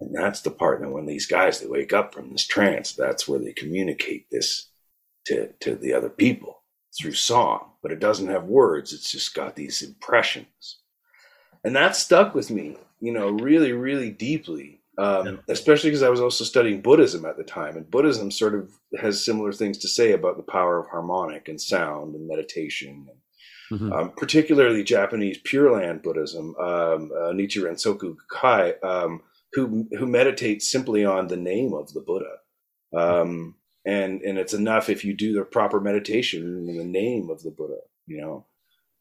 And 0.01 0.15
that's 0.15 0.41
the 0.41 0.51
part 0.51 0.81
that 0.81 0.91
when 0.91 1.07
these 1.07 1.27
guys 1.27 1.61
they 1.61 1.67
wake 1.67 1.93
up 1.93 2.13
from 2.13 2.31
this 2.31 2.47
trance, 2.47 2.93
that's 2.93 3.29
where 3.29 3.39
they 3.39 3.53
communicate 3.53 4.27
this 4.31 4.71
to, 5.27 5.53
to 5.61 5.75
the 5.75 5.93
other 5.93 6.11
people 6.11 6.63
through 6.99 7.15
song. 7.15 7.71
But 7.83 7.93
it 7.93 8.01
doesn't 8.01 8.29
have 8.29 8.45
words, 8.45 8.93
it's 8.93 9.11
just 9.11 9.35
got 9.35 9.57
these 9.57 9.83
impressions. 9.83 10.81
And 11.65 11.77
that 11.77 11.97
stuck 11.97 12.35
with 12.35 12.51
me, 12.51 12.77
you 13.01 13.13
know, 13.13 13.31
really, 13.31 13.73
really 13.73 14.11
deeply. 14.11 14.81
Um. 14.99 15.41
Especially 15.49 15.89
because 15.89 16.03
I 16.03 16.11
was 16.11 16.21
also 16.21 16.45
studying 16.45 16.83
Buddhism 16.83 17.25
at 17.25 17.39
the 17.39 17.45
time, 17.45 17.79
and 17.79 17.91
Buddhism 17.91 18.31
sort 18.31 18.55
of 18.55 18.71
has 19.01 19.25
similar 19.25 19.51
things 19.51 19.79
to 19.79 19.89
say 19.89 20.13
about 20.13 20.37
the 20.37 20.43
power 20.43 20.79
of 20.79 20.91
harmonic 20.91 21.49
and 21.49 21.59
sound 21.59 22.15
and 22.15 22.29
meditation 22.29 23.07
and 23.09 23.19
mm-hmm. 23.73 23.93
um, 23.93 24.13
particularly 24.17 24.85
Japanese 24.85 25.39
Pure 25.39 25.73
Land 25.73 26.03
Buddhism, 26.03 26.55
um, 26.57 27.11
uh, 27.17 27.33
Nichiren 27.33 27.75
Soka 27.75 28.15
Gakkai, 28.31 28.85
um, 28.85 29.23
who 29.53 29.87
who 29.99 30.07
meditate 30.07 30.63
simply 30.63 31.05
on 31.05 31.27
the 31.27 31.37
name 31.37 31.73
of 31.73 31.93
the 31.93 32.01
Buddha, 32.01 32.37
um, 32.97 33.55
and 33.87 34.21
and 34.23 34.39
it's 34.39 34.55
enough 34.55 34.89
if 34.89 35.05
you 35.05 35.15
do 35.15 35.33
the 35.33 35.45
proper 35.45 35.81
meditation 35.81 36.69
in 36.69 36.77
the 36.77 36.85
name 36.85 37.31
of 37.31 37.43
the 37.43 37.51
Buddha. 37.51 37.79
You 38.07 38.21
know, 38.21 38.47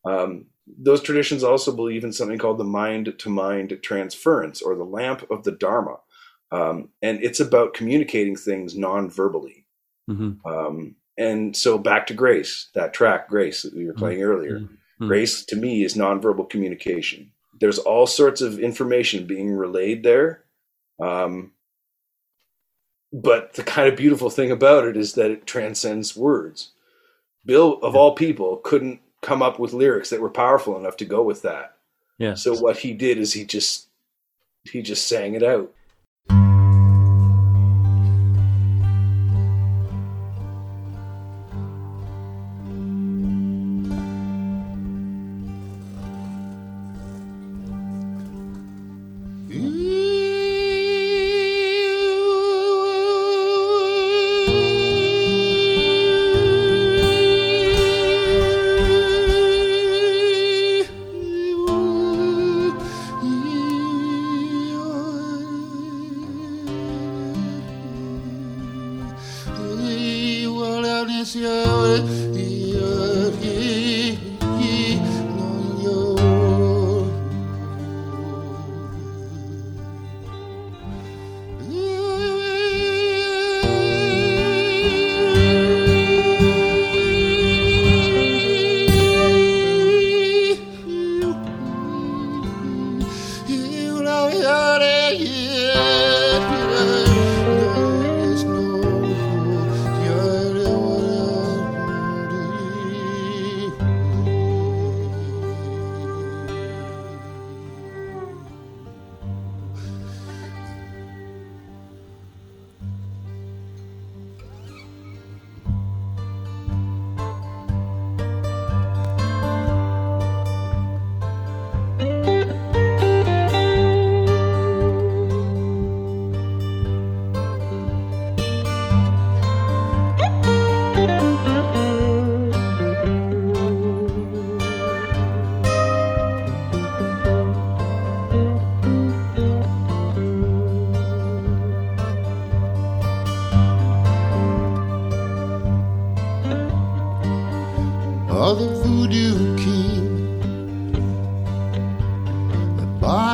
um, 0.05 0.45
those 0.65 1.01
traditions 1.01 1.43
also 1.43 1.75
believe 1.75 2.03
in 2.03 2.13
something 2.13 2.37
called 2.37 2.57
the 2.57 2.63
mind 2.63 3.13
to 3.17 3.29
mind 3.29 3.77
transference 3.81 4.61
or 4.61 4.75
the 4.75 4.83
lamp 4.83 5.29
of 5.29 5.43
the 5.43 5.51
Dharma, 5.51 5.97
um, 6.51 6.89
and 7.01 7.23
it's 7.23 7.39
about 7.39 7.73
communicating 7.73 8.35
things 8.35 8.77
non-verbally. 8.77 9.65
Mm-hmm. 10.09 10.45
Um, 10.45 10.95
and 11.21 11.55
so 11.55 11.77
back 11.77 12.07
to 12.07 12.13
Grace, 12.13 12.69
that 12.73 12.93
track, 12.93 13.29
Grace, 13.29 13.61
that 13.61 13.75
we 13.75 13.85
were 13.85 13.93
playing 13.93 14.19
mm-hmm. 14.19 14.29
earlier. 14.29 14.59
Mm-hmm. 14.59 15.07
Grace 15.07 15.45
to 15.45 15.55
me 15.55 15.83
is 15.83 15.95
nonverbal 15.95 16.49
communication. 16.49 17.31
There's 17.59 17.77
all 17.77 18.07
sorts 18.07 18.41
of 18.41 18.59
information 18.59 19.27
being 19.27 19.51
relayed 19.51 20.03
there. 20.03 20.43
Um, 20.99 21.51
but 23.13 23.53
the 23.53 23.63
kind 23.63 23.87
of 23.87 23.95
beautiful 23.95 24.31
thing 24.31 24.51
about 24.51 24.85
it 24.85 24.97
is 24.97 25.13
that 25.13 25.29
it 25.29 25.45
transcends 25.45 26.15
words. 26.15 26.71
Bill, 27.45 27.73
of 27.83 27.95
all 27.95 28.15
people, 28.15 28.57
couldn't 28.57 29.01
come 29.21 29.43
up 29.43 29.59
with 29.59 29.73
lyrics 29.73 30.09
that 30.09 30.21
were 30.21 30.29
powerful 30.29 30.77
enough 30.77 30.97
to 30.97 31.05
go 31.05 31.21
with 31.21 31.43
that. 31.43 31.75
Yeah. 32.17 32.33
So 32.33 32.55
what 32.55 32.77
he 32.77 32.93
did 32.93 33.17
is 33.19 33.33
he 33.33 33.45
just 33.45 33.87
he 34.63 34.81
just 34.81 35.07
sang 35.07 35.35
it 35.35 35.43
out. 35.43 35.71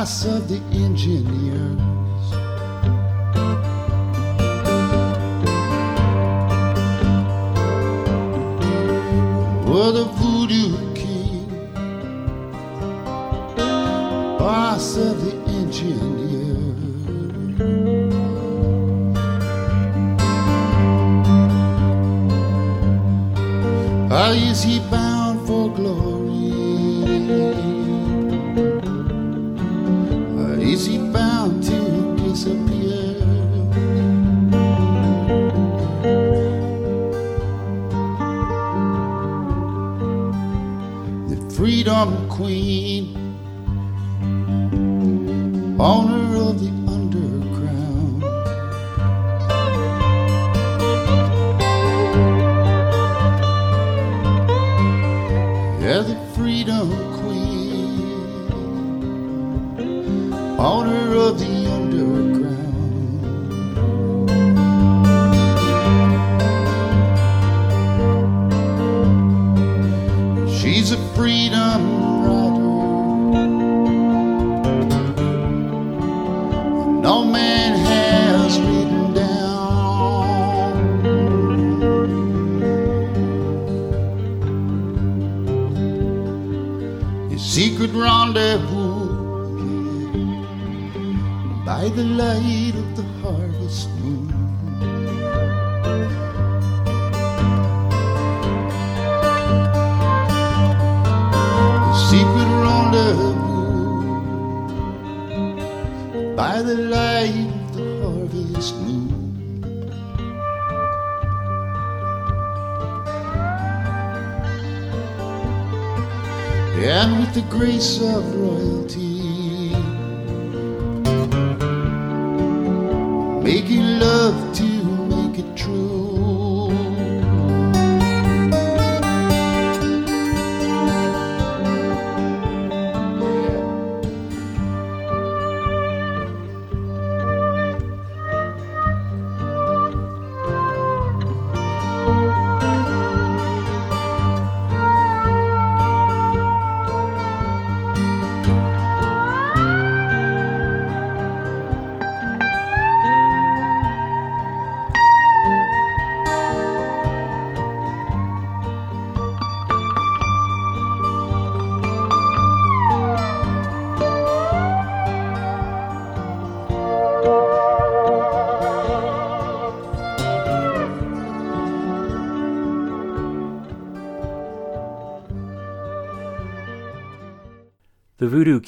house 0.08 0.24
of 0.24 0.48
the 0.48 0.56
engineer. 0.74 1.87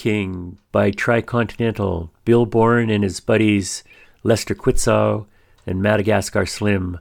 King 0.00 0.58
by 0.72 0.90
Tricontinental, 0.90 2.08
Bill 2.24 2.46
Bourne 2.46 2.88
and 2.88 3.04
his 3.04 3.20
buddies 3.20 3.84
Lester 4.22 4.54
Quitzau 4.54 5.26
and 5.66 5.82
Madagascar 5.82 6.46
Slim 6.46 7.00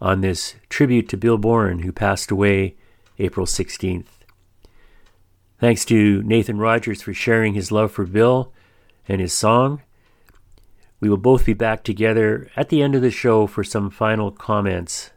on 0.00 0.22
this 0.22 0.54
tribute 0.70 1.10
to 1.10 1.18
Bill 1.18 1.36
Bourne, 1.36 1.80
who 1.80 1.92
passed 1.92 2.30
away 2.30 2.74
April 3.18 3.44
16th. 3.44 4.06
Thanks 5.60 5.84
to 5.84 6.22
Nathan 6.22 6.56
Rogers 6.56 7.02
for 7.02 7.12
sharing 7.12 7.52
his 7.52 7.70
love 7.70 7.92
for 7.92 8.06
Bill 8.06 8.50
and 9.06 9.20
his 9.20 9.34
song. 9.34 9.82
We 11.00 11.10
will 11.10 11.18
both 11.18 11.44
be 11.44 11.52
back 11.52 11.84
together 11.84 12.50
at 12.56 12.70
the 12.70 12.80
end 12.80 12.94
of 12.94 13.02
the 13.02 13.10
show 13.10 13.46
for 13.46 13.62
some 13.62 13.90
final 13.90 14.30
comments. 14.30 15.10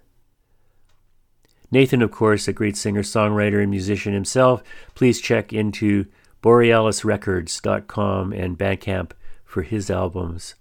Nathan, 1.72 2.02
of 2.02 2.12
course, 2.12 2.50
a 2.50 2.54
great 2.54 2.76
singer, 2.76 3.04
songwriter, 3.04 3.62
and 3.62 3.72
musician 3.72 4.12
himself. 4.14 4.62
Please 4.96 5.22
check 5.22 5.54
into 5.54 6.08
borealisrecords.com 6.42 8.34
and 8.34 8.58
Bandcamp 8.58 9.12
for 9.46 9.62
his 9.62 9.90
albums. 9.90 10.56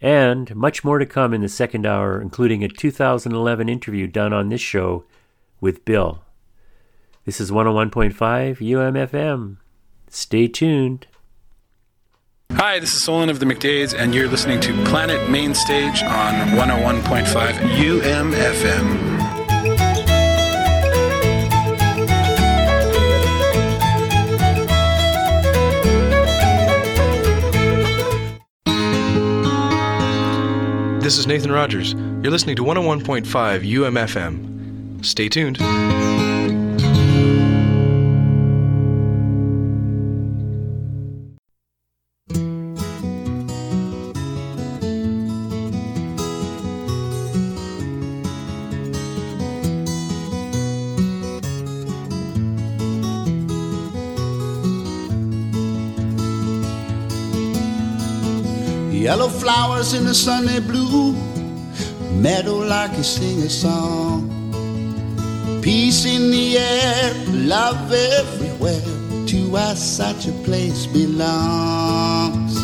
And 0.00 0.54
much 0.54 0.84
more 0.84 0.98
to 0.98 1.06
come 1.06 1.34
in 1.34 1.40
the 1.40 1.48
second 1.48 1.86
hour, 1.86 2.20
including 2.20 2.62
a 2.62 2.68
2011 2.68 3.68
interview 3.68 4.06
done 4.06 4.32
on 4.32 4.48
this 4.48 4.60
show 4.60 5.04
with 5.60 5.84
Bill. 5.84 6.22
This 7.24 7.40
is 7.40 7.50
101.5 7.50 8.14
UMFM. 8.58 9.56
Stay 10.08 10.48
tuned. 10.48 11.06
Hi, 12.52 12.78
this 12.78 12.94
is 12.94 13.04
Solon 13.04 13.28
of 13.28 13.40
the 13.40 13.46
McDays, 13.46 13.94
and 13.94 14.14
you're 14.14 14.28
listening 14.28 14.60
to 14.60 14.84
Planet 14.84 15.28
Main 15.28 15.54
Stage 15.54 16.02
on 16.02 16.34
101.5 16.56 17.52
UMFM. 17.76 19.17
This 31.08 31.16
is 31.16 31.26
Nathan 31.26 31.50
Rogers. 31.50 31.94
You're 31.94 32.30
listening 32.30 32.56
to 32.56 32.62
101.5 32.62 33.24
UMFM. 33.66 35.02
Stay 35.02 35.30
tuned. 35.30 35.56
Flowers 59.78 59.94
in 59.94 60.06
the 60.06 60.14
sunny 60.14 60.58
blue, 60.58 61.12
meadow 62.20 62.56
larky 62.56 63.04
sing 63.04 63.38
a 63.42 63.48
song. 63.48 64.28
Peace 65.62 66.04
in 66.04 66.32
the 66.32 66.58
air, 66.58 67.14
love 67.28 67.92
everywhere. 67.92 68.82
To 69.28 69.56
us, 69.56 69.80
such 69.80 70.26
a 70.26 70.32
place 70.42 70.86
belongs. 70.86 72.56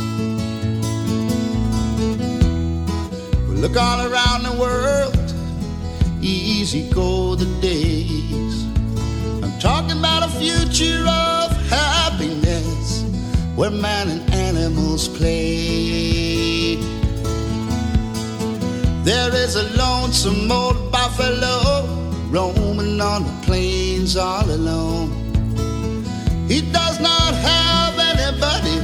We 3.49 3.55
look 3.63 3.77
all 3.77 4.01
around 4.11 4.43
the 4.43 4.57
world, 4.59 5.35
easy 6.21 6.91
go 6.91 7.37
the 7.37 7.47
days. 7.61 8.65
I'm 9.41 9.57
talking 9.61 9.97
about 10.01 10.25
a 10.25 10.33
future 10.41 11.07
of 11.07 11.53
happiness 11.71 13.05
where 13.55 13.71
man 13.71 14.09
and 14.09 14.35
animals 14.35 15.07
play. 15.07 16.44
There 19.05 19.35
is 19.35 19.57
a 19.57 19.65
lonesome 19.77 20.51
old 20.51 20.91
buffalo 20.91 21.85
roaming 22.31 23.03
on 23.03 23.25
the 23.25 23.43
plains 23.43 24.17
all 24.17 24.51
alone. 24.51 25.11
He 26.49 26.63
does 26.73 27.01
not 27.01 27.35
have 27.35 27.99
anybody, 27.99 28.81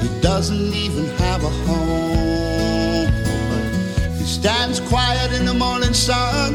he 0.00 0.20
doesn't 0.22 0.72
even 0.72 1.08
have 1.18 1.44
a 1.44 1.50
home. 1.68 3.12
He 4.16 4.24
stands 4.24 4.80
quiet 4.80 5.30
in 5.38 5.44
the 5.44 5.52
morning 5.52 5.92
sun, 5.92 6.54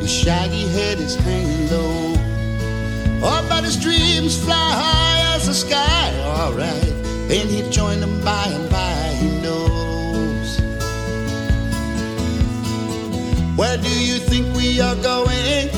his 0.00 0.10
shaggy 0.10 0.66
head 0.68 0.98
is 0.98 1.16
hanging 1.16 1.70
low. 1.70 2.14
Oh, 3.26 3.46
but 3.50 3.62
his 3.62 3.76
dreams 3.76 4.42
fly 4.42 4.70
high 4.72 5.36
as 5.36 5.48
the 5.48 5.52
sky, 5.52 6.14
alright. 6.24 6.88
And 7.28 7.50
he'll 7.50 7.68
join 7.68 8.00
them 8.00 8.24
by 8.24 8.46
and 8.46 8.63
Where 13.56 13.76
do 13.76 13.88
you 13.88 14.18
think 14.18 14.52
we 14.56 14.80
are 14.80 14.96
going? 14.96 15.68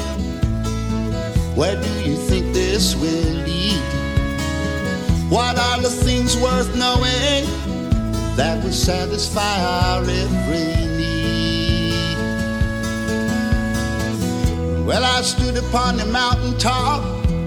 Where 1.55 1.77
do 1.79 1.89
you 2.09 2.17
think 2.17 2.55
this 2.55 2.97
will 2.97 3.35
lead? 3.45 3.83
What 5.29 5.59
are 5.59 5.83
the 5.83 5.91
things 5.91 6.39
worth 6.39 6.75
knowing 6.75 7.45
that 8.37 8.65
will 8.65 8.73
satisfy 8.73 9.61
our 9.61 10.01
every 10.01 10.87
need? 10.97 12.17
Well, 14.87 15.05
I 15.05 15.21
stood 15.21 15.59
upon 15.59 15.99
the 15.99 16.07
mountain 16.07 16.57
top, 16.57 17.03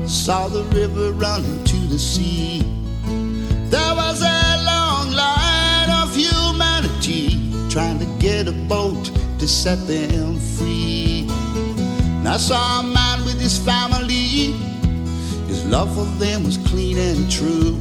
saw 0.07 0.47
the 0.47 0.63
river 0.75 1.11
running 1.11 1.63
to 1.63 1.77
the 1.87 1.97
sea. 1.97 2.61
There 3.71 3.95
was 3.95 4.21
a 4.21 4.63
long 4.63 5.09
line 5.11 5.89
of 5.89 6.15
humanity 6.15 7.51
trying 7.71 7.97
to 7.97 8.05
get 8.19 8.47
a 8.47 8.51
boat 8.51 9.09
to 9.39 9.47
set 9.47 9.87
them 9.87 10.37
free. 10.57 11.25
And 11.29 12.27
I 12.27 12.37
saw 12.37 12.81
a 12.81 12.83
man 12.83 13.23
with 13.23 13.39
his 13.39 13.57
family, 13.57 14.51
his 15.47 15.65
love 15.65 15.93
for 15.95 16.05
them 16.19 16.43
was 16.43 16.57
clean 16.57 16.97
and 16.97 17.31
true. 17.31 17.79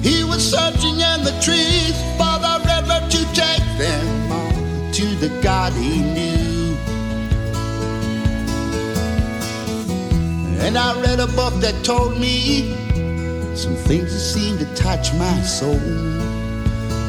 He 0.00 0.22
was 0.24 0.48
searching 0.48 1.00
in 1.00 1.24
the 1.24 1.36
trees 1.42 1.96
for 2.16 2.38
the 2.46 2.56
river 2.64 3.00
to 3.14 3.20
take 3.34 3.66
them 3.78 4.32
on 4.32 4.92
to 4.92 5.06
the 5.16 5.28
God 5.42 5.72
he 5.72 6.00
knew. 6.00 6.76
And 10.64 10.78
I 10.78 11.00
read 11.00 11.18
a 11.18 11.26
book 11.26 11.54
that 11.62 11.74
told 11.84 12.18
me 12.18 12.74
some 13.56 13.74
things 13.74 14.12
that 14.12 14.20
seemed 14.20 14.60
to 14.60 14.74
touch 14.74 15.12
my 15.14 15.40
soul. 15.42 15.78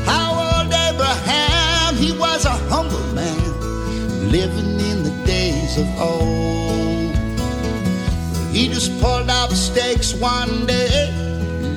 How 0.05 0.31
old 0.33 0.73
Abraham, 0.73 1.95
he 1.95 2.11
was 2.11 2.45
a 2.45 2.57
humble 2.71 2.99
man 3.13 3.20
living 4.29 4.79
in 4.79 5.03
the 5.03 5.23
days 5.25 5.77
of 5.77 5.87
old. 5.99 7.15
He 8.51 8.67
just 8.67 8.91
pulled 9.01 9.29
out 9.29 9.49
the 9.49 9.55
stakes 9.55 10.13
one 10.13 10.65
day, 10.65 11.11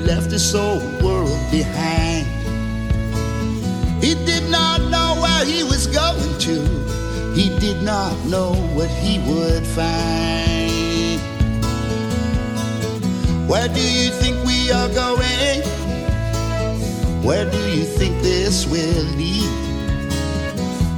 left 0.04 0.30
his 0.30 0.54
old 0.54 0.82
world 1.02 1.38
behind. 1.50 2.26
He 4.02 4.14
did 4.26 4.50
not 4.50 4.80
know 4.90 5.18
where 5.22 5.44
he 5.44 5.62
was 5.62 5.86
going 5.86 6.38
to, 6.40 7.34
he 7.34 7.56
did 7.58 7.82
not 7.82 8.12
know 8.26 8.52
what 8.74 8.90
he 8.90 9.18
would 9.20 9.66
find. 9.66 11.20
Where 13.48 13.68
do 13.68 13.80
you 13.80 14.10
think 14.10 14.44
we 14.44 14.70
are 14.72 14.88
going? 14.88 15.62
Where 17.24 17.50
do 17.50 17.58
you 17.70 17.84
think 17.84 18.20
this 18.22 18.66
will 18.66 19.04
lead? 19.16 19.63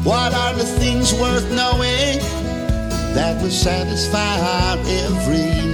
What 0.06 0.32
are 0.32 0.54
the 0.54 0.62
things 0.62 1.12
worth 1.12 1.50
knowing 1.50 2.20
that 3.16 3.42
will 3.42 3.50
satisfy 3.50 4.38
our 4.38 4.78
every 4.78 5.65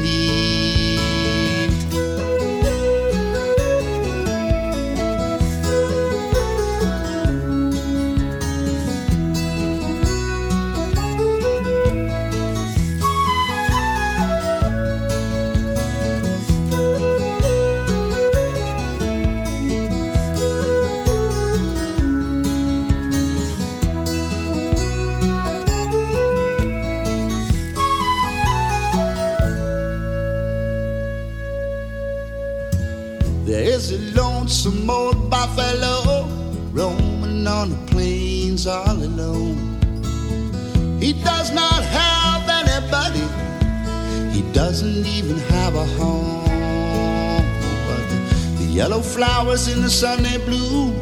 flowers 49.13 49.69
in 49.69 49.83
the 49.83 49.91
sun 49.91 50.23
they 50.23 50.39
bloom, 50.39 50.95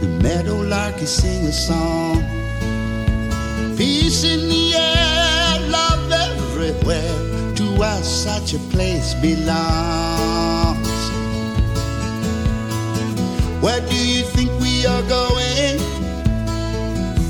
the 0.00 0.08
meadowlark 0.22 1.00
is 1.00 1.10
sing 1.10 1.44
a 1.46 1.52
song. 1.52 2.18
Peace 3.76 4.24
in 4.24 4.48
the 4.48 4.74
air, 4.74 5.70
love 5.70 6.10
everywhere. 6.10 7.54
To 7.54 7.82
us, 7.82 8.06
such 8.24 8.54
a 8.54 8.58
place 8.74 9.14
belongs. 9.14 10.88
Where 13.62 13.80
do 13.80 13.96
you 13.96 14.24
think 14.24 14.50
we 14.60 14.84
are 14.86 15.02
going? 15.02 15.78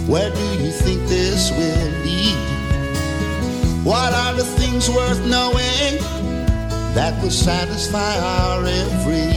Where 0.09 0.31
do 0.31 0.47
you 0.63 0.71
think 0.71 1.07
this 1.09 1.51
will 1.51 1.91
lead? 2.07 2.39
What 3.85 4.15
are 4.15 4.35
the 4.35 4.45
things 4.45 4.89
worth 4.89 5.21
knowing 5.27 5.99
that 6.95 7.13
will 7.23 7.31
satisfy 7.31 8.19
our 8.19 8.65
every? 8.65 9.32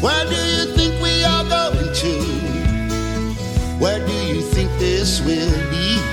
Where 0.00 0.24
do 0.24 0.34
you 0.34 0.74
think 0.76 0.98
we 1.02 1.24
are 1.24 1.44
going 1.44 1.92
to? 1.92 2.12
Where 3.78 4.00
do 4.06 4.14
you 4.32 4.40
think 4.40 4.70
this 4.78 5.20
will 5.20 5.52
lead? 5.72 6.04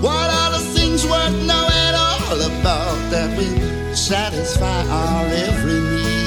What 0.00 0.30
are 0.30 0.52
the 0.52 0.64
things 0.74 1.04
worth 1.04 1.36
knowing 1.46 1.94
all 1.94 2.40
about 2.40 3.10
that 3.10 3.36
will 3.36 3.94
satisfy 3.94 4.80
our 4.88 5.26
every 5.26 5.80
need? 5.80 6.17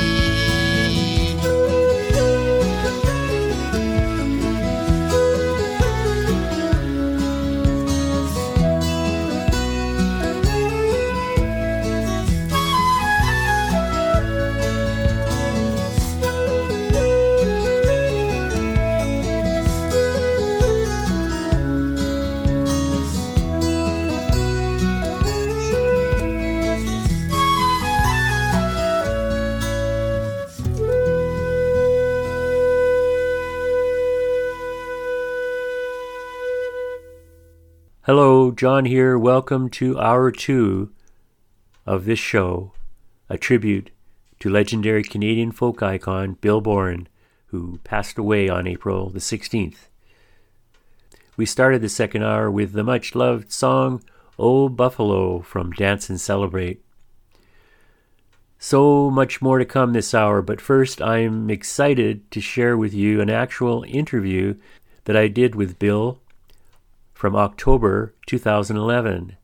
John 38.62 38.86
here. 38.86 39.18
Welcome 39.18 39.72
to 39.72 39.98
hour 39.98 40.30
two 40.30 40.92
of 41.84 42.06
this 42.06 42.20
show, 42.20 42.74
a 43.28 43.36
tribute 43.36 43.90
to 44.40 44.52
legendary 44.52 45.02
Canadian 45.02 45.52
folk 45.52 45.82
icon 45.82 46.34
Bill 46.34 46.62
Bourne, 46.62 47.08
who 47.48 47.80
passed 47.84 48.20
away 48.20 48.50
on 48.50 48.68
April 48.68 49.10
the 49.10 49.18
16th. 49.18 49.88
We 51.36 51.48
started 51.48 51.82
the 51.82 51.90
second 51.90 52.22
hour 52.22 52.52
with 52.52 52.74
the 52.74 52.84
much 52.84 53.16
loved 53.16 53.52
song 53.52 54.04
Old 54.38 54.78
Buffalo 54.78 55.40
from 55.40 55.72
Dance 55.72 56.08
and 56.08 56.22
Celebrate. 56.22 56.86
So 58.60 59.10
much 59.10 59.42
more 59.42 59.58
to 59.58 59.66
come 59.66 59.94
this 59.94 60.14
hour, 60.14 60.44
but 60.44 60.62
first 60.62 61.02
I'm 61.02 61.50
excited 61.50 62.30
to 62.30 62.40
share 62.40 62.78
with 62.78 62.94
you 62.94 63.22
an 63.22 63.30
actual 63.32 63.84
interview 63.88 64.54
that 65.06 65.18
I 65.18 65.30
did 65.30 65.56
with 65.56 65.80
Bill 65.80 66.22
from 67.22 67.36
October 67.36 68.16
2011. 68.26 69.38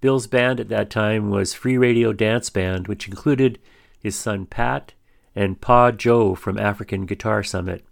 Bill's 0.00 0.26
band 0.26 0.58
at 0.58 0.68
that 0.68 0.90
time 0.90 1.30
was 1.30 1.54
Free 1.54 1.78
Radio 1.78 2.12
Dance 2.12 2.50
Band, 2.50 2.88
which 2.88 3.06
included 3.06 3.60
his 4.02 4.16
son 4.16 4.46
Pat 4.46 4.94
and 5.32 5.60
Pa 5.60 5.92
Joe 5.92 6.34
from 6.34 6.58
African 6.58 7.06
Guitar 7.06 7.44
Summit. 7.44 7.84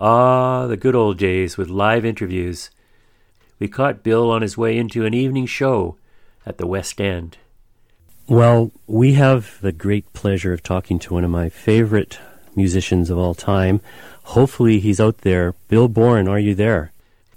Ah, 0.00 0.68
the 0.68 0.76
good 0.76 0.94
old 0.94 1.18
days 1.18 1.56
with 1.56 1.68
live 1.68 2.04
interviews. 2.04 2.70
We 3.58 3.66
caught 3.66 4.04
Bill 4.04 4.30
on 4.30 4.42
his 4.42 4.56
way 4.56 4.78
into 4.78 5.04
an 5.04 5.12
evening 5.12 5.46
show 5.46 5.96
at 6.46 6.58
the 6.58 6.68
West 6.68 7.00
End. 7.00 7.38
Well, 8.28 8.70
we 8.86 9.14
have 9.14 9.58
the 9.60 9.72
great 9.72 10.12
pleasure 10.12 10.52
of 10.52 10.62
talking 10.62 11.00
to 11.00 11.14
one 11.14 11.24
of 11.24 11.32
my 11.32 11.48
favorite 11.48 12.20
musicians 12.54 13.10
of 13.10 13.18
all 13.18 13.34
time. 13.34 13.80
Hopefully, 14.22 14.78
he's 14.78 15.00
out 15.00 15.18
there. 15.22 15.56
Bill 15.66 15.88
Bourne, 15.88 16.28
are 16.28 16.38
you 16.38 16.54
there? 16.54 16.92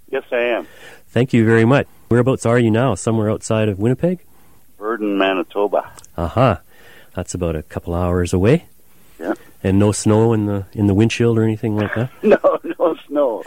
Yes, 0.09 0.23
I 0.31 0.37
am. 0.37 0.67
Thank 1.09 1.33
you 1.33 1.45
very 1.45 1.65
much. 1.65 1.87
Whereabouts 2.09 2.45
are 2.45 2.59
you 2.59 2.71
now? 2.71 2.95
Somewhere 2.95 3.29
outside 3.29 3.69
of 3.69 3.79
Winnipeg? 3.79 4.19
Virden, 4.79 5.17
Manitoba. 5.17 5.91
Aha. 6.17 6.61
That's 7.15 7.33
about 7.33 7.55
a 7.55 7.63
couple 7.63 7.93
hours 7.93 8.33
away. 8.33 8.65
Yeah. 9.19 9.33
And 9.63 9.79
no 9.79 9.91
snow 9.91 10.33
in 10.33 10.45
the 10.45 10.65
in 10.73 10.85
the 10.87 10.93
windshield 10.93 11.37
or 11.37 11.43
anything 11.43 11.75
like 11.75 11.93
that? 11.95 12.11
No, 12.23 12.59
no 12.79 12.95
snow. 13.07 13.43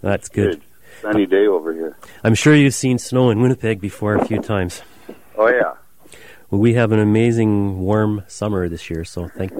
That's 0.00 0.28
good. 0.28 0.62
Sunny 1.02 1.26
day 1.26 1.46
over 1.46 1.72
here. 1.72 1.96
I'm 2.22 2.34
sure 2.34 2.54
you've 2.54 2.74
seen 2.74 2.98
snow 2.98 3.30
in 3.30 3.40
Winnipeg 3.40 3.80
before 3.80 4.14
a 4.14 4.24
few 4.24 4.40
times. 4.40 4.82
Oh 5.36 5.48
yeah. 5.48 5.74
Well, 6.50 6.60
we 6.60 6.74
have 6.74 6.92
an 6.92 6.98
amazing 7.00 7.80
warm 7.80 8.22
summer 8.28 8.68
this 8.68 8.88
year, 8.88 9.04
so 9.04 9.28
thank 9.28 9.52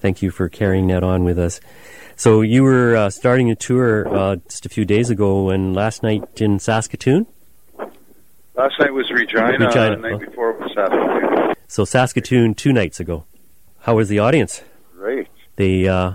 thank 0.00 0.22
you 0.22 0.30
for 0.30 0.48
carrying 0.48 0.86
that 0.88 1.02
on 1.02 1.24
with 1.24 1.38
us. 1.38 1.60
So 2.16 2.42
you 2.42 2.62
were 2.62 2.96
uh, 2.96 3.10
starting 3.10 3.50
a 3.50 3.54
tour 3.54 4.08
uh, 4.08 4.36
just 4.48 4.66
a 4.66 4.68
few 4.68 4.84
days 4.84 5.10
ago, 5.10 5.50
and 5.50 5.74
last 5.74 6.02
night 6.02 6.40
in 6.40 6.58
Saskatoon. 6.58 7.26
Last 8.54 8.74
night 8.78 8.92
was 8.92 9.10
Regina. 9.10 9.52
Regina, 9.58 9.96
The 9.96 9.96
night 9.96 10.12
oh. 10.12 10.18
before 10.18 10.52
was 10.52 10.72
Saskatoon. 10.74 11.54
So 11.68 11.84
Saskatoon 11.84 12.54
two 12.54 12.72
nights 12.72 13.00
ago. 13.00 13.24
How 13.80 13.96
was 13.96 14.08
the 14.08 14.18
audience? 14.18 14.62
Great. 14.94 15.28
They 15.56 15.88
uh, 15.88 16.14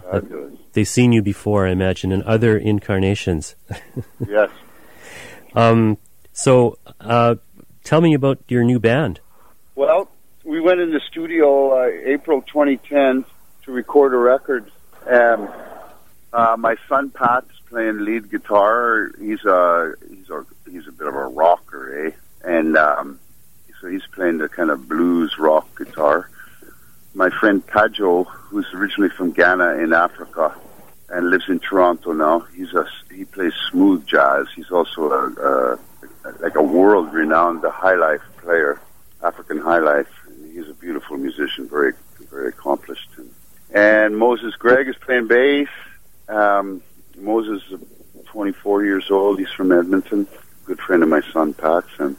they've 0.73 0.87
seen 0.87 1.11
you 1.11 1.21
before, 1.21 1.67
I 1.67 1.71
imagine, 1.71 2.11
in 2.11 2.23
other 2.23 2.57
incarnations. 2.57 3.55
yes. 4.27 4.49
Um, 5.55 5.97
so 6.31 6.77
uh, 7.01 7.35
tell 7.83 8.01
me 8.01 8.13
about 8.13 8.39
your 8.47 8.63
new 8.63 8.79
band. 8.79 9.19
Well, 9.75 10.09
we 10.43 10.59
went 10.59 10.79
in 10.79 10.91
the 10.91 11.01
studio 11.09 11.81
uh, 11.81 11.89
April 12.05 12.41
2010 12.43 13.25
to 13.63 13.71
record 13.71 14.13
a 14.13 14.17
record. 14.17 14.71
Um, 15.07 15.49
uh, 16.33 16.55
my 16.57 16.75
son 16.87 17.09
Pat's 17.09 17.51
playing 17.69 18.03
lead 18.05 18.29
guitar. 18.29 19.11
He's 19.19 19.43
a 19.45 19.93
he's 20.09 20.29
a 20.29 20.45
he's 20.69 20.87
a 20.87 20.91
bit 20.91 21.07
of 21.07 21.15
a 21.15 21.27
rocker, 21.27 22.07
eh? 22.07 22.11
And 22.43 22.77
um, 22.77 23.19
so 23.81 23.87
he's 23.87 24.05
playing 24.13 24.37
the 24.37 24.49
kind 24.49 24.69
of 24.69 24.87
blues 24.87 25.37
rock 25.37 25.67
guitar. 25.77 26.29
My 27.13 27.29
friend 27.29 27.65
Pa 27.65 27.87
Joe, 27.87 28.23
who's 28.25 28.67
originally 28.73 29.09
from 29.09 29.31
Ghana 29.31 29.75
in 29.83 29.93
Africa 29.93 30.53
and 31.09 31.29
lives 31.29 31.45
in 31.47 31.59
Toronto 31.59 32.11
now, 32.11 32.39
he's 32.55 32.73
a 32.73 32.87
he 33.13 33.25
plays 33.25 33.53
smooth 33.71 34.05
jazz. 34.05 34.47
He's 34.55 34.71
also 34.71 35.09
a, 35.11 35.27
a 35.31 35.79
like 36.39 36.55
a 36.55 36.61
world-renowned 36.61 37.63
high 37.63 37.95
life 37.95 38.21
player, 38.37 38.79
African 39.23 39.59
high 39.59 39.79
life. 39.79 40.09
He's 40.53 40.67
a 40.69 40.73
beautiful 40.73 41.17
musician, 41.17 41.67
very 41.69 41.93
very 42.29 42.49
accomplished. 42.49 43.09
And 43.73 44.17
Moses 44.17 44.55
Gregg 44.55 44.87
is 44.87 44.95
playing 44.97 45.27
bass. 45.27 45.69
Um, 46.27 46.81
Moses 47.17 47.63
is 47.71 47.79
24 48.25 48.85
years 48.85 49.09
old. 49.09 49.39
He's 49.39 49.51
from 49.51 49.71
Edmonton. 49.71 50.27
Good 50.65 50.79
friend 50.79 51.03
of 51.03 51.09
my 51.09 51.21
son 51.31 51.53
Pat's. 51.53 51.87
And, 51.99 52.17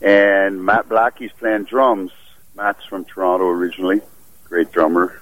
and 0.00 0.64
Matt 0.64 0.88
Blackie's 0.88 1.32
playing 1.32 1.64
drums. 1.64 2.12
Matt's 2.56 2.84
from 2.86 3.04
Toronto 3.04 3.46
originally. 3.46 4.00
Great 4.44 4.72
drummer. 4.72 5.20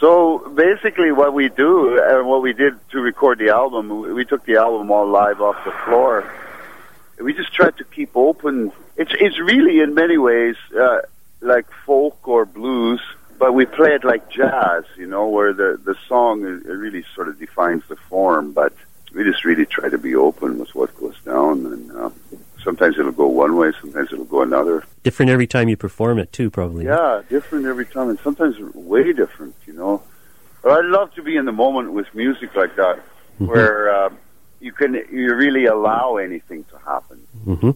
So 0.00 0.50
basically, 0.54 1.12
what 1.12 1.34
we 1.34 1.48
do 1.48 2.02
and 2.02 2.26
what 2.26 2.42
we 2.42 2.52
did 2.52 2.74
to 2.90 3.00
record 3.00 3.38
the 3.38 3.50
album, 3.50 4.14
we 4.14 4.24
took 4.24 4.44
the 4.44 4.56
album 4.56 4.90
all 4.90 5.06
live 5.08 5.40
off 5.40 5.64
the 5.64 5.72
floor. 5.84 6.30
We 7.20 7.32
just 7.32 7.54
tried 7.54 7.76
to 7.78 7.84
keep 7.84 8.16
open. 8.16 8.72
It's 8.96 9.12
it's 9.18 9.38
really 9.38 9.80
in 9.80 9.94
many 9.94 10.18
ways 10.18 10.56
uh, 10.78 11.02
like 11.40 11.66
folk 11.86 12.26
or 12.26 12.44
blues, 12.44 13.00
but 13.44 13.52
we 13.52 13.66
play 13.66 13.94
it 13.94 14.04
like 14.04 14.30
jazz, 14.30 14.84
you 14.96 15.06
know, 15.06 15.28
where 15.28 15.52
the 15.52 15.78
the 15.84 15.94
song 16.08 16.46
it 16.46 16.66
really 16.66 17.04
sort 17.14 17.28
of 17.28 17.38
defines 17.38 17.82
the 17.88 17.96
form, 18.08 18.52
but 18.52 18.72
we 19.12 19.22
just 19.22 19.44
really 19.44 19.66
try 19.66 19.90
to 19.90 19.98
be 19.98 20.14
open 20.14 20.58
with 20.58 20.74
what 20.74 20.96
goes 20.96 21.20
down, 21.26 21.66
and 21.66 21.92
uh, 21.92 22.08
sometimes 22.62 22.98
it'll 22.98 23.12
go 23.12 23.26
one 23.26 23.54
way, 23.56 23.70
sometimes 23.82 24.10
it'll 24.10 24.24
go 24.24 24.40
another. 24.40 24.82
Different 25.02 25.30
every 25.30 25.46
time 25.46 25.68
you 25.68 25.76
perform 25.76 26.18
it, 26.18 26.32
too, 26.32 26.48
probably. 26.48 26.86
Yeah, 26.86 27.20
different 27.28 27.66
every 27.66 27.84
time, 27.84 28.08
and 28.08 28.18
sometimes 28.20 28.58
way 28.74 29.12
different, 29.12 29.54
you 29.66 29.74
know. 29.74 30.02
But 30.62 30.72
I 30.78 30.80
love 30.80 31.12
to 31.16 31.22
be 31.22 31.36
in 31.36 31.44
the 31.44 31.52
moment 31.52 31.92
with 31.92 32.06
music 32.14 32.56
like 32.56 32.76
that, 32.76 32.96
mm-hmm. 32.96 33.46
where 33.46 33.94
uh, 33.94 34.10
you 34.58 34.72
can 34.72 34.94
you 34.94 35.34
really 35.34 35.66
allow 35.66 36.16
anything 36.16 36.64
to 36.72 36.78
happen. 36.78 37.26
Mm-hmm. 37.46 37.72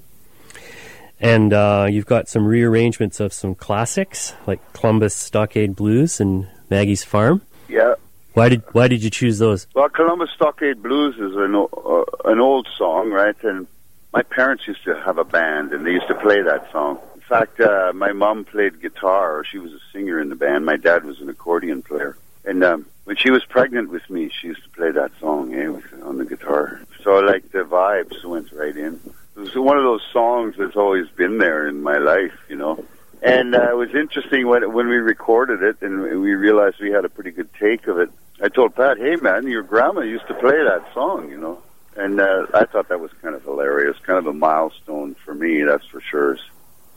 And 1.20 1.52
uh, 1.52 1.88
you've 1.90 2.06
got 2.06 2.28
some 2.28 2.46
rearrangements 2.46 3.20
of 3.20 3.32
some 3.32 3.54
classics 3.54 4.34
like 4.46 4.72
Columbus 4.72 5.14
Stockade 5.14 5.74
Blues 5.74 6.20
and 6.20 6.48
Maggie's 6.70 7.04
Farm. 7.04 7.42
Yeah. 7.68 7.94
Why 8.34 8.48
did 8.48 8.62
Why 8.72 8.86
did 8.86 9.02
you 9.02 9.10
choose 9.10 9.38
those? 9.38 9.66
Well, 9.74 9.88
Columbus 9.88 10.30
Stockade 10.36 10.82
Blues 10.82 11.16
is 11.16 11.34
an 11.36 11.54
uh, 11.56 12.04
an 12.24 12.38
old 12.38 12.68
song, 12.76 13.10
right? 13.10 13.34
And 13.42 13.66
my 14.12 14.22
parents 14.22 14.66
used 14.68 14.84
to 14.84 14.94
have 14.94 15.18
a 15.18 15.24
band, 15.24 15.72
and 15.72 15.84
they 15.84 15.90
used 15.90 16.06
to 16.08 16.14
play 16.14 16.40
that 16.42 16.70
song. 16.70 17.00
In 17.14 17.20
fact, 17.20 17.60
uh, 17.60 17.92
my 17.94 18.12
mom 18.12 18.44
played 18.44 18.80
guitar, 18.80 19.38
or 19.38 19.44
she 19.44 19.58
was 19.58 19.72
a 19.72 19.80
singer 19.92 20.20
in 20.20 20.28
the 20.28 20.36
band. 20.36 20.64
My 20.64 20.76
dad 20.76 21.04
was 21.04 21.20
an 21.20 21.28
accordion 21.28 21.82
player, 21.82 22.16
and 22.44 22.62
um, 22.62 22.86
when 23.04 23.16
she 23.16 23.30
was 23.30 23.44
pregnant 23.44 23.90
with 23.90 24.08
me, 24.08 24.30
she 24.40 24.48
used 24.48 24.62
to 24.62 24.70
play 24.70 24.92
that 24.92 25.10
song 25.18 25.54
eh, 25.54 25.66
on 26.04 26.18
the 26.18 26.24
guitar. 26.24 26.80
So, 27.02 27.18
like 27.18 27.50
the 27.50 27.64
vibes 27.64 28.24
went 28.24 28.52
right 28.52 28.76
in 28.76 29.00
was 29.38 29.54
one 29.54 29.76
of 29.76 29.84
those 29.84 30.02
songs 30.12 30.56
that's 30.58 30.76
always 30.76 31.08
been 31.10 31.38
there 31.38 31.68
in 31.68 31.82
my 31.82 31.98
life, 31.98 32.34
you 32.48 32.56
know. 32.56 32.84
And 33.22 33.54
uh, 33.54 33.70
it 33.70 33.76
was 33.76 33.94
interesting 33.94 34.46
when 34.46 34.72
when 34.72 34.88
we 34.88 34.96
recorded 34.96 35.62
it 35.62 35.82
and 35.82 36.02
we 36.02 36.34
realized 36.34 36.76
we 36.80 36.90
had 36.90 37.04
a 37.04 37.08
pretty 37.08 37.30
good 37.30 37.52
take 37.54 37.86
of 37.86 37.98
it. 37.98 38.10
I 38.40 38.48
told 38.48 38.74
Pat, 38.76 38.98
"Hey 38.98 39.16
man, 39.16 39.46
your 39.48 39.62
grandma 39.62 40.02
used 40.02 40.26
to 40.28 40.34
play 40.34 40.62
that 40.62 40.84
song, 40.94 41.30
you 41.30 41.38
know." 41.38 41.62
And 41.96 42.20
uh, 42.20 42.46
I 42.54 42.64
thought 42.64 42.88
that 42.90 43.00
was 43.00 43.10
kind 43.20 43.34
of 43.34 43.42
hilarious, 43.42 43.96
kind 44.04 44.18
of 44.20 44.26
a 44.26 44.32
milestone 44.32 45.14
for 45.24 45.34
me, 45.34 45.64
that's 45.64 45.84
for 45.86 46.00
sure, 46.00 46.38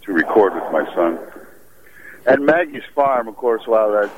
to 0.03 0.13
record 0.13 0.53
with 0.53 0.72
my 0.72 0.85
son. 0.93 1.19
And 2.27 2.45
Maggie's 2.45 2.84
Farm, 2.93 3.27
of 3.27 3.35
course, 3.35 3.65
wow, 3.65 3.89
that 3.89 4.11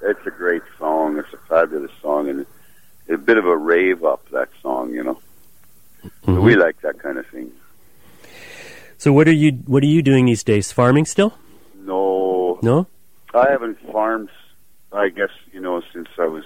it's 0.00 0.26
a 0.26 0.30
great 0.30 0.62
song. 0.78 1.18
It's 1.18 1.32
a 1.34 1.36
fabulous 1.46 1.92
song, 2.00 2.30
and 2.30 2.46
a 3.10 3.18
bit 3.18 3.36
of 3.36 3.44
a 3.44 3.56
rave 3.56 4.02
up 4.02 4.26
that 4.30 4.48
song, 4.62 4.94
you 4.94 5.02
know. 5.02 5.20
Mm-hmm. 6.02 6.42
we 6.42 6.56
like 6.56 6.80
that 6.80 6.98
kind 6.98 7.18
of 7.18 7.26
thing. 7.26 7.52
So 9.00 9.14
what 9.14 9.26
are 9.28 9.32
you 9.32 9.52
what 9.64 9.82
are 9.82 9.86
you 9.86 10.02
doing 10.02 10.26
these 10.26 10.44
days? 10.44 10.72
Farming 10.72 11.06
still? 11.06 11.32
No. 11.74 12.58
No? 12.62 12.86
I 13.32 13.48
haven't 13.48 13.78
farmed 13.90 14.28
I 14.92 15.08
guess, 15.08 15.30
you 15.52 15.60
know, 15.60 15.82
since 15.90 16.08
I 16.18 16.26
was 16.26 16.44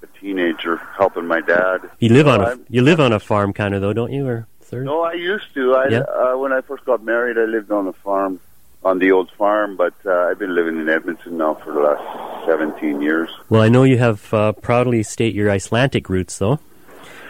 a 0.00 0.06
teenager 0.20 0.76
helping 0.76 1.26
my 1.26 1.40
dad. 1.40 1.90
You 1.98 2.10
live 2.10 2.28
on 2.28 2.42
a 2.42 2.60
you 2.68 2.82
live 2.82 3.00
on 3.00 3.12
a 3.12 3.18
farm 3.18 3.52
kind 3.52 3.74
of 3.74 3.80
though, 3.80 3.92
don't 3.92 4.12
you? 4.12 4.24
Or 4.24 4.46
third? 4.60 4.84
No, 4.84 5.02
I 5.02 5.14
used 5.14 5.52
to. 5.54 5.74
I 5.74 5.88
yeah? 5.88 5.98
uh, 6.02 6.38
when 6.38 6.52
I 6.52 6.60
first 6.60 6.84
got 6.84 7.02
married, 7.02 7.36
I 7.36 7.46
lived 7.46 7.72
on 7.72 7.88
a 7.88 7.92
farm 7.92 8.38
on 8.84 9.00
the 9.00 9.10
old 9.10 9.32
farm, 9.32 9.76
but 9.76 9.94
uh, 10.06 10.12
I've 10.12 10.38
been 10.38 10.54
living 10.54 10.78
in 10.78 10.88
Edmonton 10.88 11.38
now 11.38 11.54
for 11.54 11.72
the 11.72 11.80
last 11.80 12.46
17 12.46 13.02
years. 13.02 13.30
Well, 13.48 13.62
I 13.62 13.68
know 13.68 13.82
you 13.82 13.98
have 13.98 14.32
uh, 14.32 14.52
proudly 14.52 15.02
state 15.02 15.34
your 15.34 15.50
Icelandic 15.50 16.08
roots 16.08 16.38
though, 16.38 16.60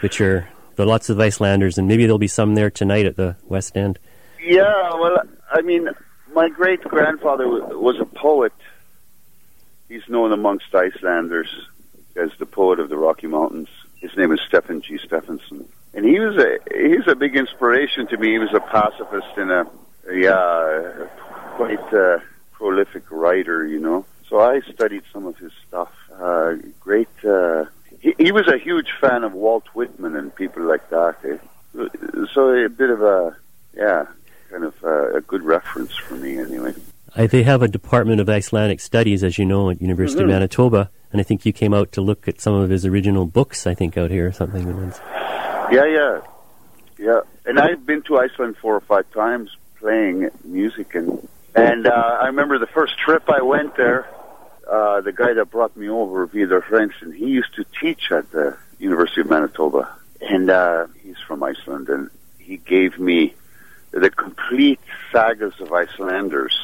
which 0.01 0.21
are 0.21 0.47
there 0.75 0.85
are 0.85 0.87
lots 0.87 1.09
of 1.09 1.19
Icelanders 1.19 1.79
and 1.79 1.87
maybe 1.87 2.03
there'll 2.03 2.19
be 2.19 2.27
some 2.27 2.53
there 2.53 2.69
tonight 2.69 3.07
at 3.07 3.15
the 3.15 3.37
West 3.47 3.75
End. 3.75 3.97
Yeah, 4.41 4.95
well, 4.95 5.21
I 5.51 5.61
mean, 5.61 5.89
my 6.33 6.49
great 6.49 6.81
grandfather 6.81 7.47
was 7.47 7.99
a 7.99 8.05
poet. 8.05 8.53
He's 9.87 10.07
known 10.07 10.31
amongst 10.31 10.73
Icelanders 10.73 11.49
as 12.15 12.31
the 12.39 12.45
poet 12.45 12.79
of 12.79 12.89
the 12.89 12.97
Rocky 12.97 13.27
Mountains. 13.27 13.67
His 13.97 14.15
name 14.17 14.31
is 14.31 14.39
Stephan 14.47 14.81
G. 14.81 14.97
Stephansson, 14.97 15.67
and 15.93 16.05
he 16.05 16.19
was 16.19 16.37
a 16.37 16.57
he's 16.73 17.07
a 17.07 17.15
big 17.15 17.35
inspiration 17.35 18.07
to 18.07 18.17
me. 18.17 18.31
He 18.31 18.39
was 18.39 18.53
a 18.53 18.59
pacifist 18.59 19.37
and 19.37 19.51
a 19.51 19.67
yeah, 20.11 21.07
quite 21.55 21.93
a 21.93 22.23
prolific 22.53 23.03
writer, 23.11 23.65
you 23.67 23.79
know. 23.79 24.05
So 24.27 24.39
I 24.39 24.61
studied 24.61 25.03
some 25.13 25.27
of 25.27 25.37
his 25.37 25.51
stuff. 25.67 25.91
Uh, 26.19 26.55
great. 26.79 27.09
Uh, 27.23 27.65
he, 27.99 28.15
he 28.17 28.31
was 28.31 28.47
a 28.47 28.57
huge 28.57 28.91
fan 28.99 29.23
of 29.23 29.33
Walt 29.33 29.67
Whitman 29.75 30.15
and 30.15 30.33
people 30.33 30.63
like 30.63 30.89
that. 30.89 31.17
Eh? 31.23 31.37
So 32.33 32.49
a 32.49 32.69
bit 32.69 32.89
of 32.89 33.03
a 33.03 33.35
yeah, 33.75 34.05
kind 34.51 34.63
of 34.65 34.83
uh, 34.83 35.13
a 35.13 35.21
good 35.21 35.43
reference 35.43 35.95
for 35.95 36.15
me 36.15 36.37
anyway. 36.37 36.73
I, 37.15 37.27
they 37.27 37.43
have 37.43 37.61
a 37.61 37.67
Department 37.67 38.21
of 38.21 38.29
Icelandic 38.29 38.79
Studies, 38.79 39.23
as 39.23 39.37
you 39.37 39.45
know, 39.45 39.69
at 39.69 39.81
University 39.81 40.21
mm-hmm. 40.21 40.29
of 40.29 40.35
Manitoba, 40.35 40.91
and 41.11 41.19
I 41.19 41.23
think 41.23 41.45
you 41.45 41.53
came 41.53 41.73
out 41.73 41.91
to 41.93 42.01
look 42.01 42.27
at 42.27 42.39
some 42.39 42.53
of 42.53 42.69
his 42.69 42.85
original 42.85 43.25
books. 43.25 43.65
I 43.65 43.73
think 43.73 43.97
out 43.97 44.11
here 44.11 44.27
or 44.27 44.31
something. 44.31 44.93
Yeah, 45.71 45.85
yeah, 45.85 46.21
yeah. 46.97 47.21
And 47.45 47.59
I've 47.59 47.85
been 47.85 48.01
to 48.03 48.17
Iceland 48.17 48.57
four 48.57 48.75
or 48.75 48.81
five 48.81 49.09
times 49.11 49.55
playing 49.79 50.29
music, 50.43 50.95
and 50.95 51.27
and 51.55 51.87
uh, 51.87 52.17
I 52.21 52.27
remember 52.27 52.59
the 52.59 52.67
first 52.67 52.97
trip 52.97 53.23
I 53.29 53.41
went 53.41 53.75
there. 53.75 54.07
Uh, 54.69 55.01
the 55.01 55.11
guy 55.11 55.33
that 55.33 55.51
brought 55.51 55.75
me 55.75 55.89
over, 55.89 56.25
Vidar 56.25 56.63
and 57.01 57.13
he 57.13 57.25
used 57.25 57.53
to 57.55 57.65
teach 57.81 58.11
at 58.11 58.31
the 58.31 58.57
University 58.79 59.19
of 59.19 59.29
Manitoba, 59.29 59.93
and 60.21 60.49
uh, 60.49 60.87
he's 61.03 61.17
from 61.17 61.43
Iceland, 61.43 61.89
and 61.89 62.09
he 62.39 62.55
gave 62.55 62.97
me 62.97 63.33
the 63.91 64.09
complete 64.09 64.79
sagas 65.11 65.53
of 65.59 65.71
Icelanders, 65.71 66.57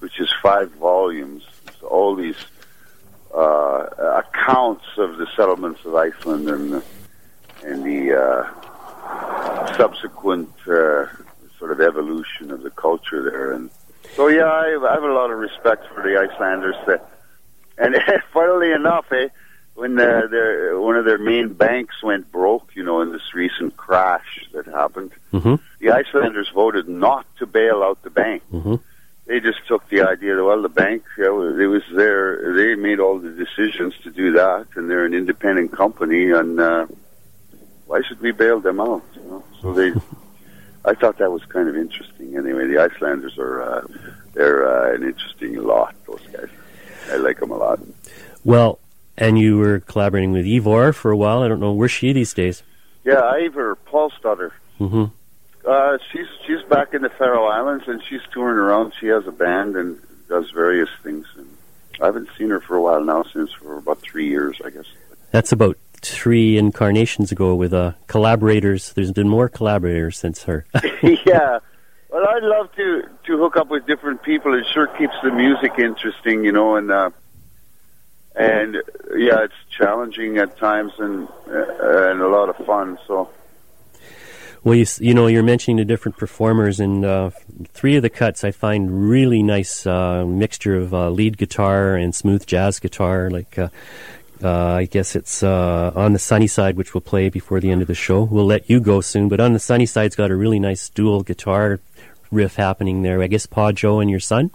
which 0.00 0.20
is 0.20 0.32
five 0.42 0.70
volumes. 0.72 1.44
all 1.82 2.14
these 2.14 2.36
uh, 3.34 4.22
accounts 4.24 4.84
of 4.96 5.18
the 5.18 5.26
settlements 5.36 5.84
of 5.84 5.94
Iceland 5.94 6.48
and 6.48 6.72
the, 6.72 6.84
and 7.64 7.84
the 7.84 8.18
uh, 8.18 9.76
subsequent 9.76 10.50
uh, 10.66 11.06
sort 11.58 11.72
of 11.72 11.80
evolution 11.80 12.50
of 12.50 12.62
the 12.62 12.70
culture 12.70 13.22
there. 13.30 13.52
And 13.52 13.70
so, 14.14 14.28
yeah, 14.28 14.50
I 14.50 14.68
have, 14.68 14.84
I 14.84 14.94
have 14.94 15.02
a 15.02 15.12
lot 15.12 15.30
of 15.30 15.38
respect 15.38 15.86
for 15.94 16.02
the 16.02 16.18
Icelanders. 16.18 16.76
That, 16.86 17.10
and 17.76 17.96
funnily 18.32 18.72
enough, 18.72 19.06
eh, 19.12 19.28
when 19.78 19.98
uh, 19.98 20.26
their 20.28 20.78
one 20.80 20.96
of 20.96 21.04
their 21.04 21.18
main 21.18 21.52
banks 21.52 22.02
went 22.02 22.32
broke, 22.32 22.74
you 22.74 22.82
know, 22.82 23.00
in 23.00 23.12
this 23.12 23.32
recent 23.32 23.76
crash 23.76 24.44
that 24.52 24.66
happened, 24.66 25.12
mm-hmm. 25.32 25.54
the 25.78 25.90
Icelanders 25.92 26.48
voted 26.52 26.88
not 26.88 27.24
to 27.38 27.46
bail 27.46 27.84
out 27.84 28.02
the 28.02 28.10
bank. 28.10 28.42
Mm-hmm. 28.52 28.74
They 29.26 29.38
just 29.38 29.64
took 29.68 29.88
the 29.88 30.02
idea 30.02 30.34
that 30.34 30.44
well, 30.44 30.60
the 30.60 30.68
bank, 30.68 31.04
you 31.16 31.24
know, 31.24 31.42
it 31.56 31.66
was 31.66 31.84
there. 31.92 32.54
They 32.56 32.74
made 32.74 32.98
all 32.98 33.20
the 33.20 33.30
decisions 33.30 33.94
to 34.02 34.10
do 34.10 34.32
that, 34.32 34.66
and 34.74 34.90
they're 34.90 35.04
an 35.04 35.14
independent 35.14 35.70
company, 35.70 36.32
and 36.32 36.58
uh, 36.58 36.86
why 37.86 38.02
should 38.02 38.20
we 38.20 38.32
bail 38.32 38.58
them 38.58 38.80
out? 38.80 39.04
You 39.14 39.30
know? 39.30 39.44
So 39.62 39.72
they, 39.74 39.92
I 40.84 40.94
thought 40.94 41.18
that 41.18 41.30
was 41.30 41.44
kind 41.44 41.68
of 41.68 41.76
interesting. 41.76 42.36
Anyway, 42.36 42.66
the 42.66 42.78
Icelanders 42.82 43.38
are 43.38 43.62
uh, 43.62 43.86
they're 44.32 44.66
uh, 44.66 44.94
an 44.96 45.04
interesting 45.04 45.54
lot. 45.54 45.94
Those 46.04 46.26
guys, 46.32 46.50
I 47.12 47.16
like 47.16 47.38
them 47.38 47.52
a 47.52 47.56
lot. 47.56 47.78
Well, 48.44 48.80
and 49.18 49.38
you 49.38 49.58
were 49.58 49.80
collaborating 49.80 50.32
with 50.32 50.46
Eivør 50.46 50.94
for 50.94 51.10
a 51.10 51.16
while. 51.16 51.42
I 51.42 51.48
don't 51.48 51.60
know 51.60 51.72
where's 51.72 51.90
she 51.90 52.12
these 52.12 52.32
days. 52.32 52.62
Yeah, 53.04 53.20
Eivør 53.20 53.76
Pálsdóttir. 53.86 54.52
Mm-hmm. 54.80 55.04
Uh, 55.66 55.98
she's 56.10 56.26
she's 56.46 56.62
back 56.68 56.94
in 56.94 57.02
the 57.02 57.10
Faroe 57.10 57.46
Islands 57.46 57.84
and 57.88 58.02
she's 58.08 58.22
touring 58.32 58.56
around. 58.56 58.94
She 58.98 59.08
has 59.08 59.26
a 59.26 59.32
band 59.32 59.76
and 59.76 59.98
does 60.28 60.50
various 60.50 60.88
things. 61.02 61.26
And 61.36 61.48
I 62.00 62.06
haven't 62.06 62.28
seen 62.38 62.50
her 62.50 62.60
for 62.60 62.76
a 62.76 62.82
while 62.82 63.04
now, 63.04 63.24
since 63.24 63.52
for 63.52 63.76
about 63.76 64.00
three 64.00 64.28
years, 64.28 64.60
I 64.64 64.70
guess. 64.70 64.86
That's 65.32 65.52
about 65.52 65.76
three 66.00 66.56
incarnations 66.56 67.32
ago 67.32 67.54
with 67.54 67.74
uh, 67.74 67.92
collaborators. 68.06 68.92
There's 68.92 69.12
been 69.12 69.28
more 69.28 69.48
collaborators 69.48 70.16
since 70.16 70.44
her. 70.44 70.64
yeah. 71.02 71.58
Well, 72.10 72.26
I'd 72.26 72.42
love 72.42 72.74
to 72.76 73.02
to 73.26 73.38
hook 73.38 73.56
up 73.56 73.68
with 73.68 73.86
different 73.86 74.22
people. 74.22 74.54
It 74.54 74.64
sure 74.72 74.86
keeps 74.86 75.14
the 75.22 75.30
music 75.30 75.72
interesting, 75.78 76.44
you 76.44 76.52
know, 76.52 76.76
and 76.76 76.90
uh, 76.90 77.10
and 78.38 78.76
yeah, 79.16 79.42
it's 79.44 79.54
challenging 79.76 80.38
at 80.38 80.56
times 80.58 80.92
and 80.98 81.28
uh, 81.48 82.10
and 82.10 82.20
a 82.20 82.28
lot 82.28 82.48
of 82.48 82.56
fun. 82.64 82.98
So 83.06 83.28
Well, 84.64 84.74
you, 84.74 84.86
you 85.00 85.14
know, 85.14 85.26
you're 85.26 85.42
mentioning 85.42 85.78
the 85.78 85.84
different 85.84 86.16
performers, 86.16 86.78
and 86.80 87.04
uh, 87.04 87.30
three 87.68 87.96
of 87.96 88.02
the 88.02 88.10
cuts 88.10 88.44
I 88.44 88.50
find 88.50 89.08
really 89.08 89.42
nice 89.42 89.86
uh, 89.86 90.24
mixture 90.24 90.76
of 90.76 90.94
uh, 90.94 91.10
lead 91.10 91.36
guitar 91.38 91.94
and 91.94 92.14
smooth 92.14 92.46
jazz 92.46 92.78
guitar. 92.78 93.30
Like, 93.30 93.58
uh, 93.58 93.68
uh, 94.42 94.74
I 94.74 94.84
guess 94.84 95.16
it's 95.16 95.42
uh, 95.42 95.92
on 95.96 96.12
the 96.12 96.18
sunny 96.18 96.46
side, 96.46 96.76
which 96.76 96.94
we'll 96.94 97.00
play 97.00 97.28
before 97.28 97.60
the 97.60 97.70
end 97.70 97.82
of 97.82 97.88
the 97.88 97.94
show. 97.94 98.22
We'll 98.22 98.46
let 98.46 98.70
you 98.70 98.78
go 98.80 99.00
soon, 99.00 99.28
but 99.28 99.40
on 99.40 99.52
the 99.52 99.58
sunny 99.58 99.86
side's 99.86 100.14
got 100.14 100.30
a 100.30 100.36
really 100.36 100.60
nice 100.60 100.88
dual 100.90 101.22
guitar 101.22 101.80
riff 102.30 102.54
happening 102.56 103.02
there. 103.02 103.22
I 103.22 103.26
guess 103.26 103.46
Pa 103.46 103.72
Joe 103.72 104.00
and 104.00 104.10
your 104.10 104.20
son. 104.20 104.50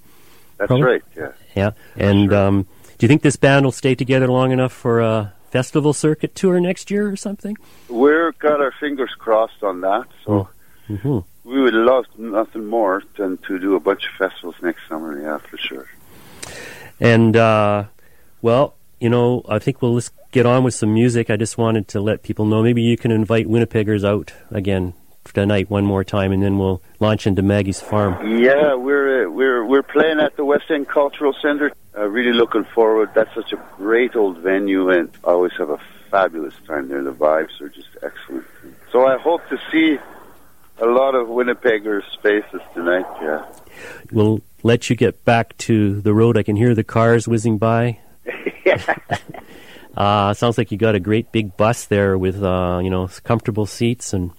That's 0.58 0.68
Probably. 0.68 0.86
right. 0.86 1.04
Yeah. 1.18 1.32
Yeah, 1.56 1.72
and 1.96 2.34
um, 2.34 2.68
do 2.98 3.06
you 3.06 3.08
think 3.08 3.22
this 3.22 3.36
band 3.36 3.66
will 3.66 3.72
stay 3.72 3.96
together 3.96 4.28
long 4.28 4.52
enough 4.52 4.72
for 4.72 5.02
a 5.02 5.34
festival 5.52 5.94
circuit 5.94 6.36
tour 6.36 6.60
next 6.60 6.90
year 6.90 7.10
or 7.10 7.16
something? 7.16 7.58
We've 7.90 8.38
got 8.40 8.62
our 8.62 8.74
fingers 8.80 9.12
crossed 9.18 9.64
on 9.64 9.82
that. 9.82 10.06
So 10.26 10.50
hmm 10.88 11.20
we 11.44 11.62
would 11.62 11.74
love 11.74 12.06
nothing 12.18 12.66
more 12.66 13.04
than 13.18 13.38
to 13.38 13.60
do 13.60 13.76
a 13.76 13.80
bunch 13.80 14.06
of 14.06 14.12
festivals 14.14 14.56
next 14.62 14.88
summer. 14.88 15.22
Yeah, 15.22 15.38
for 15.40 15.58
sure. 15.58 15.88
And 17.00 17.36
uh, 17.36 17.86
well, 18.42 18.76
you 19.00 19.10
know, 19.10 19.44
I 19.50 19.60
think 19.60 19.82
we'll 19.82 19.96
just 19.96 20.14
get 20.32 20.46
on 20.46 20.64
with 20.64 20.74
some 20.74 20.94
music. 20.94 21.30
I 21.30 21.36
just 21.36 21.58
wanted 21.58 21.88
to 21.90 22.02
let 22.02 22.24
people 22.24 22.46
know. 22.46 22.64
Maybe 22.64 22.82
you 22.82 22.98
can 22.98 23.12
invite 23.12 23.48
Winnipeggers 23.48 24.06
out 24.06 24.34
again 24.50 24.94
tonight 25.32 25.70
one 25.70 25.86
more 25.86 26.04
time, 26.04 26.32
and 26.32 26.42
then 26.42 26.58
we'll 26.58 26.82
launch 27.00 27.28
into 27.28 27.42
Maggie's 27.42 27.80
farm. 27.80 28.14
Yeah, 28.40 28.76
we're 28.76 29.26
uh, 29.26 29.30
we're 29.30 29.66
we're 29.66 29.84
playing 29.84 30.20
at 30.20 30.36
the 30.36 30.46
West 30.46 30.66
End 30.70 30.88
Cultural 30.88 31.34
Centre. 31.42 31.72
Uh, 31.98 32.08
really 32.08 32.34
looking 32.34 32.66
forward. 32.66 33.12
That's 33.14 33.34
such 33.36 33.54
a 33.54 33.58
great 33.78 34.16
old 34.16 34.40
venue, 34.40 34.90
and 34.90 35.10
I 35.24 35.30
always 35.32 35.54
have 35.54 35.70
a 35.70 35.80
fabulous 36.10 36.56
time 36.68 36.90
there. 36.90 37.04
The 37.04 37.14
vibes 37.14 37.62
are 37.62 37.70
just 37.70 37.90
excellent. 38.02 38.46
So 38.92 39.06
I 39.06 39.18
hope 39.18 39.48
to 39.50 39.60
see 39.72 40.00
a 40.80 40.86
lot 40.86 41.16
of 41.16 41.28
Winnipeggers' 41.28 42.04
faces 42.22 42.62
tonight. 42.74 43.06
Yeah. 43.22 43.46
We'll 44.12 44.42
let 44.64 44.90
you 44.90 44.96
get 44.96 45.24
back 45.26 45.58
to 45.60 46.02
the 46.02 46.14
road. 46.14 46.38
I 46.38 46.44
can 46.44 46.56
hear 46.56 46.76
the 46.76 46.84
cars 46.84 47.28
whizzing 47.28 47.58
by. 47.58 48.00
Uh, 49.96 50.34
sounds 50.34 50.58
like 50.58 50.72
you 50.72 50.78
got 50.78 50.96
a 50.96 51.00
great 51.00 51.32
big 51.32 51.56
bus 51.56 51.86
there 51.86 52.18
with 52.18 52.42
uh, 52.42 52.80
you 52.82 52.90
know 52.90 53.08
comfortable 53.24 53.66
seats, 53.66 54.14
and 54.14 54.32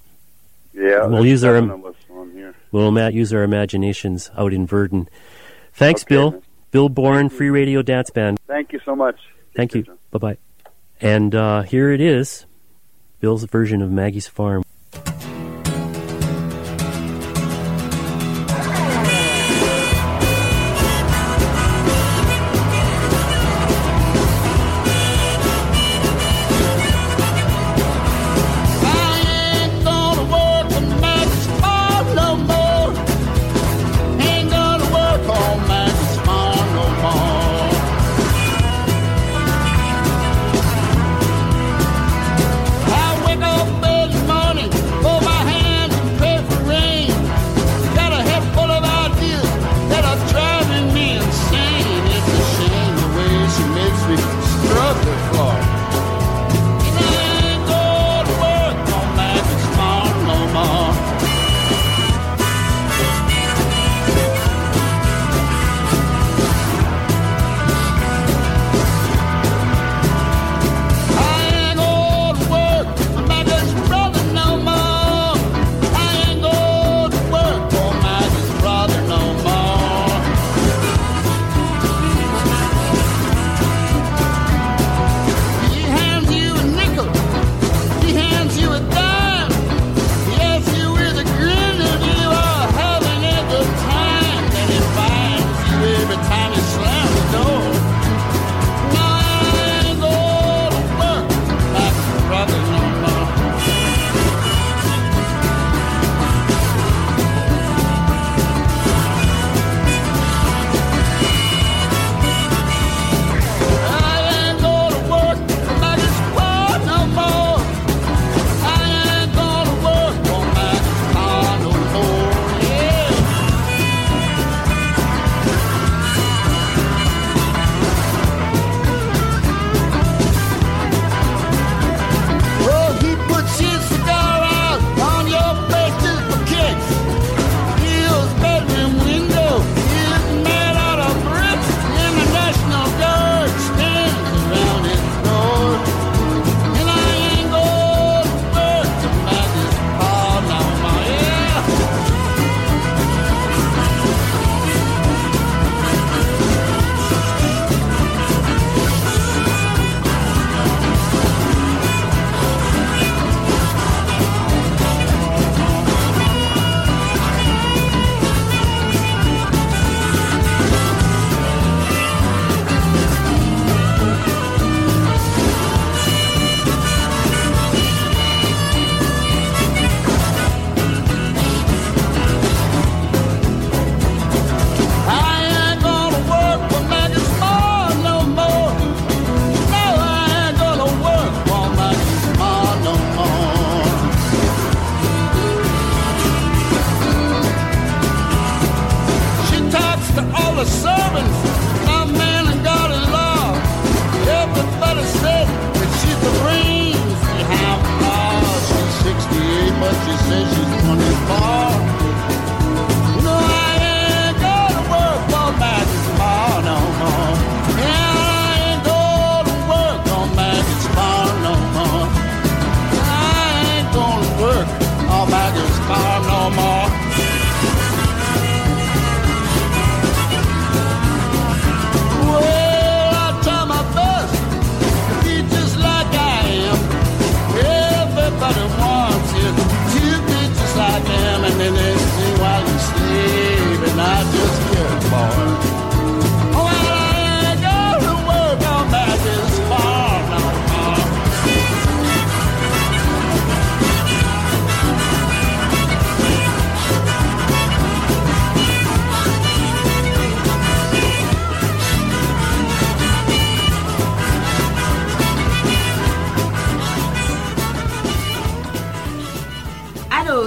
Yeah. 0.74 1.06
We'll 1.06 1.24
use 1.26 1.44
our- 1.44 1.54
seven 1.54 1.70
of 1.70 1.84
us 1.86 1.94
on 2.10 2.32
here. 2.32 2.54
we'll 2.72 2.90
Matt 2.90 3.14
use 3.14 3.32
our 3.32 3.42
imaginations 3.42 4.30
out 4.36 4.52
in 4.52 4.66
Virden. 4.66 5.08
Thanks, 5.72 6.02
Okay, 6.02 6.14
Bill. 6.14 6.30
man. 6.32 6.42
Bill 6.70 6.88
Bourne, 6.88 7.28
Free 7.28 7.50
Radio 7.50 7.82
Dance 7.82 8.10
Band. 8.10 8.38
Thank 8.48 8.72
you 8.72 8.80
so 8.84 8.96
much. 8.96 9.16
Thank 9.54 9.72
Take 9.72 9.86
you. 9.86 9.98
Bye 10.10 10.18
bye. 10.18 10.36
And 11.00 11.34
uh, 11.34 11.62
here 11.62 11.92
it 11.92 12.00
is 12.00 12.46
Bill's 13.20 13.44
version 13.44 13.80
of 13.82 13.90
Maggie's 13.92 14.26
Farm. 14.26 14.64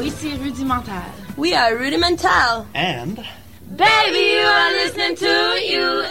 ici 0.08 0.38
Rudimental. 0.38 1.04
We 1.36 1.54
are 1.54 1.76
Rudimental. 1.76 2.66
And. 2.74 3.18
Baby, 3.76 4.40
you 4.40 4.48
are 4.48 4.72
listening 4.72 5.18
to 5.18 5.26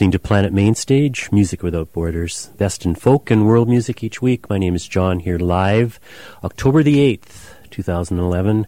Listening 0.00 0.12
to 0.12 0.18
Planet 0.18 0.50
Mainstage, 0.50 1.30
Music 1.30 1.62
Without 1.62 1.92
Borders, 1.92 2.46
best 2.56 2.86
in 2.86 2.94
folk 2.94 3.30
and 3.30 3.46
world 3.46 3.68
music 3.68 4.02
each 4.02 4.22
week. 4.22 4.48
My 4.48 4.56
name 4.56 4.74
is 4.74 4.88
John 4.88 5.18
here 5.18 5.36
live, 5.36 6.00
October 6.42 6.82
the 6.82 6.96
8th, 7.18 7.52
2011. 7.68 8.66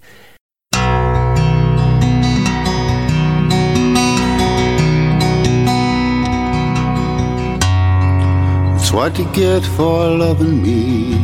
It's 8.77 8.93
what 8.93 9.19
you 9.19 9.25
get 9.33 9.63
for 9.63 10.11
loving 10.11 10.63
me. 10.63 11.15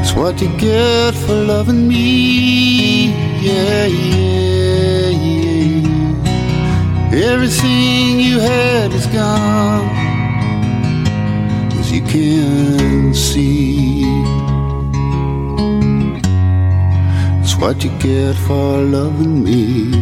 It's 0.00 0.14
what 0.14 0.40
you 0.40 0.56
get 0.56 1.16
for 1.16 1.34
loving 1.34 1.88
me. 1.88 3.06
Yeah, 3.40 3.86
yeah, 3.86 5.08
yeah. 5.08 5.47
Everything 7.10 8.20
you 8.20 8.38
had 8.38 8.92
is 8.92 9.06
gone. 9.06 9.88
As 11.78 11.90
you 11.90 12.02
can 12.02 13.14
see. 13.14 14.02
It's 17.40 17.56
what 17.56 17.82
you 17.82 17.90
get 17.98 18.36
for 18.36 18.82
loving 18.82 19.42
me. 19.42 19.94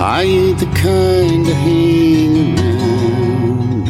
I 0.00 0.22
ain't 0.22 0.58
the 0.58 0.66
kind 0.66 1.44
to 1.44 1.54
hang 1.54 2.58
around 2.58 3.88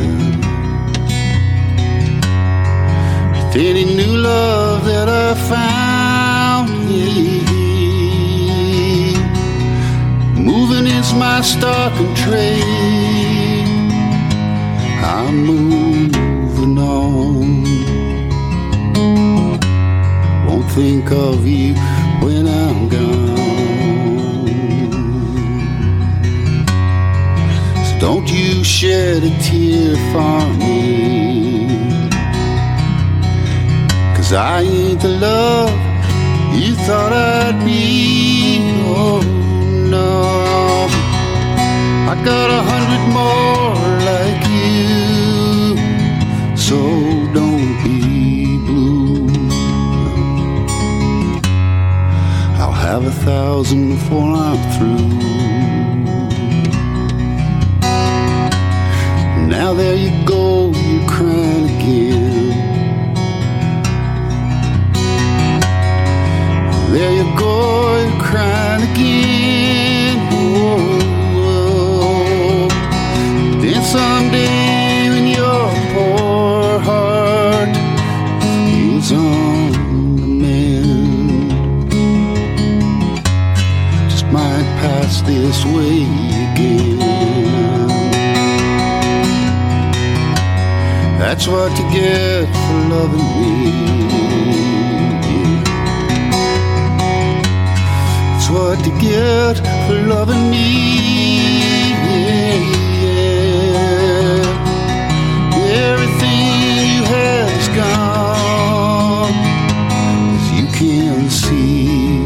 with 3.34 3.56
any 3.56 3.84
new 3.84 4.16
love 4.16 4.84
that 4.84 5.08
I 5.08 5.34
found. 5.48 6.90
Yeah. 6.90 7.47
Moving 10.48 10.86
is 10.86 11.12
my 11.12 11.42
stock 11.42 11.92
and 12.00 12.16
trade. 12.16 13.68
I'm 15.04 15.44
moving 15.44 16.78
on. 16.78 17.64
Won't 20.46 20.70
think 20.70 21.12
of 21.12 21.46
you 21.46 21.74
when 22.24 22.46
I'm 22.48 22.88
gone. 22.88 23.36
So 27.84 27.98
Don't 28.00 28.26
you 28.32 28.64
shed 28.64 29.24
a 29.24 29.32
tear 29.42 29.96
for 30.12 30.40
me. 30.56 32.08
Cause 34.16 34.32
I 34.32 34.62
ain't 34.62 35.02
the 35.02 35.08
love 35.08 35.78
you 36.54 36.74
thought 36.86 37.12
I'd 37.12 37.62
be. 37.66 38.60
Oh 38.96 39.37
no. 39.90 40.86
I 42.10 42.14
got 42.24 42.50
a 42.50 42.62
hundred 42.70 43.04
more 43.18 43.74
like 44.10 44.42
you. 44.56 45.76
So 46.56 46.78
don't 47.32 47.72
be 47.84 48.58
blue. 48.66 49.28
I'll 52.60 52.78
have 52.86 53.04
a 53.04 53.16
thousand 53.28 53.90
before 53.94 54.30
I'm 54.46 54.60
through. 54.74 55.08
Now 59.48 59.72
there 59.74 59.96
you 59.96 60.12
go, 60.26 60.70
you're 60.70 61.08
crying 61.08 61.66
again. 61.76 62.26
There 66.92 67.12
you 67.12 67.26
go, 67.38 67.87
That's 91.38 91.50
what 91.50 91.70
you 91.78 91.84
get 91.92 92.46
for 92.52 92.78
loving 92.90 93.30
me. 93.40 93.70
That's 98.32 98.50
what 98.50 98.84
you 98.84 98.92
get 99.00 99.56
for 99.86 99.94
loving 100.08 100.50
me. 100.50 100.66
Everything 105.86 106.42
you 106.90 107.04
is 107.04 107.68
gone, 107.68 109.32
as 109.94 110.44
you 110.58 110.66
can 110.76 111.30
see. 111.30 112.24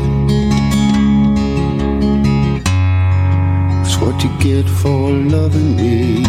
That's 3.76 3.96
what 3.98 4.24
you 4.24 4.30
get 4.40 4.66
for 4.66 5.10
loving 5.10 5.76
me. 5.76 6.21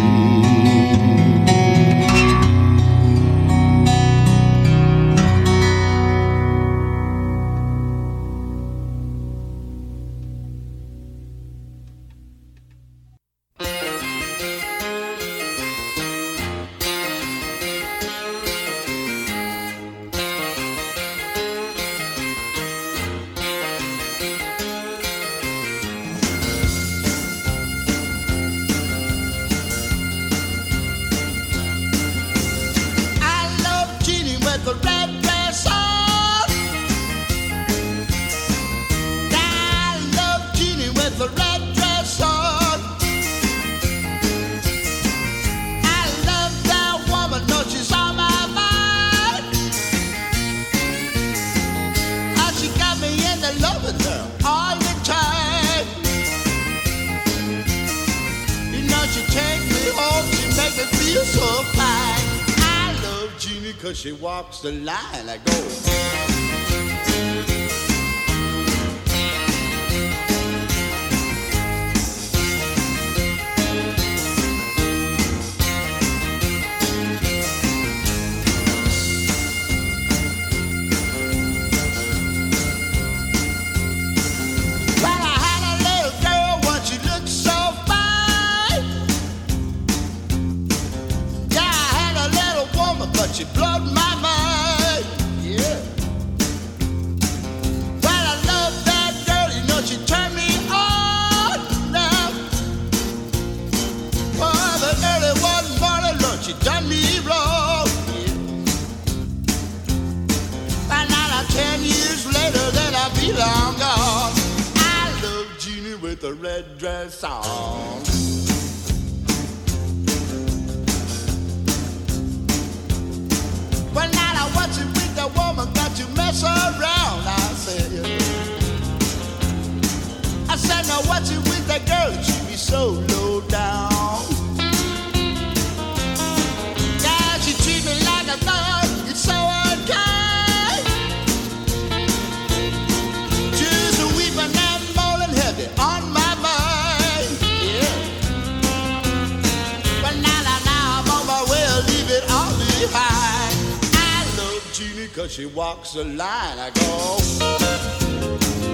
Cause 154.74 155.32
she 155.32 155.46
walks 155.46 155.94
a 155.94 156.04
line. 156.04 156.58
I 156.58 156.72
go. 156.72 158.73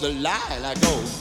the 0.00 0.10
lie 0.12 0.60
I 0.62 0.74
go. 0.74 0.88
Oh, 0.90 1.15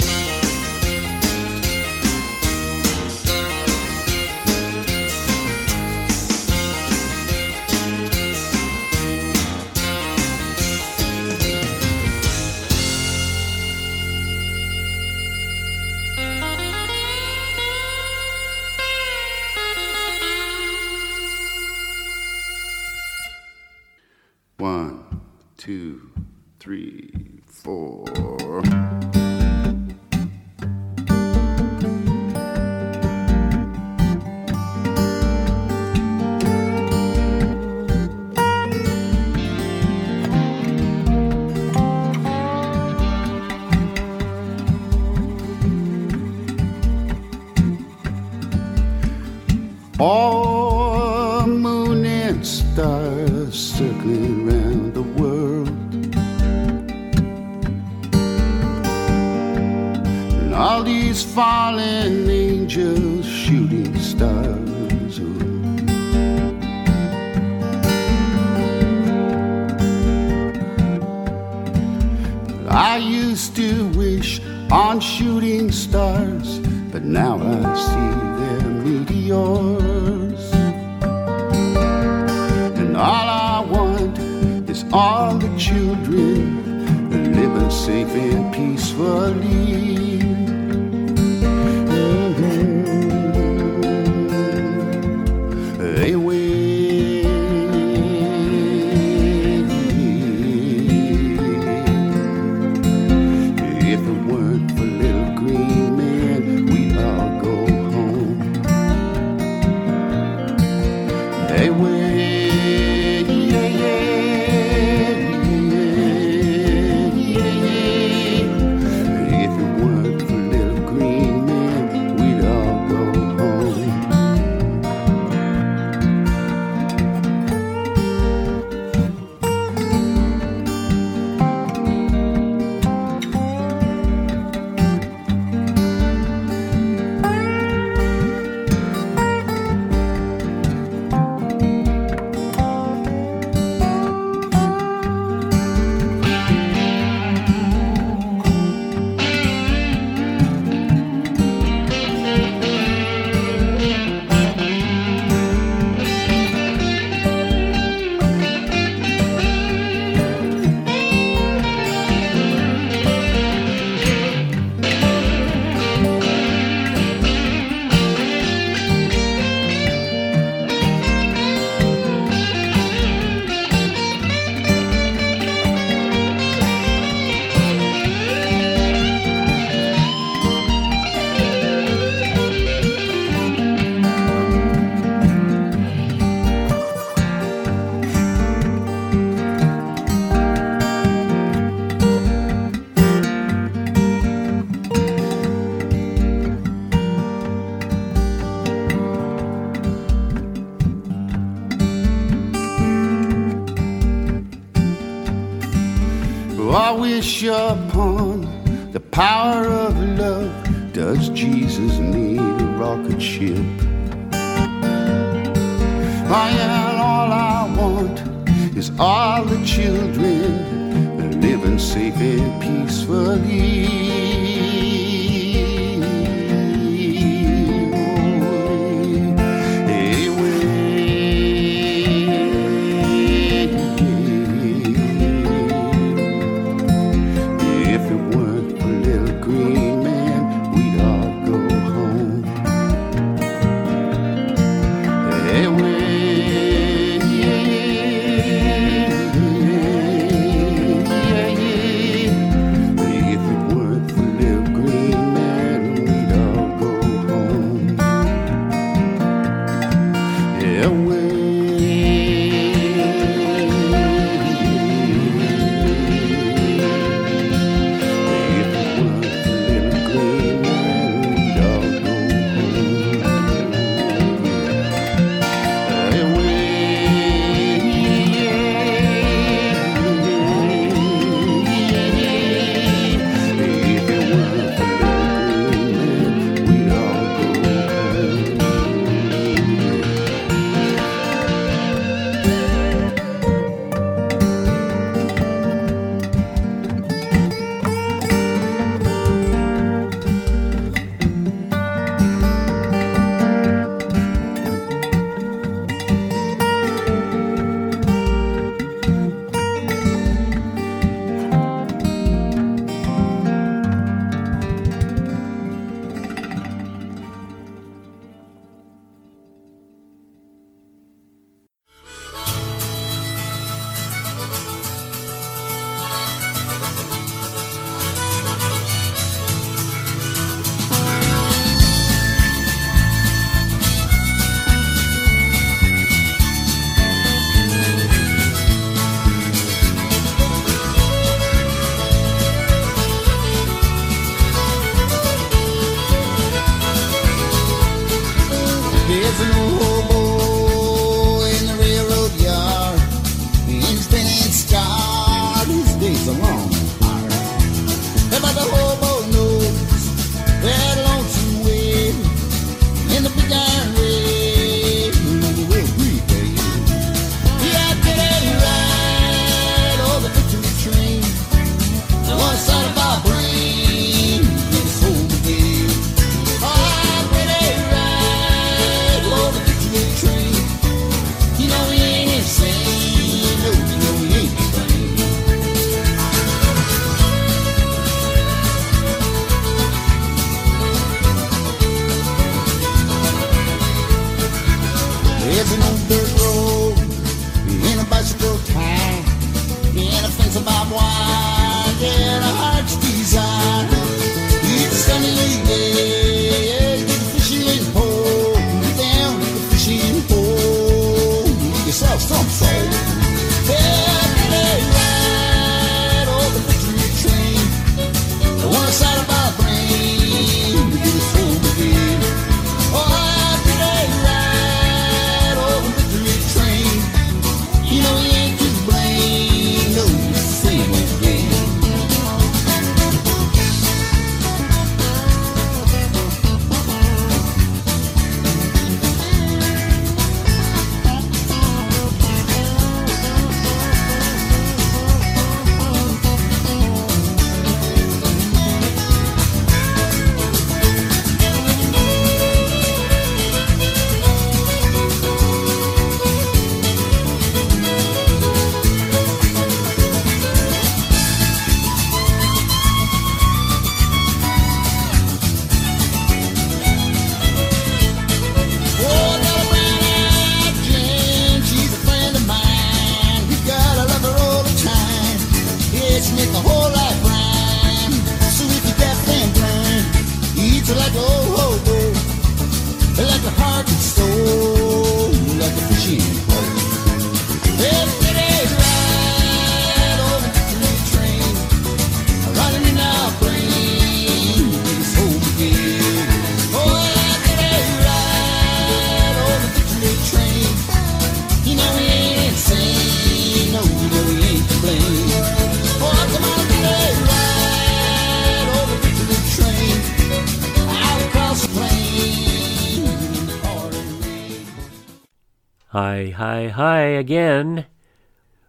Hi, 516.47 516.67
hi, 516.67 516.99
again. 516.99 517.87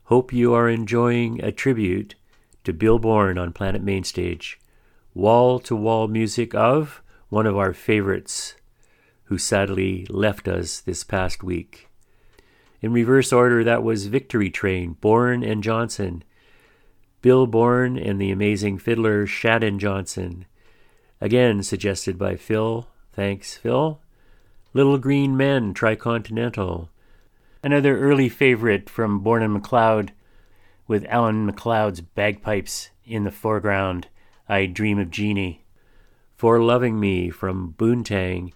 Hope 0.04 0.32
you 0.32 0.54
are 0.54 0.66
enjoying 0.66 1.44
a 1.44 1.52
tribute 1.52 2.14
to 2.64 2.72
Bill 2.72 2.98
Bourne 2.98 3.36
on 3.36 3.52
Planet 3.52 3.82
Mainstage. 3.82 4.58
Wall 5.12 5.58
to 5.58 5.76
wall 5.76 6.08
music 6.08 6.54
of 6.54 7.02
one 7.28 7.46
of 7.46 7.54
our 7.54 7.74
favorites 7.74 8.54
who 9.24 9.36
sadly 9.36 10.06
left 10.08 10.48
us 10.48 10.80
this 10.80 11.04
past 11.04 11.42
week. 11.42 11.90
In 12.80 12.94
reverse 12.94 13.30
order, 13.30 13.62
that 13.62 13.82
was 13.82 14.06
Victory 14.06 14.48
Train, 14.48 14.96
Bourne 15.02 15.44
and 15.44 15.62
Johnson. 15.62 16.24
Bill 17.20 17.46
Bourne 17.46 17.98
and 17.98 18.18
the 18.18 18.30
amazing 18.30 18.78
fiddler 18.78 19.26
Shannon 19.26 19.78
Johnson. 19.78 20.46
Again 21.20 21.62
suggested 21.62 22.16
by 22.16 22.36
Phil. 22.36 22.88
Thanks, 23.12 23.54
Phil. 23.54 24.00
Little 24.72 24.96
Green 24.96 25.36
Men, 25.36 25.74
Tricontinental. 25.74 26.88
Another 27.66 27.98
early 27.98 28.28
favorite 28.28 28.88
from 28.88 29.18
Bourne 29.18 29.42
and 29.42 29.52
MacLeod, 29.52 30.12
with 30.86 31.04
Alan 31.08 31.46
MacLeod's 31.46 32.00
bagpipes 32.00 32.90
in 33.04 33.24
the 33.24 33.32
foreground, 33.32 34.06
I 34.48 34.66
Dream 34.66 35.00
of 35.00 35.10
Jeannie. 35.10 35.64
For 36.36 36.62
Loving 36.62 37.00
Me 37.00 37.28
from 37.28 37.74
Boontang, 37.76 38.52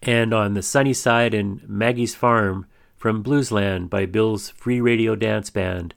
and 0.00 0.32
on 0.32 0.54
the 0.54 0.62
sunny 0.62 0.94
side 0.94 1.34
in 1.34 1.60
Maggie's 1.66 2.14
Farm 2.14 2.64
from 2.96 3.22
Bluesland 3.22 3.90
by 3.90 4.06
Bill's 4.06 4.48
Free 4.48 4.80
Radio 4.80 5.14
Dance 5.14 5.50
Band, 5.50 5.94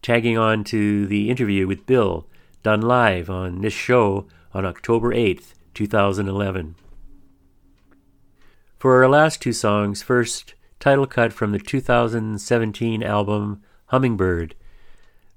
tagging 0.00 0.38
on 0.38 0.62
to 0.62 1.08
the 1.08 1.28
interview 1.28 1.66
with 1.66 1.86
Bill, 1.86 2.28
done 2.62 2.82
live 2.82 3.28
on 3.28 3.62
this 3.62 3.74
show 3.74 4.28
on 4.54 4.64
October 4.64 5.12
8th, 5.12 5.54
2011. 5.74 6.76
For 8.78 9.02
our 9.02 9.08
last 9.08 9.42
two 9.42 9.52
songs, 9.52 10.04
first, 10.04 10.54
title 10.78 11.06
cut 11.06 11.32
from 11.32 11.52
the 11.52 11.58
2017 11.58 13.02
album 13.02 13.62
Hummingbird. 13.86 14.54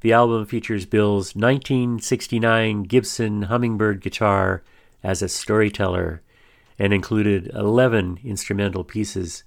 The 0.01 0.13
album 0.13 0.45
features 0.45 0.85
Bill's 0.85 1.35
1969 1.35 2.83
Gibson 2.83 3.43
Hummingbird 3.43 4.01
guitar 4.01 4.63
as 5.03 5.21
a 5.21 5.29
storyteller 5.29 6.21
and 6.77 6.93
included 6.93 7.51
11 7.53 8.19
instrumental 8.23 8.83
pieces. 8.83 9.43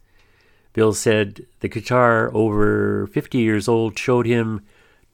Bill 0.73 0.93
said 0.93 1.47
the 1.61 1.69
guitar, 1.69 2.31
over 2.35 3.07
50 3.07 3.39
years 3.39 3.69
old, 3.69 3.99
showed 3.99 4.27
him 4.27 4.63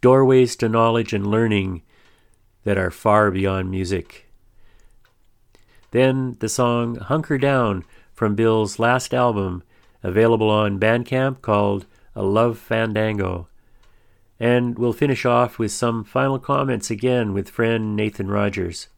doorways 0.00 0.56
to 0.56 0.68
knowledge 0.68 1.12
and 1.12 1.26
learning 1.26 1.82
that 2.64 2.78
are 2.78 2.90
far 2.90 3.30
beyond 3.30 3.70
music. 3.70 4.26
Then 5.90 6.36
the 6.40 6.48
song 6.48 6.96
Hunker 6.96 7.36
Down 7.36 7.84
from 8.14 8.34
Bill's 8.34 8.78
last 8.78 9.12
album, 9.12 9.62
available 10.02 10.48
on 10.50 10.80
Bandcamp, 10.80 11.42
called 11.42 11.86
A 12.14 12.22
Love 12.22 12.58
Fandango. 12.58 13.48
And 14.38 14.78
we'll 14.78 14.92
finish 14.92 15.26
off 15.26 15.58
with 15.58 15.72
some 15.72 16.04
final 16.04 16.38
comments 16.38 16.90
again 16.90 17.32
with 17.32 17.50
friend 17.50 17.94
Nathan 17.94 18.28
Rogers. 18.28 18.88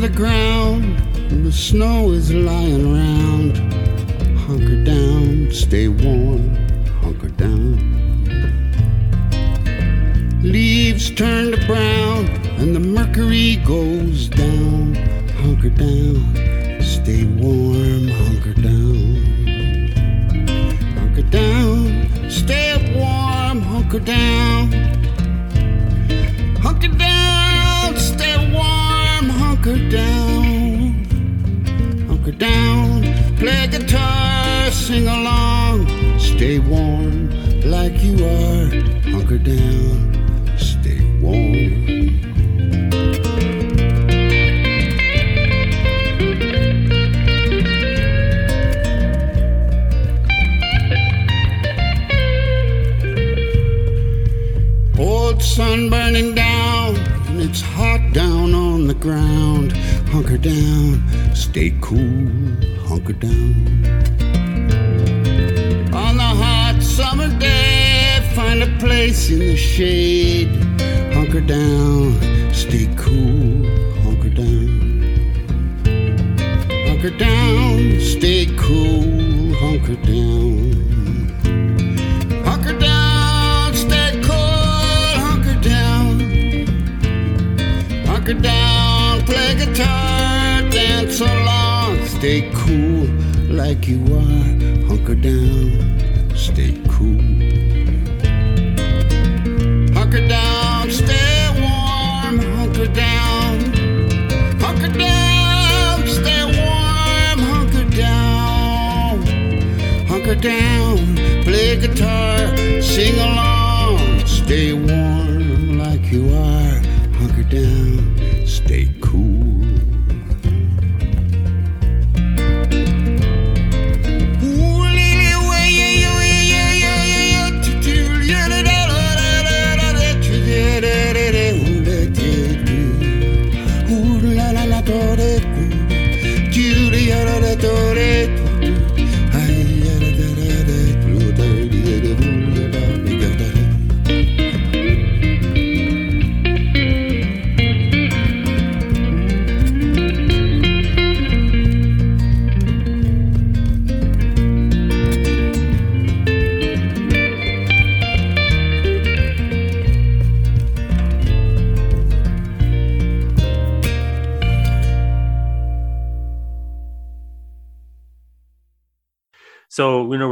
The 0.00 0.08
ground, 0.10 0.45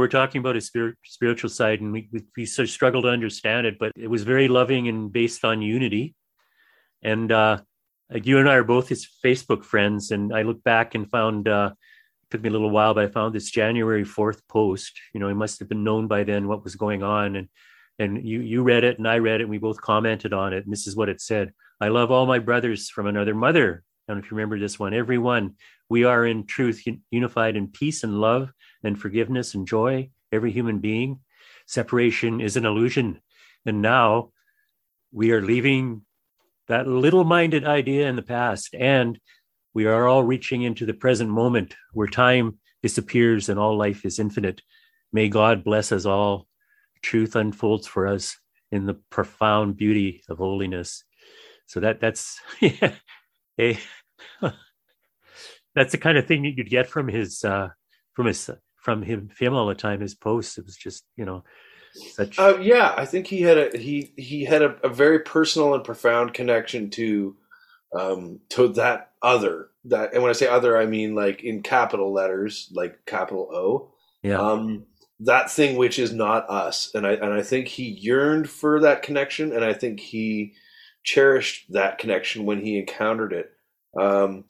we're 0.05 0.09
talking 0.09 0.37
about 0.37 0.53
his 0.53 0.67
spirit, 0.67 0.97
spiritual 1.03 1.49
side, 1.49 1.81
and 1.81 1.91
we, 1.91 2.07
we, 2.11 2.23
we 2.37 2.45
sort 2.45 2.67
of 2.67 2.69
struggle 2.69 3.01
to 3.01 3.07
understand 3.07 3.65
it, 3.65 3.79
but 3.79 3.91
it 3.95 4.07
was 4.07 4.21
very 4.21 4.47
loving 4.47 4.87
and 4.87 5.11
based 5.11 5.43
on 5.43 5.63
unity. 5.63 6.13
And 7.01 7.31
uh, 7.31 7.61
you 8.13 8.37
and 8.37 8.47
I 8.47 8.53
are 8.53 8.63
both 8.63 8.87
his 8.87 9.07
Facebook 9.25 9.63
friends, 9.63 10.11
and 10.11 10.31
I 10.31 10.43
look 10.43 10.63
back 10.63 10.93
and 10.93 11.09
found 11.09 11.47
uh, 11.47 11.71
it 11.73 12.29
took 12.29 12.43
me 12.43 12.49
a 12.49 12.51
little 12.51 12.69
while, 12.69 12.93
but 12.93 13.03
I 13.03 13.07
found 13.07 13.33
this 13.33 13.49
January 13.49 14.03
fourth 14.03 14.47
post. 14.47 14.91
You 15.11 15.19
know, 15.19 15.27
he 15.27 15.33
must 15.33 15.57
have 15.57 15.69
been 15.69 15.83
known 15.83 16.07
by 16.07 16.23
then 16.23 16.47
what 16.47 16.63
was 16.63 16.75
going 16.75 17.01
on, 17.01 17.35
and 17.35 17.49
and 17.97 18.23
you 18.23 18.41
you 18.41 18.61
read 18.61 18.83
it 18.83 18.99
and 18.99 19.07
I 19.07 19.17
read 19.17 19.41
it, 19.41 19.45
and 19.45 19.49
we 19.49 19.57
both 19.57 19.81
commented 19.81 20.33
on 20.33 20.53
it. 20.53 20.65
And 20.65 20.71
this 20.71 20.85
is 20.85 20.95
what 20.95 21.09
it 21.09 21.19
said: 21.19 21.51
"I 21.81 21.87
love 21.87 22.11
all 22.11 22.27
my 22.27 22.37
brothers 22.37 22.91
from 22.91 23.07
another 23.07 23.33
mother." 23.33 23.83
I 24.07 24.11
don't 24.13 24.19
know 24.19 24.25
if 24.25 24.29
you 24.29 24.37
remember 24.37 24.59
this 24.59 24.77
one. 24.77 24.93
Everyone, 24.93 25.55
we 25.89 26.03
are 26.03 26.27
in 26.27 26.45
truth 26.45 26.83
unified 27.09 27.55
in 27.55 27.69
peace 27.69 28.03
and 28.03 28.21
love 28.21 28.51
and 28.85 28.99
forgiveness 28.99 29.53
and 29.53 29.67
joy. 29.67 30.09
Every 30.31 30.51
human 30.51 30.79
being. 30.79 31.19
Separation 31.67 32.41
is 32.41 32.57
an 32.57 32.65
illusion, 32.65 33.21
and 33.65 33.81
now 33.81 34.31
we 35.11 35.31
are 35.31 35.41
leaving 35.41 36.01
that 36.67 36.87
little-minded 36.87 37.65
idea 37.65 38.07
in 38.07 38.15
the 38.15 38.21
past, 38.21 38.75
and 38.75 39.19
we 39.73 39.85
are 39.85 40.07
all 40.07 40.23
reaching 40.23 40.61
into 40.61 40.85
the 40.85 40.93
present 40.93 41.29
moment 41.29 41.75
where 41.93 42.07
time 42.07 42.59
disappears 42.81 43.49
and 43.49 43.59
all 43.59 43.77
life 43.77 44.05
is 44.05 44.19
infinite. 44.19 44.61
May 45.11 45.27
God 45.27 45.63
bless 45.63 45.91
us 45.91 46.05
all. 46.05 46.47
Truth 47.01 47.35
unfolds 47.35 47.87
for 47.87 48.07
us 48.07 48.37
in 48.71 48.85
the 48.85 48.95
profound 49.09 49.77
beauty 49.77 50.23
of 50.29 50.37
holiness. 50.37 51.03
So 51.67 51.79
that 51.79 51.99
that's 51.99 52.39
yeah, 52.61 52.93
a, 53.59 53.79
that's 55.75 55.91
the 55.91 55.97
kind 55.97 56.17
of 56.17 56.27
thing 56.27 56.43
that 56.43 56.53
you'd 56.57 56.69
get 56.69 56.87
from 56.87 57.07
his 57.07 57.43
uh, 57.43 57.69
from 58.13 58.27
his 58.27 58.49
from 58.85 59.01
him 59.01 59.31
him 59.37 59.55
all 59.55 59.65
the 59.65 59.73
time. 59.73 59.99
His 59.99 60.13
posts, 60.13 60.59
it 60.59 60.65
was 60.65 60.77
just 60.77 61.03
you 61.17 61.25
know 61.25 61.43
such. 62.13 62.37
Uh, 62.37 62.59
yeah, 62.61 62.93
I 62.95 63.05
think 63.05 63.25
he 63.25 63.41
had 63.41 63.57
a 63.57 63.77
he 63.77 64.13
he 64.15 64.45
had 64.45 64.61
a, 64.61 64.75
a 64.83 64.89
very 64.89 65.19
personal 65.19 65.73
and 65.73 65.83
profound 65.83 66.35
connection 66.35 66.91
to 66.91 67.35
um, 67.97 68.41
to 68.49 68.67
that 68.69 69.11
other 69.23 69.69
that, 69.85 70.13
and 70.13 70.21
when 70.21 70.29
I 70.29 70.33
say 70.33 70.47
other, 70.47 70.77
I 70.77 70.85
mean 70.85 71.15
like 71.15 71.43
in 71.43 71.63
capital 71.63 72.13
letters, 72.13 72.71
like 72.73 73.05
capital 73.07 73.49
O. 73.51 73.91
Yeah. 74.21 74.39
Um, 74.39 74.85
that 75.21 75.49
thing 75.49 75.77
which 75.77 75.97
is 75.97 76.13
not 76.13 76.47
us, 76.47 76.91
and 76.93 77.07
I 77.07 77.13
and 77.13 77.33
I 77.33 77.41
think 77.41 77.67
he 77.67 77.85
yearned 77.85 78.49
for 78.49 78.81
that 78.81 79.01
connection, 79.01 79.51
and 79.51 79.65
I 79.65 79.73
think 79.73 79.99
he 79.99 80.53
cherished 81.03 81.73
that 81.73 81.97
connection 81.97 82.45
when 82.45 82.63
he 82.63 82.77
encountered 82.77 83.33
it. 83.33 83.51
Um, 83.99 84.45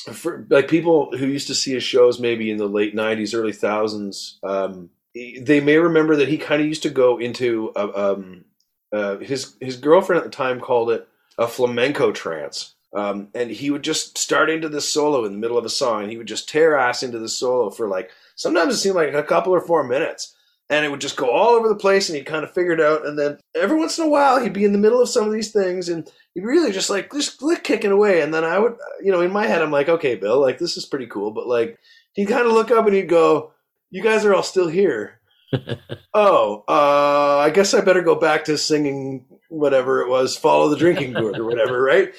for 0.00 0.46
like 0.48 0.68
people 0.68 1.16
who 1.16 1.26
used 1.26 1.48
to 1.48 1.54
see 1.54 1.72
his 1.72 1.82
shows 1.82 2.20
maybe 2.20 2.50
in 2.50 2.56
the 2.56 2.68
late 2.68 2.94
'90s, 2.94 3.34
early 3.34 3.52
thousands, 3.52 4.38
um, 4.42 4.90
they 5.14 5.60
may 5.60 5.78
remember 5.78 6.16
that 6.16 6.28
he 6.28 6.38
kind 6.38 6.60
of 6.60 6.68
used 6.68 6.82
to 6.82 6.90
go 6.90 7.18
into 7.18 7.72
a, 7.74 8.12
um, 8.12 8.44
uh, 8.92 9.18
his 9.18 9.56
his 9.60 9.76
girlfriend 9.76 10.18
at 10.18 10.24
the 10.24 10.36
time 10.36 10.60
called 10.60 10.90
it 10.90 11.08
a 11.38 11.46
flamenco 11.46 12.12
trance. 12.12 12.74
Um, 12.94 13.28
and 13.34 13.50
he 13.50 13.70
would 13.70 13.84
just 13.84 14.16
start 14.16 14.48
into 14.48 14.68
this 14.68 14.88
solo 14.88 15.24
in 15.26 15.32
the 15.32 15.38
middle 15.38 15.58
of 15.58 15.64
a 15.64 15.70
song, 15.70 16.02
and 16.02 16.10
he 16.10 16.16
would 16.16 16.26
just 16.26 16.48
tear 16.48 16.76
ass 16.76 17.02
into 17.02 17.18
the 17.18 17.28
solo 17.28 17.70
for 17.70 17.86
like 17.86 18.10
sometimes 18.34 18.74
it 18.74 18.78
seemed 18.78 18.96
like 18.96 19.12
a 19.12 19.22
couple 19.22 19.54
or 19.54 19.60
four 19.60 19.84
minutes, 19.84 20.34
and 20.70 20.84
it 20.84 20.90
would 20.90 21.00
just 21.00 21.16
go 21.16 21.30
all 21.30 21.50
over 21.50 21.68
the 21.68 21.74
place, 21.74 22.08
and 22.08 22.16
he'd 22.16 22.24
kind 22.24 22.44
of 22.44 22.52
figure 22.54 22.72
it 22.72 22.80
out. 22.80 23.04
And 23.06 23.18
then 23.18 23.38
every 23.54 23.76
once 23.76 23.98
in 23.98 24.06
a 24.06 24.08
while, 24.08 24.40
he'd 24.40 24.54
be 24.54 24.64
in 24.64 24.72
the 24.72 24.78
middle 24.78 25.02
of 25.02 25.08
some 25.08 25.26
of 25.26 25.32
these 25.32 25.52
things, 25.52 25.88
and 25.90 26.10
really 26.44 26.72
just 26.72 26.90
like 26.90 27.12
just 27.12 27.42
lick 27.42 27.64
kicking 27.64 27.90
away. 27.90 28.20
And 28.20 28.32
then 28.32 28.44
I 28.44 28.58
would, 28.58 28.76
you 29.02 29.12
know, 29.12 29.20
in 29.20 29.32
my 29.32 29.46
head, 29.46 29.62
I'm 29.62 29.70
like, 29.70 29.88
okay, 29.88 30.14
Bill, 30.14 30.40
like 30.40 30.58
this 30.58 30.76
is 30.76 30.86
pretty 30.86 31.06
cool, 31.06 31.30
but 31.30 31.46
like 31.46 31.78
he'd 32.14 32.28
kind 32.28 32.46
of 32.46 32.52
look 32.52 32.70
up 32.70 32.86
and 32.86 32.94
he'd 32.94 33.08
go, 33.08 33.52
"You 33.90 34.02
guys 34.02 34.24
are 34.24 34.34
all 34.34 34.42
still 34.42 34.68
here." 34.68 35.20
oh, 36.14 36.64
uh, 36.68 37.38
I 37.38 37.50
guess 37.50 37.72
I 37.74 37.80
better 37.80 38.02
go 38.02 38.14
back 38.14 38.44
to 38.44 38.58
singing 38.58 39.24
whatever 39.48 40.02
it 40.02 40.08
was, 40.08 40.36
follow 40.36 40.68
the 40.68 40.76
drinking 40.76 41.14
gourd 41.14 41.38
or 41.38 41.44
whatever, 41.44 41.82
right? 41.82 42.14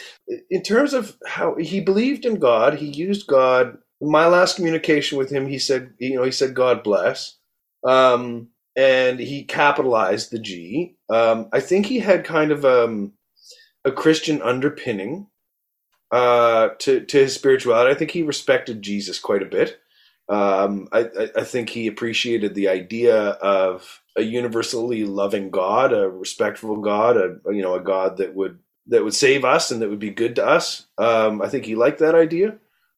In 0.49 0.63
terms 0.63 0.93
of 0.93 1.15
how 1.27 1.55
he 1.55 1.79
believed 1.79 2.25
in 2.25 2.39
God, 2.39 2.75
he 2.75 2.87
used 2.87 3.27
God. 3.27 3.77
My 4.01 4.27
last 4.27 4.55
communication 4.55 5.17
with 5.17 5.29
him, 5.29 5.47
he 5.47 5.59
said, 5.59 5.93
you 5.99 6.15
know, 6.15 6.23
he 6.23 6.31
said, 6.31 6.55
God 6.55 6.83
bless. 6.83 7.37
Um, 7.83 8.49
and 8.75 9.19
he 9.19 9.43
capitalized 9.43 10.31
the 10.31 10.39
G. 10.39 10.95
Um, 11.09 11.49
I 11.51 11.59
think 11.59 11.85
he 11.85 11.99
had 11.99 12.23
kind 12.23 12.51
of 12.51 12.65
um, 12.65 13.13
a 13.85 13.91
Christian 13.91 14.41
underpinning 14.41 15.27
uh, 16.11 16.69
to, 16.80 17.01
to 17.01 17.18
his 17.18 17.35
spirituality. 17.35 17.91
I 17.91 17.97
think 17.97 18.11
he 18.11 18.23
respected 18.23 18.81
Jesus 18.81 19.19
quite 19.19 19.43
a 19.43 19.47
bit. 19.47 19.80
Um, 20.27 20.88
I, 20.91 21.10
I, 21.35 21.43
think 21.43 21.69
he 21.69 21.88
appreciated 21.88 22.53
the 22.53 22.68
idea 22.68 23.18
of 23.18 24.01
a 24.15 24.22
universally 24.22 25.03
loving 25.03 25.49
God, 25.49 25.91
a 25.91 26.07
respectful 26.07 26.77
God, 26.77 27.18
a 27.18 27.39
you 27.51 27.64
know 27.64 27.73
a 27.73 27.81
God 27.81 28.18
that 28.18 28.35
would 28.35 28.60
that 28.88 29.03
would 29.03 29.15
save 29.15 29.43
us 29.43 29.72
and 29.72 29.81
that 29.81 29.89
would 29.89 29.99
be 29.99 30.11
good 30.11 30.35
to 30.35 30.45
us. 30.45 30.85
Um, 30.99 31.41
I 31.41 31.49
think 31.49 31.65
he 31.65 31.73
liked 31.73 31.97
that 31.99 32.14
idea. 32.14 32.57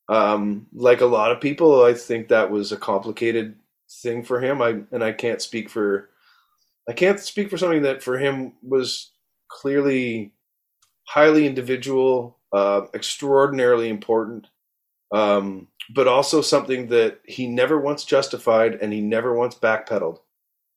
Um, 0.09 0.67
like 0.73 0.99
a 0.99 1.05
lot 1.05 1.31
of 1.31 1.39
people, 1.39 1.85
I 1.85 1.93
think 1.93 2.27
that 2.27 2.51
was 2.51 2.73
a 2.73 2.77
complicated 2.77 3.55
thing 4.01 4.23
for 4.23 4.41
him. 4.41 4.61
I 4.61 4.81
and 4.91 5.01
I 5.01 5.13
can't 5.13 5.41
speak 5.41 5.69
for 5.69 6.09
I 6.89 6.91
can't 6.91 7.19
speak 7.19 7.49
for 7.49 7.57
something 7.57 7.83
that 7.83 8.03
for 8.03 8.17
him 8.17 8.53
was 8.61 9.11
clearly 9.47 10.33
highly 11.13 11.45
individual, 11.45 12.37
uh, 12.53 12.83
extraordinarily 12.93 13.89
important. 13.89 14.47
Um, 15.11 15.67
but 15.93 16.07
also 16.07 16.41
something 16.41 16.87
that 16.87 17.19
he 17.25 17.47
never 17.47 17.79
once 17.79 18.05
justified 18.05 18.75
and 18.75 18.93
he 18.93 19.01
never 19.01 19.33
once 19.35 19.55
backpedaled. 19.55 20.19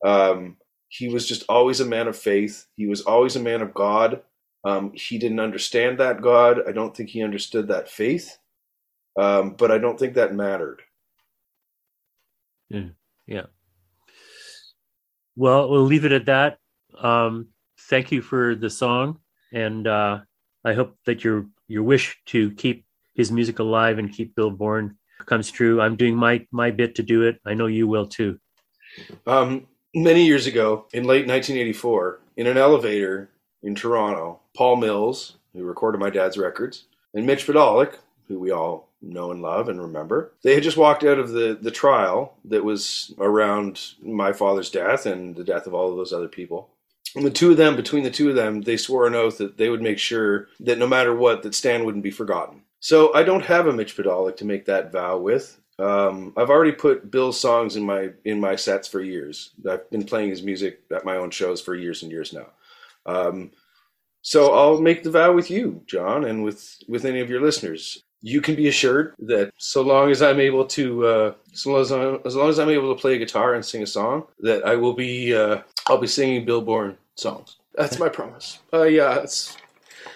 Um, 0.05 0.57
he 0.89 1.09
was 1.09 1.29
just 1.29 1.45
always 1.49 1.79
a 1.81 1.85
man 1.85 2.09
of 2.09 2.17
faith. 2.17 2.67
He 2.75 2.87
was 2.87 3.03
always 3.03 3.37
a 3.37 3.41
man 3.41 3.63
of 3.63 3.75
God. 3.75 4.23
Um, 4.65 4.93
he 4.95 5.19
didn't 5.19 5.39
understand 5.39 5.99
that 5.99 6.21
God. 6.21 6.69
I 6.69 6.73
don't 6.73 6.97
think 6.97 7.11
he 7.11 7.23
understood 7.23 7.69
that 7.69 7.89
faith. 7.89 8.39
Um, 9.17 9.55
but 9.55 9.71
I 9.71 9.79
don't 9.79 9.99
think 9.99 10.15
that 10.15 10.35
mattered. 10.35 10.83
Yeah. 12.71 12.89
Yeah. 13.27 13.47
Well, 15.37 15.71
we'll 15.71 15.85
leave 15.85 16.05
it 16.05 16.13
at 16.13 16.27
that. 16.27 16.59
Um, 16.99 17.49
thank 17.89 18.11
you 18.11 18.23
for 18.23 18.57
the 18.57 18.71
song, 18.71 19.21
and 19.55 19.87
uh, 19.87 20.21
I 20.65 20.75
hope 20.75 20.99
that 21.07 21.25
your 21.25 21.47
your 21.69 21.83
wish 21.83 22.19
to 22.27 22.51
keep 22.53 22.85
his 23.15 23.33
music 23.33 23.59
alive 23.59 23.99
and 23.99 24.13
keep 24.13 24.35
Bill 24.35 24.51
Bourne 24.51 24.99
comes 25.25 25.51
true. 25.51 25.81
I'm 25.81 25.97
doing 25.97 26.17
my 26.17 26.47
my 26.51 26.71
bit 26.71 26.97
to 26.97 27.03
do 27.03 27.23
it. 27.23 27.41
I 27.47 27.55
know 27.55 27.67
you 27.67 27.87
will 27.87 28.07
too. 28.07 28.39
Um, 29.27 29.67
many 29.95 30.27
years 30.27 30.47
ago, 30.47 30.87
in 30.93 31.05
late 31.05 31.27
1984, 31.27 32.21
in 32.37 32.47
an 32.47 32.59
elevator 32.59 33.31
in 33.63 33.75
Toronto, 33.75 34.41
Paul 34.57 34.77
Mills, 34.77 35.37
who 35.53 35.65
recorded 35.65 35.99
my 35.99 36.11
dad's 36.11 36.37
records, 36.37 36.85
and 37.15 37.27
Mitch 37.27 37.47
Podolak, 37.47 37.97
who 38.29 38.39
we 38.39 38.51
all 38.51 38.89
know 39.01 39.31
and 39.31 39.43
love 39.43 39.69
and 39.69 39.81
remember, 39.81 40.33
they 40.43 40.55
had 40.55 40.63
just 40.63 40.77
walked 40.77 41.05
out 41.05 41.19
of 41.19 41.31
the 41.31 41.57
the 41.61 41.71
trial 41.71 42.37
that 42.45 42.65
was 42.65 43.15
around 43.19 43.95
my 44.03 44.33
father's 44.33 44.71
death 44.71 45.07
and 45.07 45.37
the 45.37 45.45
death 45.45 45.67
of 45.67 45.75
all 45.75 45.91
of 45.91 45.97
those 45.97 46.13
other 46.13 46.29
people. 46.29 46.71
And 47.15 47.25
the 47.25 47.31
two 47.31 47.53
of 47.53 47.57
them, 47.57 47.77
between 47.77 48.03
the 48.03 48.11
two 48.11 48.29
of 48.29 48.35
them, 48.35 48.63
they 48.63 48.77
swore 48.77 49.07
an 49.07 49.15
oath 49.15 49.39
that 49.39 49.57
they 49.57 49.69
would 49.69 49.83
make 49.83 49.99
sure 49.99 50.49
that 50.61 50.79
no 50.79 50.87
matter 50.87 51.15
what, 51.15 51.43
that 51.43 51.55
Stan 51.55 51.85
wouldn't 51.85 52.05
be 52.05 52.11
forgotten. 52.11 52.63
So 52.81 53.15
I 53.15 53.23
don't 53.23 53.45
have 53.45 53.67
a 53.67 53.73
Mitch 53.73 53.97
Podolak 53.97 54.37
to 54.39 54.45
make 54.45 54.67
that 54.67 54.93
vow 54.93 55.19
with. 55.19 55.59
Um, 55.79 56.33
I've 56.37 56.51
already 56.51 56.73
put 56.73 57.11
Bill's 57.11 57.41
songs 57.41 57.77
in 57.77 57.85
my 57.85 58.11
in 58.25 58.41
my 58.41 58.57
sets 58.57 58.87
for 58.87 59.01
years. 59.01 59.51
I've 59.69 59.91
been 59.91 60.05
playing 60.05 60.31
his 60.31 60.43
music 60.43 60.81
at 60.95 61.05
my 61.05 61.17
own 61.17 61.31
shows 61.31 61.61
for 61.61 61.75
years 61.75 62.03
and 62.03 62.13
years 62.13 62.33
now. 62.33 62.47
Um, 63.07 63.51
so 64.23 64.55
I'll 64.55 64.81
make 64.81 65.03
the 65.03 65.11
vow 65.11 65.33
with 65.33 65.51
you, 65.51 65.83
John, 65.87 66.25
and 66.25 66.45
with 66.45 66.79
with 66.89 67.05
any 67.05 67.21
of 67.21 67.31
your 67.31 67.41
listeners. 67.41 68.03
You 68.23 68.41
can 68.41 68.55
be 68.55 68.69
assured 68.69 69.15
that 69.21 69.53
so 69.59 69.83
long 69.83 70.11
as 70.11 70.23
I'm 70.23 70.41
able 70.41 70.65
to, 70.69 71.07
uh, 71.07 71.35
so 71.53 71.73
long 71.73 71.83
as, 71.83 71.93
I'm, 71.93 72.21
as 72.25 72.35
long 72.35 72.49
as 72.49 72.59
I'm 72.59 72.71
able 72.71 72.95
to 72.95 72.99
play 72.99 73.17
a 73.17 73.19
guitar 73.19 73.53
and 73.53 73.63
sing 73.63 73.83
a 73.83 73.87
song, 73.87 74.25
that 74.41 74.67
I 74.67 74.77
will 74.77 74.95
be 74.95 75.35
uh, 75.35 75.59
I'll 75.89 75.99
be 75.99 76.07
singing 76.07 76.45
Bill 76.47 76.63
Bourne 76.63 76.97
songs. 77.15 77.57
That's 77.75 77.99
my 77.99 78.09
promise. 78.09 78.61
Uh, 78.73 78.85
yeah, 78.85 79.17
it's 79.17 79.57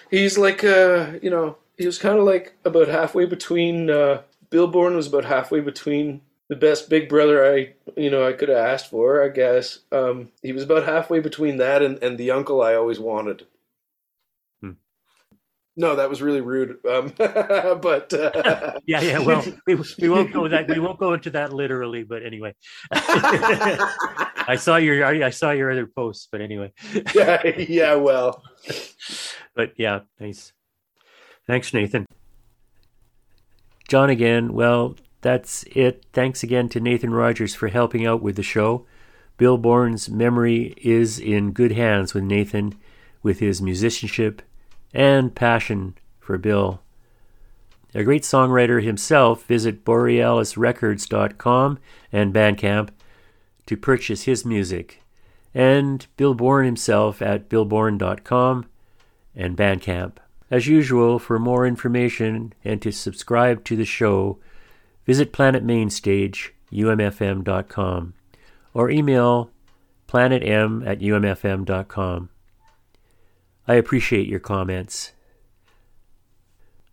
he's 0.09 0.37
like 0.37 0.63
uh, 0.63 1.13
you 1.21 1.29
know 1.29 1.57
he 1.77 1.85
was 1.85 1.97
kind 1.97 2.17
of 2.17 2.25
like 2.25 2.55
about 2.65 2.87
halfway 2.87 3.25
between. 3.25 3.89
Uh, 3.89 4.21
Bill 4.49 4.67
Bourne 4.67 4.95
was 4.95 5.05
about 5.05 5.25
halfway 5.25 5.59
between 5.59 6.21
the 6.47 6.55
best 6.55 6.89
Big 6.89 7.07
Brother 7.07 7.53
I 7.53 7.73
you 7.95 8.09
know 8.09 8.27
I 8.27 8.33
could 8.33 8.49
have 8.49 8.57
asked 8.57 8.89
for. 8.89 9.23
I 9.23 9.29
guess 9.29 9.79
um, 9.91 10.29
he 10.41 10.53
was 10.53 10.63
about 10.63 10.85
halfway 10.85 11.19
between 11.19 11.57
that 11.57 11.81
and, 11.81 12.01
and 12.01 12.17
the 12.17 12.31
uncle 12.31 12.61
I 12.61 12.75
always 12.75 12.99
wanted. 12.99 13.45
No, 15.79 15.95
that 15.95 16.09
was 16.09 16.21
really 16.21 16.41
rude. 16.41 16.85
Um, 16.85 17.13
but 17.17 18.13
uh... 18.13 18.79
yeah, 18.85 18.99
yeah. 18.99 19.19
Well, 19.19 19.45
we, 19.65 19.75
we 19.75 20.09
won't 20.09 20.33
go 20.33 20.45
that 20.49 20.67
we 20.67 20.77
won't 20.77 20.99
go 20.99 21.13
into 21.13 21.29
that 21.29 21.53
literally. 21.53 22.03
But 22.03 22.25
anyway, 22.25 22.53
I 22.91 24.57
saw 24.59 24.75
your 24.75 25.05
I 25.05 25.29
saw 25.29 25.51
your 25.51 25.71
other 25.71 25.87
posts. 25.87 26.27
But 26.29 26.41
anyway, 26.41 26.73
yeah, 27.15 27.47
yeah. 27.57 27.95
Well, 27.95 28.43
but 29.55 29.71
yeah, 29.77 30.01
thanks, 30.19 30.51
Thanks, 31.47 31.73
Nathan. 31.73 32.05
John 33.87 34.09
again. 34.09 34.51
Well, 34.51 34.97
that's 35.21 35.63
it. 35.71 36.05
Thanks 36.11 36.43
again 36.43 36.67
to 36.69 36.81
Nathan 36.81 37.13
Rogers 37.13 37.55
for 37.55 37.69
helping 37.69 38.05
out 38.05 38.21
with 38.21 38.35
the 38.35 38.43
show. 38.43 38.85
Bill 39.37 39.57
Bourne's 39.57 40.09
memory 40.09 40.75
is 40.81 41.19
in 41.19 41.53
good 41.53 41.71
hands 41.71 42.13
with 42.13 42.25
Nathan 42.25 42.77
with 43.23 43.39
his 43.39 43.61
musicianship 43.61 44.41
and 44.93 45.35
passion 45.35 45.95
for 46.19 46.37
Bill. 46.37 46.81
A 47.95 48.03
great 48.03 48.23
songwriter 48.23 48.83
himself, 48.83 49.45
visit 49.45 49.83
borealisrecords.com 49.83 51.79
and 52.11 52.33
Bandcamp 52.33 52.89
to 53.65 53.77
purchase 53.77 54.23
his 54.23 54.45
music, 54.45 55.01
and 55.53 56.05
Bill 56.17 56.33
Bourne 56.33 56.65
himself 56.65 57.21
at 57.21 57.49
billbourne.com 57.49 58.65
and 59.35 59.57
Bandcamp. 59.57 60.13
As 60.51 60.67
usual, 60.67 61.19
for 61.19 61.37
more 61.39 61.65
information 61.65 62.53
and 62.63 62.81
to 62.81 62.91
subscribe 62.91 63.63
to 63.65 63.75
the 63.75 63.85
show, 63.85 64.39
visit 65.05 65.31
Planet 65.31 65.63
Mainstage, 65.63 66.53
umfm.com, 66.71 68.13
or 68.73 68.89
email 68.89 69.51
planetm 70.07 70.85
at 70.87 70.99
umfm.com. 70.99 72.29
I 73.69 73.75
appreciate 73.75 74.27
your 74.27 74.39
comments. 74.39 75.11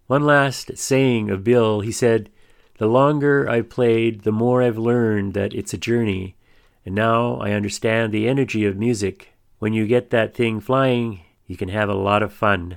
One 0.09 0.27
last 0.27 0.77
saying 0.77 1.31
of 1.31 1.43
Bill, 1.43 1.81
he 1.81 1.91
said, 1.91 2.29
The 2.77 2.87
longer 2.87 3.49
I've 3.49 3.71
played, 3.71 4.25
the 4.25 4.31
more 4.31 4.63
I've 4.63 4.77
learned 4.77 5.33
that 5.33 5.55
it's 5.55 5.73
a 5.73 5.79
journey, 5.79 6.37
and 6.85 6.95
now 6.95 7.37
I 7.37 7.53
understand 7.53 8.13
the 8.13 8.29
energy 8.29 8.67
of 8.67 8.77
music. 8.77 9.33
When 9.59 9.73
you 9.73 9.87
get 9.87 10.11
that 10.11 10.35
thing 10.35 10.61
flying, 10.61 11.23
you 11.47 11.57
can 11.57 11.71
have 11.71 11.89
a 11.89 11.95
lot 11.95 12.23
of 12.23 12.31
fun. 12.31 12.77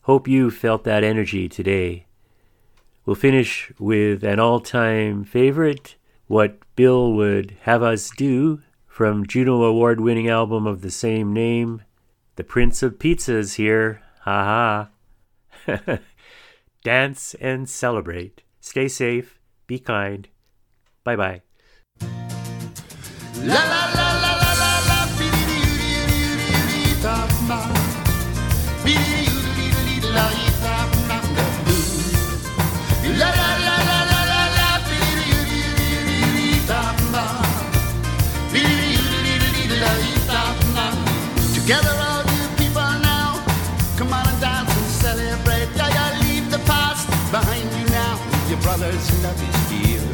Hope 0.00 0.26
you 0.26 0.50
felt 0.50 0.82
that 0.82 1.04
energy 1.04 1.48
today. 1.48 2.06
We'll 3.04 3.14
finish 3.14 3.70
with 3.78 4.24
an 4.24 4.40
all 4.40 4.58
time 4.58 5.22
favorite, 5.22 5.94
What 6.26 6.58
Bill 6.74 7.12
Would 7.12 7.56
Have 7.60 7.84
Us 7.84 8.10
Do, 8.10 8.62
from 8.88 9.28
Juno 9.28 9.62
Award 9.62 10.00
winning 10.00 10.28
album 10.28 10.66
of 10.66 10.80
the 10.80 10.90
same 10.90 11.32
name. 11.32 11.82
The 12.36 12.44
Prince 12.44 12.82
of 12.82 12.98
Pizzas 12.98 13.54
here. 13.54 14.02
Ha 14.20 14.90
ha. 15.66 15.98
Dance 16.84 17.34
and 17.40 17.68
celebrate. 17.68 18.42
Stay 18.60 18.88
safe. 18.88 19.40
Be 19.66 19.78
kind. 19.78 20.28
Bye 21.02 21.16
bye. 21.16 21.42
La 23.42 23.64
la 23.64 23.92
la 23.94 24.20
la 24.20 24.25
Your 48.86 48.94
brother's 48.94 49.22
love 49.24 49.42
is 49.42 49.68
here. 49.68 50.06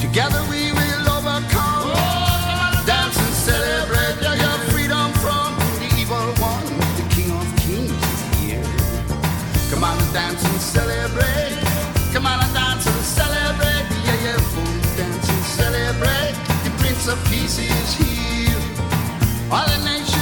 Together 0.00 0.40
we 0.48 0.70
will 0.70 1.06
overcome. 1.18 1.90
Dance 2.86 3.18
and 3.18 3.34
celebrate. 3.34 4.22
Yeah, 4.22 4.38
your 4.38 4.58
freedom 4.70 5.10
from 5.18 5.58
the 5.82 5.90
evil 5.98 6.30
one. 6.38 6.62
The 6.94 7.06
King 7.10 7.32
of 7.34 7.48
Kings 7.58 7.90
is 7.90 8.22
here. 8.38 8.62
Come 9.70 9.82
on 9.82 9.98
and 9.98 10.12
dance 10.14 10.44
and 10.44 10.60
celebrate. 10.60 11.58
Come 12.12 12.26
on 12.26 12.38
and 12.38 12.54
dance 12.54 12.86
and 12.86 13.02
celebrate. 13.02 13.86
Yeah, 14.06 14.26
yeah, 14.26 14.38
fool, 14.54 14.78
dance 14.96 15.28
and 15.28 15.44
celebrate. 15.58 16.34
The 16.62 16.70
Prince 16.78 17.08
of 17.08 17.18
Peace 17.26 17.58
is 17.58 17.94
here. 17.94 18.62
All 19.50 19.66
the 19.66 19.78
nations 19.82 20.15